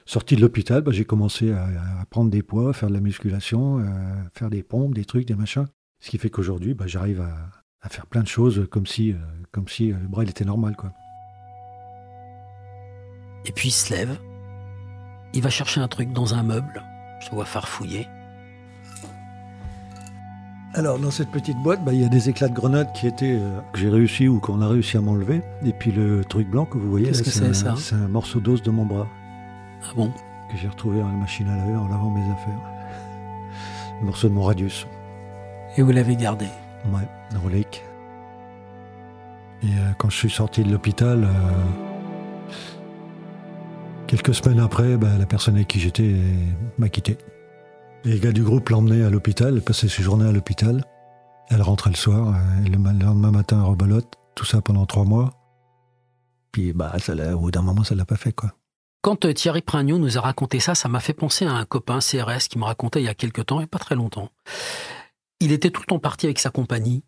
sorti 0.06 0.36
de 0.36 0.42
l'hôpital, 0.42 0.82
bah, 0.82 0.92
j'ai 0.92 1.06
commencé 1.06 1.52
à, 1.52 2.06
prendre 2.10 2.30
des 2.30 2.44
poids, 2.44 2.72
faire 2.74 2.90
de 2.90 2.94
la 2.94 3.00
musculation, 3.00 3.84
faire 4.34 4.50
des 4.50 4.64
pompes, 4.64 4.94
des 4.94 5.06
trucs, 5.06 5.26
des 5.26 5.36
machins. 5.36 5.66
Ce 6.00 6.10
qui 6.10 6.18
fait 6.18 6.30
qu'aujourd'hui, 6.30 6.74
bah, 6.74 6.86
j'arrive 6.88 7.22
à, 7.22 7.90
faire 7.90 8.06
plein 8.06 8.22
de 8.22 8.28
choses 8.28 8.68
comme 8.70 8.88
si, 8.88 9.16
le 9.54 10.08
bras 10.08 10.24
était 10.24 10.46
normal, 10.46 10.76
quoi. 10.76 10.94
Et 13.46 13.52
puis 13.52 13.70
il 13.70 13.72
se 13.72 13.94
lève, 13.94 14.18
il 15.34 15.42
va 15.42 15.50
chercher 15.50 15.80
un 15.80 15.88
truc 15.88 16.12
dans 16.12 16.34
un 16.34 16.44
meuble, 16.44 16.84
je 17.22 17.30
vois 17.32 17.46
farfouiller. 17.46 18.06
Alors, 20.76 21.00
dans 21.00 21.10
cette 21.10 21.30
petite 21.30 21.58
boîte, 21.58 21.84
bah, 21.84 21.94
il 21.94 22.02
y 22.02 22.06
a 22.06 22.10
des 22.10 22.30
éclats 22.30 22.48
de 22.48 22.54
grenade 22.54 22.92
qui 22.94 23.08
étaient 23.08 23.38
euh, 23.40 23.60
que 23.74 23.80
j'ai 23.80 23.90
réussi 23.90 24.28
ou 24.28 24.40
qu'on 24.40 24.62
a 24.62 24.68
réussi 24.68 24.98
à 24.98 25.02
m'enlever. 25.02 25.42
Et 25.66 25.74
puis 25.74 25.92
le 25.92 26.24
truc 26.24 26.48
blanc 26.48 26.66
que 26.66 26.78
vous 26.78 26.90
voyez, 26.90 27.12
c'est 27.14 27.44
un, 27.44 27.54
ça 27.54 27.76
c'est 27.76 27.96
un 27.96 28.08
morceau 28.08 28.40
d'os 28.40 28.62
de 28.62 28.70
mon 28.70 28.86
bras 28.86 29.08
Ah 29.84 29.94
bon 29.96 30.12
que 30.52 30.58
j'ai 30.58 30.68
retrouvé 30.68 31.00
dans 31.00 31.08
la 31.08 31.14
machine 31.14 31.48
à 31.48 31.56
laver 31.58 31.76
en 31.76 31.88
lavant 31.88 32.12
mes 32.12 32.32
affaires. 32.32 32.60
Le 34.00 34.06
morceau 34.06 34.30
de 34.30 34.34
mon 34.34 34.44
radius. 34.44 34.88
Et 35.78 35.82
vous 35.82 35.92
l'avez 35.92 36.16
gardé 36.16 36.46
Ouais, 36.94 37.08
un 37.36 37.40
relique. 37.40 37.84
Et 39.64 39.66
euh, 39.68 39.92
quand 39.98 40.10
je 40.10 40.18
suis 40.18 40.30
sorti 40.30 40.64
de 40.64 40.72
l'hôpital, 40.72 41.24
euh, 41.24 41.28
quelques 44.08 44.34
semaines 44.34 44.60
après, 44.60 44.98
bah, 44.98 45.18
la 45.18 45.26
personne 45.26 45.56
avec 45.56 45.68
qui 45.68 45.80
j'étais 45.80 46.16
m'a 46.78 46.90
quitté. 46.90 47.18
Les 48.06 48.20
gars 48.20 48.32
du 48.32 48.44
groupe 48.44 48.70
l'emmenaient 48.70 49.04
à 49.04 49.10
l'hôpital, 49.10 49.56
elle 49.56 49.62
passait 49.62 49.90
ses 49.90 50.04
journées 50.04 50.28
à 50.28 50.32
l'hôpital. 50.32 50.84
Elle 51.50 51.62
rentrait 51.62 51.90
le 51.90 51.96
soir, 51.96 52.34
euh, 52.36 52.66
et 52.66 52.70
le 52.70 52.78
ma- 52.78 52.94
le 52.94 53.00
lendemain 53.00 53.32
matin, 53.32 53.62
rebolote. 53.64 54.14
Tout 54.36 54.46
ça 54.46 54.62
pendant 54.62 54.86
trois 54.86 55.04
mois. 55.04 55.34
Puis, 56.52 56.74
bah, 56.74 56.94
ça 57.00 57.14
au 57.36 57.40
bout 57.40 57.52
d'un 57.52 57.62
moment, 57.62 57.84
ça 57.84 57.96
l'a 57.96 58.06
pas 58.06 58.16
fait, 58.16 58.32
quoi. 58.32 58.54
Quand 59.02 59.26
euh, 59.26 59.34
Thierry 59.34 59.62
Prignot 59.62 59.98
nous 59.98 60.18
a 60.18 60.22
raconté 60.22 60.60
ça, 60.60 60.76
ça 60.76 60.88
m'a 60.90 61.00
fait 61.00 61.14
penser 61.14 61.46
à 61.46 61.52
un 61.54 61.66
copain 61.66 62.00
CRS 62.00 62.48
qui 62.50 62.58
me 62.58 62.64
racontait 62.66 63.02
il 63.02 63.06
y 63.06 63.10
a 63.10 63.14
quelque 63.16 63.42
temps, 63.42 63.62
et 63.62 63.68
pas 63.68 63.80
très 63.80 63.96
longtemps. 63.96 64.30
Il 65.40 65.52
était 65.52 65.72
tout 65.72 65.82
le 65.82 65.88
temps 65.88 66.00
parti 66.00 66.26
avec 66.26 66.40
sa 66.40 66.50
compagnie, 66.50 67.04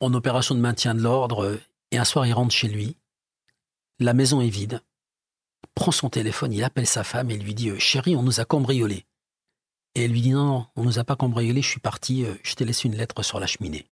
en 0.00 0.12
opération 0.14 0.54
de 0.54 0.60
maintien 0.60 0.94
de 0.94 1.00
l'ordre, 1.00 1.44
euh, 1.44 1.60
et 1.90 1.98
un 1.98 2.04
soir 2.04 2.26
il 2.26 2.32
rentre 2.32 2.54
chez 2.54 2.68
lui. 2.68 2.96
La 4.00 4.12
maison 4.14 4.40
est 4.40 4.48
vide. 4.48 4.80
Prend 5.74 5.92
son 5.92 6.08
téléphone, 6.10 6.52
il 6.52 6.64
appelle 6.64 6.86
sa 6.86 7.04
femme 7.04 7.30
et 7.30 7.38
lui 7.38 7.54
dit 7.54 7.70
Chérie, 7.78 8.16
on 8.16 8.22
nous 8.22 8.40
a 8.40 8.44
cambriolés. 8.44 9.06
Et 9.94 10.04
elle 10.04 10.12
lui 10.12 10.20
dit 10.20 10.30
Non, 10.30 10.44
non, 10.44 10.66
on 10.76 10.84
nous 10.84 10.98
a 10.98 11.04
pas 11.04 11.16
cambriolés, 11.16 11.62
je 11.62 11.68
suis 11.68 11.80
parti, 11.80 12.24
euh, 12.24 12.34
je 12.42 12.54
t'ai 12.54 12.64
laissé 12.64 12.88
une 12.88 12.96
lettre 12.96 13.22
sur 13.22 13.40
la 13.40 13.46
cheminée. 13.46 13.86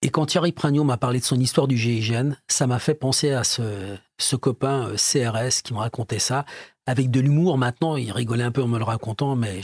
Et 0.00 0.10
quand 0.10 0.26
Thierry 0.26 0.52
Prignot 0.52 0.84
m'a 0.84 0.96
parlé 0.96 1.18
de 1.18 1.24
son 1.24 1.40
histoire 1.40 1.66
du 1.66 1.76
GIGN, 1.76 2.36
ça 2.46 2.68
m'a 2.68 2.78
fait 2.78 2.94
penser 2.94 3.32
à 3.32 3.42
ce, 3.42 4.36
copain 4.36 4.88
euh, 4.88 4.96
CRS 4.96 5.62
qui 5.62 5.74
me 5.74 5.78
racontait 5.78 6.20
ça, 6.20 6.44
avec 6.86 7.10
de 7.10 7.18
l'humour. 7.18 7.58
Maintenant, 7.58 7.96
il 7.96 8.12
rigolait 8.12 8.44
un 8.44 8.52
peu 8.52 8.62
en 8.62 8.68
me 8.68 8.78
le 8.78 8.84
racontant, 8.84 9.34
mais 9.34 9.60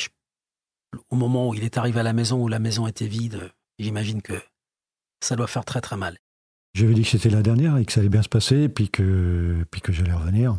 au 1.11 1.17
moment 1.17 1.49
où 1.49 1.55
il 1.55 1.63
est 1.63 1.79
arrivé 1.79 2.01
à 2.01 2.03
la 2.03 2.13
maison, 2.13 2.43
où 2.43 2.49
la 2.49 2.59
maison 2.59 2.87
était 2.89 3.07
vide, 3.07 3.53
j'imagine 3.79 4.23
que 4.23 4.35
ça 5.21 5.37
doit 5.37 5.47
faire 5.47 5.65
très 5.65 5.81
très 5.81 5.97
mal. 5.97 6.19
J'avais 6.75 6.95
dit 6.95 7.03
que 7.03 7.09
c'était 7.09 7.31
la 7.31 7.43
dernière 7.43 7.77
et 7.77 7.85
que 7.85 7.93
ça 7.93 8.01
allait 8.01 8.09
bien 8.09 8.23
se 8.23 8.29
passer, 8.29 8.69
puis 8.69 8.89
que, 8.89 9.65
puis 9.71 9.81
que 9.81 9.93
j'allais 9.93 10.13
revenir. 10.13 10.57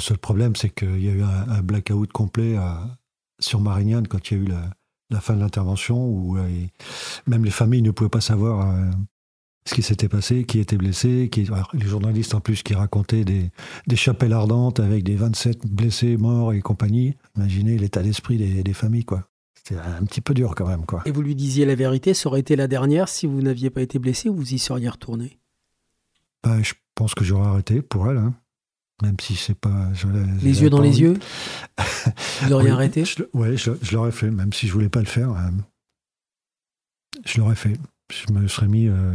Le 0.00 0.02
seul 0.02 0.16
problème, 0.16 0.56
c'est 0.56 0.70
qu'il 0.70 1.04
y 1.04 1.10
a 1.10 1.12
eu 1.12 1.20
un, 1.22 1.50
un 1.50 1.60
blackout 1.60 2.10
complet 2.10 2.56
à- 2.56 2.96
sur 3.38 3.60
Marignane 3.60 4.08
quand 4.08 4.30
il 4.30 4.38
y 4.38 4.40
a 4.40 4.42
eu 4.44 4.46
la, 4.46 4.70
la 5.10 5.20
fin 5.20 5.34
de 5.34 5.40
l'intervention, 5.40 6.02
où 6.08 6.38
euh, 6.38 6.48
même 7.26 7.44
les 7.44 7.50
familles 7.50 7.82
ne 7.82 7.90
pouvaient 7.90 8.08
pas 8.08 8.22
savoir 8.22 8.66
euh, 8.70 8.90
ce 9.66 9.74
qui 9.74 9.82
s'était 9.82 10.08
passé, 10.08 10.44
qui 10.44 10.58
était 10.58 10.78
blessé. 10.78 11.28
Qui, 11.30 11.42
alors, 11.48 11.68
les 11.74 11.86
journalistes 11.86 12.34
en 12.34 12.40
plus 12.40 12.62
qui 12.62 12.72
racontaient 12.72 13.26
des, 13.26 13.50
des 13.86 13.96
chapelles 13.96 14.32
ardentes 14.32 14.80
avec 14.80 15.04
des 15.04 15.16
27 15.16 15.66
blessés, 15.66 16.16
morts 16.16 16.54
et 16.54 16.62
compagnie. 16.62 17.14
Imaginez 17.36 17.76
l'état 17.76 18.02
d'esprit 18.02 18.38
des, 18.38 18.62
des 18.62 18.72
familles, 18.72 19.04
quoi. 19.04 19.28
C'était 19.54 19.78
un 19.78 20.02
petit 20.04 20.22
peu 20.22 20.32
dur 20.32 20.54
quand 20.54 20.66
même, 20.66 20.86
quoi. 20.86 21.02
Et 21.04 21.10
vous 21.10 21.20
lui 21.20 21.34
disiez 21.34 21.66
la 21.66 21.74
vérité, 21.74 22.14
ça 22.14 22.30
aurait 22.30 22.40
été 22.40 22.56
la 22.56 22.68
dernière 22.68 23.10
si 23.10 23.26
vous 23.26 23.42
n'aviez 23.42 23.68
pas 23.68 23.82
été 23.82 23.98
blessé 23.98 24.30
ou 24.30 24.34
vous 24.34 24.54
y 24.54 24.58
seriez 24.58 24.88
retourné? 24.88 25.38
Bah, 26.42 26.62
je 26.62 26.72
pense 26.94 27.14
que 27.14 27.22
j'aurais 27.22 27.48
arrêté 27.48 27.82
pour 27.82 28.10
elle, 28.10 28.16
hein. 28.16 28.34
Même 29.02 29.16
si 29.20 29.34
c'est 29.36 29.54
pas. 29.58 29.88
je 29.94 30.06
l'ai- 30.08 30.20
Les 30.42 30.54
j'avais 30.54 30.64
yeux 30.64 30.70
dans 30.70 30.76
pas 30.78 30.82
les 30.84 30.88
envie. 30.90 31.00
yeux 31.00 31.18
Vous 32.42 32.48
l'auriez 32.50 32.68
Oui, 32.68 32.72
arrêté 32.74 33.04
je, 33.04 33.22
Ouais, 33.34 33.56
je, 33.56 33.70
je 33.82 33.92
l'aurais 33.94 34.12
fait, 34.12 34.30
même 34.30 34.52
si 34.52 34.66
je 34.66 34.72
voulais 34.72 34.88
pas 34.88 35.00
le 35.00 35.06
faire. 35.06 35.30
hein. 35.30 35.52
Je 37.24 37.38
l'aurais 37.38 37.54
fait. 37.56 37.76
Je 38.12 38.32
me 38.32 38.48
serais 38.48 38.68
mis. 38.68 38.88
euh, 38.88 39.14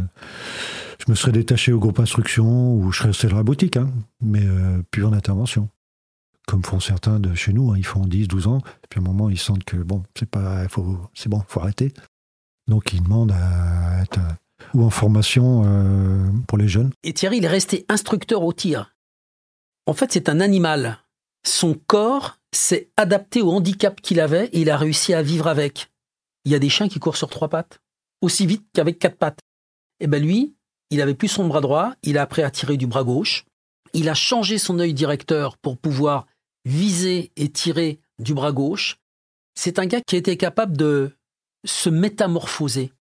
je 1.04 1.10
me 1.10 1.14
serais 1.14 1.32
détaché 1.32 1.72
au 1.72 1.78
groupe 1.78 2.00
instruction 2.00 2.74
ou 2.74 2.90
je 2.92 2.98
serais 2.98 3.08
resté 3.08 3.28
dans 3.28 3.36
la 3.36 3.42
boutique, 3.42 3.76
hein, 3.76 3.90
mais 4.22 4.42
euh, 4.44 4.82
plus 4.90 5.04
en 5.04 5.12
intervention. 5.12 5.68
Comme 6.46 6.62
font 6.64 6.80
certains 6.80 7.18
de 7.20 7.34
chez 7.34 7.52
nous, 7.52 7.72
hein, 7.72 7.74
ils 7.76 7.84
font 7.84 8.06
10, 8.06 8.28
12 8.28 8.46
ans, 8.46 8.60
puis 8.88 8.98
à 8.98 9.02
un 9.02 9.04
moment 9.04 9.28
ils 9.30 9.38
sentent 9.38 9.64
que 9.64 9.76
bon, 9.76 10.02
c'est 10.16 10.30
pas, 10.30 10.66
faut, 10.68 10.96
c'est 11.14 11.28
bon, 11.28 11.42
faut 11.48 11.60
arrêter. 11.60 11.92
Donc 12.68 12.92
ils 12.92 13.02
demandent 13.02 13.32
à 13.32 14.02
être 14.02 14.18
euh, 14.18 14.32
ou 14.74 14.84
en 14.84 14.90
formation 14.90 15.64
euh, 15.66 16.30
pour 16.48 16.56
les 16.56 16.68
jeunes. 16.68 16.90
Et 17.04 17.12
Thierry, 17.12 17.38
il 17.38 17.44
est 17.44 17.48
resté 17.48 17.84
instructeur 17.88 18.42
au 18.42 18.52
tir. 18.52 18.94
En 19.86 19.94
fait, 19.94 20.12
c'est 20.12 20.28
un 20.28 20.40
animal. 20.40 20.98
Son 21.44 21.74
corps 21.74 22.38
s'est 22.52 22.90
adapté 22.96 23.40
au 23.40 23.52
handicap 23.52 24.00
qu'il 24.00 24.20
avait 24.20 24.46
et 24.46 24.60
il 24.60 24.70
a 24.70 24.76
réussi 24.76 25.14
à 25.14 25.22
vivre 25.22 25.46
avec. 25.46 25.90
Il 26.44 26.52
y 26.52 26.54
a 26.54 26.58
des 26.58 26.68
chiens 26.68 26.88
qui 26.88 26.98
courent 26.98 27.16
sur 27.16 27.30
trois 27.30 27.48
pattes, 27.48 27.80
aussi 28.20 28.46
vite 28.46 28.66
qu'avec 28.72 28.98
quatre 28.98 29.16
pattes. 29.16 29.40
Et 30.00 30.08
ben 30.08 30.22
lui, 30.22 30.54
il 30.90 31.00
avait 31.00 31.14
plus 31.14 31.28
son 31.28 31.46
bras 31.46 31.60
droit, 31.60 31.94
il 32.02 32.18
a 32.18 32.22
appris 32.22 32.42
à 32.42 32.50
tirer 32.50 32.76
du 32.76 32.86
bras 32.86 33.04
gauche. 33.04 33.44
Il 33.92 34.08
a 34.08 34.14
changé 34.14 34.58
son 34.58 34.78
œil 34.78 34.94
directeur 34.94 35.56
pour 35.56 35.78
pouvoir 35.78 36.26
viser 36.64 37.32
et 37.36 37.50
tirer 37.50 38.00
du 38.18 38.34
bras 38.34 38.52
gauche. 38.52 38.98
C'est 39.54 39.78
un 39.78 39.86
gars 39.86 40.00
qui 40.00 40.16
été 40.16 40.36
capable 40.36 40.76
de 40.76 41.16
se 41.64 41.88
métamorphoser. 41.88 42.92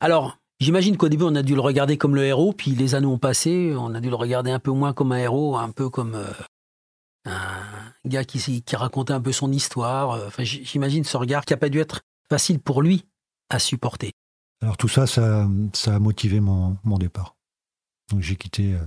Alors, 0.00 0.38
J'imagine 0.62 0.96
qu'au 0.96 1.08
début, 1.08 1.24
on 1.24 1.34
a 1.34 1.42
dû 1.42 1.56
le 1.56 1.60
regarder 1.60 1.96
comme 1.98 2.14
le 2.14 2.24
héros, 2.24 2.52
puis 2.52 2.70
les 2.70 2.94
années 2.94 3.08
ont 3.08 3.18
passé, 3.18 3.74
on 3.76 3.96
a 3.96 4.00
dû 4.00 4.10
le 4.10 4.14
regarder 4.14 4.52
un 4.52 4.60
peu 4.60 4.70
moins 4.70 4.92
comme 4.92 5.10
un 5.10 5.18
héros, 5.18 5.56
un 5.56 5.72
peu 5.72 5.90
comme 5.90 6.14
euh, 6.14 6.30
un 7.24 7.64
gars 8.04 8.22
qui, 8.22 8.62
racontait 8.72 9.12
un 9.12 9.20
peu 9.20 9.32
son 9.32 9.50
histoire. 9.50 10.12
Euh, 10.12 10.28
j'imagine 10.38 11.02
ce 11.02 11.16
regard 11.16 11.44
qui 11.44 11.52
n'a 11.52 11.56
pas 11.56 11.68
dû 11.68 11.80
être 11.80 12.02
facile 12.28 12.60
pour 12.60 12.80
lui 12.80 13.06
à 13.50 13.58
supporter. 13.58 14.12
Alors 14.62 14.76
tout 14.76 14.86
ça, 14.86 15.08
ça, 15.08 15.42
a 15.42 15.98
motivé 15.98 16.38
mon, 16.38 16.76
départ. 16.96 17.34
J'ai 18.20 18.36
quitté 18.36 18.74
euh, 18.74 18.86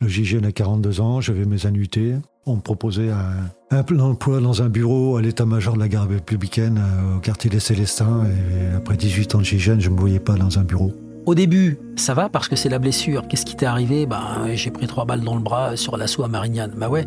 le 0.00 0.06
GIGN 0.06 0.44
à 0.44 0.52
42 0.52 1.00
ans, 1.00 1.20
j'avais 1.20 1.44
mes 1.44 1.66
annuités. 1.66 2.14
On 2.46 2.56
me 2.56 2.60
proposait 2.60 3.10
un, 3.10 4.00
emploi 4.00 4.40
dans 4.40 4.62
un 4.62 4.70
bureau 4.70 5.16
à 5.16 5.22
l'état-major 5.22 5.74
de 5.74 5.78
la 5.78 5.88
garde 5.88 6.10
républicaine 6.10 6.78
euh, 6.78 7.16
au 7.16 7.20
quartier 7.20 7.50
des 7.50 7.60
Célestins. 7.60 8.24
Et 8.24 8.74
après 8.74 8.96
18 8.96 9.34
ans 9.34 9.38
de 9.38 9.44
GIGN, 9.44 9.78
je 9.78 9.90
ne 9.90 9.94
me 9.94 10.00
voyais 10.00 10.20
pas 10.20 10.34
dans 10.34 10.58
un 10.58 10.62
bureau. 10.62 10.92
Au 11.26 11.34
début, 11.34 11.78
ça 11.96 12.14
va 12.14 12.30
parce 12.30 12.48
que 12.48 12.56
c'est 12.56 12.70
la 12.70 12.78
blessure. 12.78 13.28
Qu'est-ce 13.28 13.44
qui 13.44 13.56
t'est 13.56 13.66
arrivé? 13.66 14.06
Ben, 14.06 14.46
j'ai 14.54 14.70
pris 14.70 14.86
trois 14.86 15.04
balles 15.04 15.20
dans 15.20 15.34
le 15.34 15.42
bras 15.42 15.76
sur 15.76 15.98
l'assaut 15.98 16.24
à 16.24 16.28
Marignane. 16.28 16.72
Bah 16.76 16.88
ouais. 16.88 17.06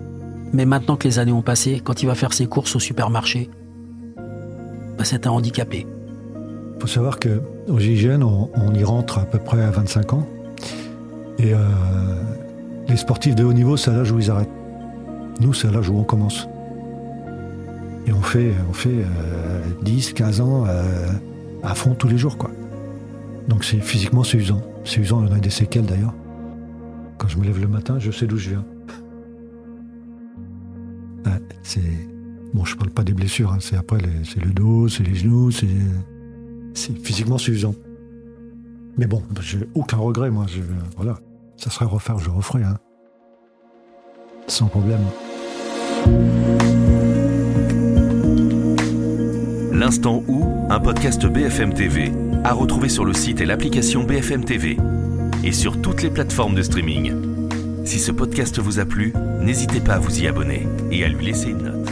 Mais 0.53 0.65
maintenant 0.65 0.97
que 0.97 1.07
les 1.07 1.17
années 1.17 1.31
ont 1.31 1.41
passé, 1.41 1.81
quand 1.83 2.03
il 2.03 2.05
va 2.05 2.13
faire 2.13 2.31
ses 2.31 2.45
courses 2.45 2.75
au 2.75 2.79
supermarché, 2.79 3.49
bah 4.15 5.03
c'est 5.03 5.25
un 5.25 5.31
handicapé. 5.31 5.87
Il 6.75 6.81
faut 6.81 6.87
savoir 6.87 7.17
qu'au 7.19 7.79
GIGN, 7.79 8.21
on, 8.21 8.51
on 8.53 8.73
y 8.75 8.83
rentre 8.83 9.17
à 9.17 9.25
peu 9.25 9.39
près 9.39 9.63
à 9.63 9.71
25 9.71 10.13
ans. 10.13 10.27
Et 11.39 11.55
euh, 11.55 11.57
les 12.87 12.97
sportifs 12.97 13.33
de 13.33 13.43
haut 13.43 13.53
niveau, 13.53 13.77
c'est 13.77 13.89
à 13.89 13.95
l'âge 13.95 14.11
où 14.11 14.19
ils 14.19 14.29
arrêtent. 14.29 14.62
Nous, 15.39 15.53
c'est 15.53 15.71
l'âge 15.71 15.89
où 15.89 15.97
on 15.97 16.03
commence. 16.03 16.47
Et 18.05 18.13
on 18.13 18.21
fait, 18.21 18.53
on 18.69 18.73
fait 18.73 18.89
euh, 18.89 19.61
10, 19.83 20.13
15 20.13 20.41
ans 20.41 20.65
euh, 20.67 21.07
à 21.63 21.75
fond 21.75 21.95
tous 21.95 22.07
les 22.07 22.17
jours. 22.17 22.37
quoi. 22.37 22.51
Donc 23.47 23.63
c'est 23.63 23.79
physiquement, 23.79 24.23
c'est 24.23 24.37
usant. 24.37 24.61
C'est 24.85 24.99
usant, 24.99 25.25
on 25.27 25.31
a 25.31 25.39
des 25.39 25.49
séquelles 25.49 25.85
d'ailleurs. 25.85 26.13
Quand 27.17 27.27
je 27.27 27.37
me 27.37 27.45
lève 27.45 27.59
le 27.59 27.67
matin, 27.67 27.99
je 27.99 28.11
sais 28.11 28.25
d'où 28.25 28.37
je 28.37 28.49
viens. 28.51 28.65
C'est... 31.63 31.81
Bon, 32.53 32.65
je 32.65 32.75
parle 32.75 32.91
pas 32.91 33.03
des 33.03 33.13
blessures, 33.13 33.51
hein, 33.51 33.57
c'est 33.59 33.77
après, 33.77 33.97
c'est 34.25 34.43
le 34.43 34.51
dos, 34.51 34.87
c'est 34.87 35.03
les 35.03 35.15
genoux, 35.15 35.49
c'est... 35.49 35.65
c'est 36.75 36.95
physiquement 36.99 37.37
c'est 37.37 37.51
usant. 37.51 37.73
Mais 38.97 39.07
bon, 39.07 39.23
j'ai 39.41 39.67
aucun 39.73 39.97
regret, 39.97 40.29
moi. 40.29 40.45
Je, 40.47 40.61
voilà, 40.95 41.19
ça 41.57 41.71
serait 41.71 41.85
refaire, 41.85 42.19
je 42.19 42.29
referai, 42.29 42.63
hein. 42.63 42.77
Sans 44.47 44.67
problème. 44.67 45.01
L'instant 49.71 50.23
où, 50.27 50.45
un 50.69 50.79
podcast 50.79 51.25
BFM 51.25 51.73
TV, 51.73 52.11
à 52.43 52.53
retrouver 52.53 52.89
sur 52.89 53.05
le 53.05 53.13
site 53.13 53.41
et 53.41 53.45
l'application 53.45 54.03
BFM 54.03 54.45
TV 54.45 54.77
et 55.43 55.51
sur 55.51 55.81
toutes 55.81 56.01
les 56.03 56.09
plateformes 56.09 56.55
de 56.55 56.61
streaming. 56.61 57.13
Si 57.85 57.99
ce 57.99 58.11
podcast 58.11 58.59
vous 58.59 58.79
a 58.79 58.85
plu, 58.85 59.13
n'hésitez 59.41 59.79
pas 59.79 59.95
à 59.95 59.99
vous 59.99 60.21
y 60.21 60.27
abonner 60.27 60.67
et 60.91 61.03
à 61.03 61.09
lui 61.09 61.25
laisser 61.25 61.49
une 61.49 61.63
note. 61.63 61.82